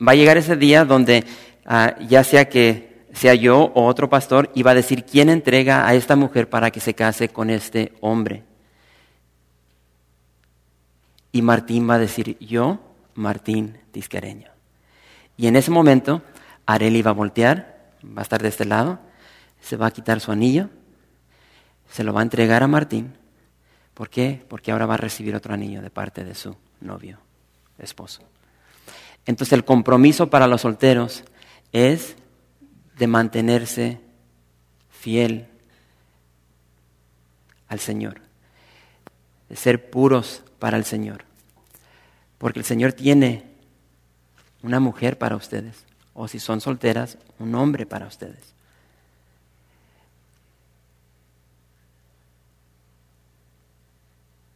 va 0.00 0.12
a 0.12 0.14
llegar 0.14 0.38
ese 0.38 0.56
día 0.56 0.86
donde 0.86 1.26
ah, 1.66 1.94
ya 2.08 2.24
sea 2.24 2.48
que 2.48 3.04
sea 3.12 3.34
yo 3.34 3.70
o 3.74 3.84
otro 3.84 4.08
pastor, 4.08 4.50
iba 4.54 4.70
a 4.70 4.74
decir 4.74 5.04
quién 5.04 5.28
entrega 5.28 5.86
a 5.86 5.94
esta 5.94 6.16
mujer 6.16 6.48
para 6.48 6.70
que 6.70 6.80
se 6.80 6.94
case 6.94 7.28
con 7.28 7.50
este 7.50 7.92
hombre. 8.00 8.44
Y 11.32 11.42
Martín 11.42 11.86
va 11.86 11.96
a 11.96 11.98
decir, 11.98 12.38
yo, 12.40 12.80
Martín 13.14 13.76
Tiscareño. 13.90 14.48
Y 15.36 15.48
en 15.48 15.56
ese 15.56 15.70
momento, 15.70 16.22
Areli 16.66 17.02
va 17.02 17.10
a 17.10 17.14
voltear, 17.14 17.92
va 18.04 18.20
a 18.20 18.22
estar 18.22 18.42
de 18.42 18.48
este 18.48 18.64
lado, 18.64 18.98
se 19.60 19.76
va 19.76 19.86
a 19.86 19.90
quitar 19.90 20.20
su 20.20 20.32
anillo, 20.32 20.70
se 21.90 22.04
lo 22.04 22.12
va 22.12 22.20
a 22.20 22.24
entregar 22.24 22.62
a 22.62 22.68
Martín. 22.68 23.14
¿Por 23.94 24.08
qué? 24.08 24.44
Porque 24.48 24.72
ahora 24.72 24.86
va 24.86 24.94
a 24.94 24.98
recibir 24.98 25.34
otro 25.34 25.54
anillo 25.54 25.82
de 25.82 25.90
parte 25.90 26.24
de 26.24 26.34
su 26.34 26.56
novio, 26.80 27.18
esposo. 27.78 28.22
Entonces 29.26 29.52
el 29.52 29.64
compromiso 29.64 30.30
para 30.30 30.46
los 30.46 30.62
solteros 30.62 31.24
es 31.72 32.16
de 32.96 33.06
mantenerse 33.06 34.00
fiel 34.90 35.48
al 37.68 37.80
Señor, 37.80 38.20
de 39.48 39.56
ser 39.56 39.90
puros 39.90 40.42
para 40.58 40.76
el 40.76 40.84
Señor, 40.84 41.24
porque 42.38 42.58
el 42.58 42.64
Señor 42.64 42.92
tiene 42.92 43.44
una 44.62 44.80
mujer 44.80 45.18
para 45.18 45.36
ustedes, 45.36 45.84
o 46.14 46.28
si 46.28 46.38
son 46.38 46.60
solteras, 46.60 47.18
un 47.38 47.54
hombre 47.54 47.86
para 47.86 48.06
ustedes. 48.06 48.54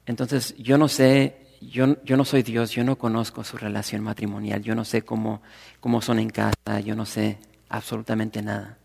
Entonces, 0.07 0.55
yo 0.57 0.79
no 0.79 0.89
sé, 0.89 1.37
yo, 1.61 2.03
yo, 2.05 2.17
no 2.17 2.25
soy 2.25 2.43
Dios, 2.43 2.71
yo 2.71 2.85
no 2.85 2.97
conozco 2.97 3.43
su 3.43 3.57
relación 3.57 4.03
matrimonial, 4.03 4.63
yo 4.63 4.75
no 4.75 4.85
sé 4.85 5.03
cómo, 5.03 5.43
cómo 5.81 6.01
son 6.01 6.21
en 6.21 6.31
casa, 6.31 6.81
yo 6.85 6.95
no 6.95 7.07
sé 7.07 7.39
absolutamente 7.69 8.41
nada. 8.41 8.79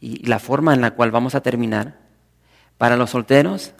Y, 0.00 0.26
la 0.26 0.38
forma 0.38 0.72
en 0.72 0.80
la 0.80 0.92
cual 0.92 1.10
vamos 1.10 1.34
a 1.34 1.42
terminar, 1.42 1.98
para 2.78 2.96
los 2.96 3.10
solteros, 3.10 3.74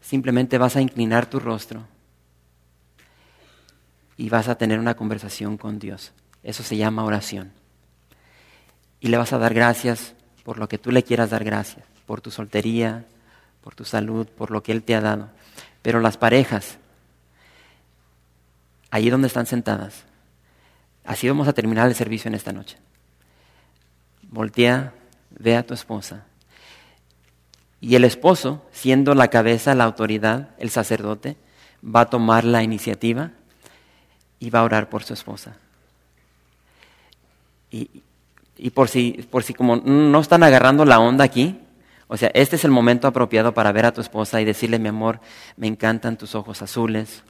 simplemente 0.00 0.58
vas 0.58 0.76
a 0.76 0.80
inclinar 0.80 1.26
tu 1.26 1.40
rostro 1.40 1.86
y 4.20 4.28
vas 4.28 4.48
a 4.48 4.56
tener 4.56 4.78
una 4.78 4.96
conversación 4.96 5.56
con 5.56 5.78
Dios. 5.78 6.12
Eso 6.42 6.62
se 6.62 6.76
llama 6.76 7.04
oración. 7.04 7.52
Y 9.00 9.08
le 9.08 9.16
vas 9.16 9.32
a 9.32 9.38
dar 9.38 9.54
gracias 9.54 10.14
por 10.44 10.58
lo 10.58 10.68
que 10.68 10.76
tú 10.76 10.90
le 10.90 11.02
quieras 11.02 11.30
dar 11.30 11.42
gracias, 11.42 11.86
por 12.04 12.20
tu 12.20 12.30
soltería, 12.30 13.06
por 13.62 13.74
tu 13.74 13.86
salud, 13.86 14.26
por 14.26 14.50
lo 14.50 14.62
que 14.62 14.72
Él 14.72 14.82
te 14.82 14.94
ha 14.94 15.00
dado. 15.00 15.30
Pero 15.80 16.00
las 16.00 16.18
parejas, 16.18 16.76
allí 18.90 19.08
donde 19.08 19.28
están 19.28 19.46
sentadas, 19.46 20.04
Así 21.02 21.26
vamos 21.26 21.48
a 21.48 21.54
terminar 21.54 21.88
el 21.88 21.94
servicio 21.94 22.28
en 22.28 22.34
esta 22.34 22.52
noche. 22.52 22.76
Voltea, 24.22 24.92
ve 25.30 25.56
a 25.56 25.66
tu 25.66 25.72
esposa. 25.72 26.26
Y 27.80 27.94
el 27.94 28.04
esposo, 28.04 28.68
siendo 28.70 29.14
la 29.14 29.28
cabeza, 29.28 29.74
la 29.74 29.84
autoridad, 29.84 30.50
el 30.58 30.68
sacerdote, 30.68 31.38
va 31.82 32.02
a 32.02 32.10
tomar 32.10 32.44
la 32.44 32.62
iniciativa 32.62 33.32
y 34.40 34.50
va 34.50 34.60
a 34.60 34.64
orar 34.64 34.88
por 34.88 35.04
su 35.04 35.14
esposa. 35.14 35.56
Y, 37.70 38.70
por, 38.74 38.88
si, 38.88 39.26
por 39.30 39.44
si 39.44 39.54
como 39.54 39.76
no 39.76 40.20
están 40.20 40.42
agarrando 40.42 40.84
la 40.84 40.98
onda 40.98 41.24
aquí, 41.24 41.60
o 42.08 42.16
sea, 42.16 42.30
este 42.34 42.56
es 42.56 42.64
el 42.64 42.72
momento 42.72 43.06
apropiado 43.06 43.54
para 43.54 43.70
ver 43.70 43.86
a 43.86 43.92
tu 43.92 44.00
esposa 44.00 44.40
y 44.40 44.44
decirle, 44.44 44.80
mi 44.80 44.88
amor, 44.88 45.20
me 45.56 45.68
encantan 45.68 46.16
tus 46.18 46.34
ojos 46.34 46.60
azules, 46.60 47.22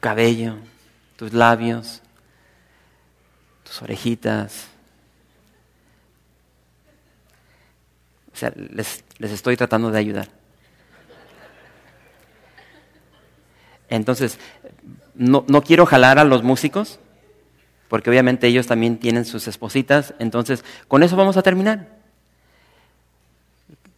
cabello, 0.00 0.56
tus 1.16 1.32
labios. 1.32 2.02
sus 3.64 3.82
orejitas. 3.82 4.68
O 8.32 8.36
sea, 8.36 8.50
les, 8.56 9.04
les 9.18 9.30
estoy 9.30 9.58
tratando 9.58 9.90
de 9.90 9.98
ayudar. 9.98 10.37
Entonces, 13.88 14.38
no, 15.14 15.44
no, 15.48 15.62
quiero 15.62 15.86
jalar 15.86 16.18
a 16.18 16.24
los 16.24 16.42
músicos, 16.42 17.00
porque 17.88 18.10
obviamente 18.10 18.46
ellos 18.46 18.66
también 18.66 18.98
tienen 18.98 19.24
sus 19.24 19.48
espositas. 19.48 20.14
Entonces, 20.18 20.64
con 20.88 21.02
eso 21.02 21.16
vamos 21.16 21.36
a 21.36 21.42
terminar. 21.42 21.88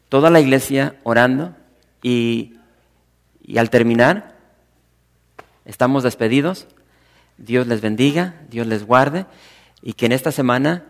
Toda 0.08 0.30
la 0.30 0.40
iglesia 0.40 0.96
orando 1.02 1.54
y, 2.02 2.54
y 3.42 3.58
al 3.58 3.70
terminar, 3.70 4.36
estamos 5.64 6.02
despedidos. 6.02 6.66
Dios 7.36 7.66
les 7.66 7.80
bendiga, 7.80 8.34
Dios 8.50 8.66
les 8.66 8.84
guarde 8.84 9.26
y 9.82 9.94
que 9.94 10.06
en 10.06 10.12
esta 10.12 10.32
semana, 10.32 10.84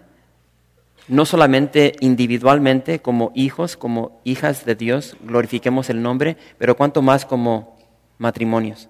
no 1.08 1.24
solamente 1.24 1.94
individualmente 2.00 3.00
como 3.00 3.32
hijos, 3.34 3.76
como 3.76 4.20
hijas 4.24 4.64
de 4.64 4.74
Dios, 4.74 5.16
glorifiquemos 5.22 5.90
el 5.90 6.02
nombre, 6.02 6.36
pero 6.58 6.76
cuanto 6.76 7.02
más 7.02 7.24
como 7.24 7.78
matrimonios. 8.20 8.88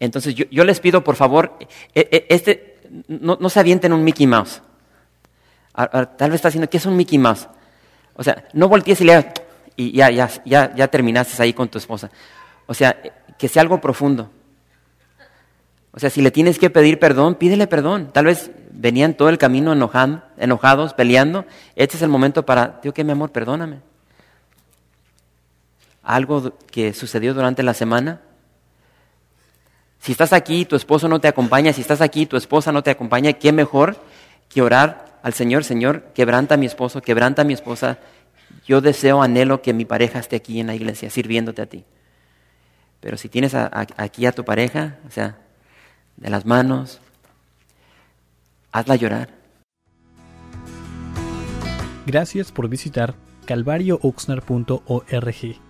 Entonces 0.00 0.34
yo, 0.34 0.64
les 0.64 0.80
pido, 0.80 1.04
por 1.04 1.14
favor, 1.14 1.56
e, 1.94 2.08
e, 2.10 2.26
este, 2.30 2.78
no, 3.06 3.48
se 3.48 3.60
avienten 3.60 3.92
un 3.92 4.02
Mickey 4.02 4.26
Mouse. 4.26 4.62
Tal 5.74 6.30
vez 6.30 6.34
está 6.34 6.48
diciendo, 6.48 6.68
¿qué 6.68 6.78
es 6.78 6.86
un 6.86 6.96
Mickey 6.96 7.18
Mouse? 7.18 7.48
O 8.14 8.24
sea, 8.24 8.48
no 8.54 8.68
voltees 8.68 9.00
y 9.02 9.04
le 9.04 9.32
y 9.76 9.92
ya, 9.92 10.10
ya, 10.10 10.28
ya, 10.44 10.88
terminaste 10.88 11.40
ahí 11.42 11.52
con 11.52 11.68
tu 11.68 11.78
esposa. 11.78 12.10
O 12.66 12.74
sea, 12.74 12.96
que 13.38 13.48
sea 13.48 13.62
algo 13.62 13.80
profundo. 13.80 14.30
O 15.92 15.98
sea, 15.98 16.10
si 16.10 16.20
le 16.22 16.30
tienes 16.30 16.58
que 16.58 16.70
pedir 16.70 16.98
perdón, 16.98 17.34
pídele 17.34 17.66
perdón. 17.66 18.10
Tal 18.12 18.26
vez 18.26 18.50
venían 18.72 19.14
todo 19.14 19.28
el 19.28 19.38
camino 19.38 19.72
enojados, 19.72 20.94
peleando. 20.94 21.44
Este 21.76 21.96
es 21.96 22.02
el 22.02 22.08
momento 22.08 22.44
para, 22.44 22.80
tío, 22.80 22.92
que 22.94 23.04
mi 23.04 23.12
amor, 23.12 23.30
perdóname. 23.30 23.80
Algo 26.10 26.58
que 26.72 26.92
sucedió 26.92 27.32
durante 27.34 27.62
la 27.62 27.72
semana. 27.72 28.20
Si 30.00 30.10
estás 30.10 30.32
aquí 30.32 30.62
y 30.62 30.64
tu 30.64 30.74
esposo 30.74 31.06
no 31.06 31.20
te 31.20 31.28
acompaña, 31.28 31.72
si 31.72 31.82
estás 31.82 32.00
aquí 32.00 32.22
y 32.22 32.26
tu 32.26 32.36
esposa 32.36 32.72
no 32.72 32.82
te 32.82 32.90
acompaña, 32.90 33.34
¿qué 33.34 33.52
mejor 33.52 33.96
que 34.48 34.60
orar 34.60 35.20
al 35.22 35.34
Señor? 35.34 35.62
Señor, 35.62 36.10
quebranta 36.12 36.56
a 36.56 36.58
mi 36.58 36.66
esposo, 36.66 37.00
quebranta 37.00 37.42
a 37.42 37.44
mi 37.44 37.52
esposa. 37.52 38.00
Yo 38.66 38.80
deseo, 38.80 39.22
anhelo 39.22 39.62
que 39.62 39.72
mi 39.72 39.84
pareja 39.84 40.18
esté 40.18 40.34
aquí 40.34 40.58
en 40.58 40.66
la 40.66 40.74
iglesia, 40.74 41.10
sirviéndote 41.10 41.62
a 41.62 41.66
ti. 41.66 41.84
Pero 42.98 43.16
si 43.16 43.28
tienes 43.28 43.54
aquí 43.54 44.26
a 44.26 44.32
tu 44.32 44.44
pareja, 44.44 44.98
o 45.06 45.12
sea, 45.12 45.38
de 46.16 46.28
las 46.28 46.44
manos, 46.44 47.00
hazla 48.72 48.96
llorar. 48.96 49.28
Gracias 52.04 52.50
por 52.50 52.68
visitar 52.68 53.14
calvariooxnar.org. 53.46 55.69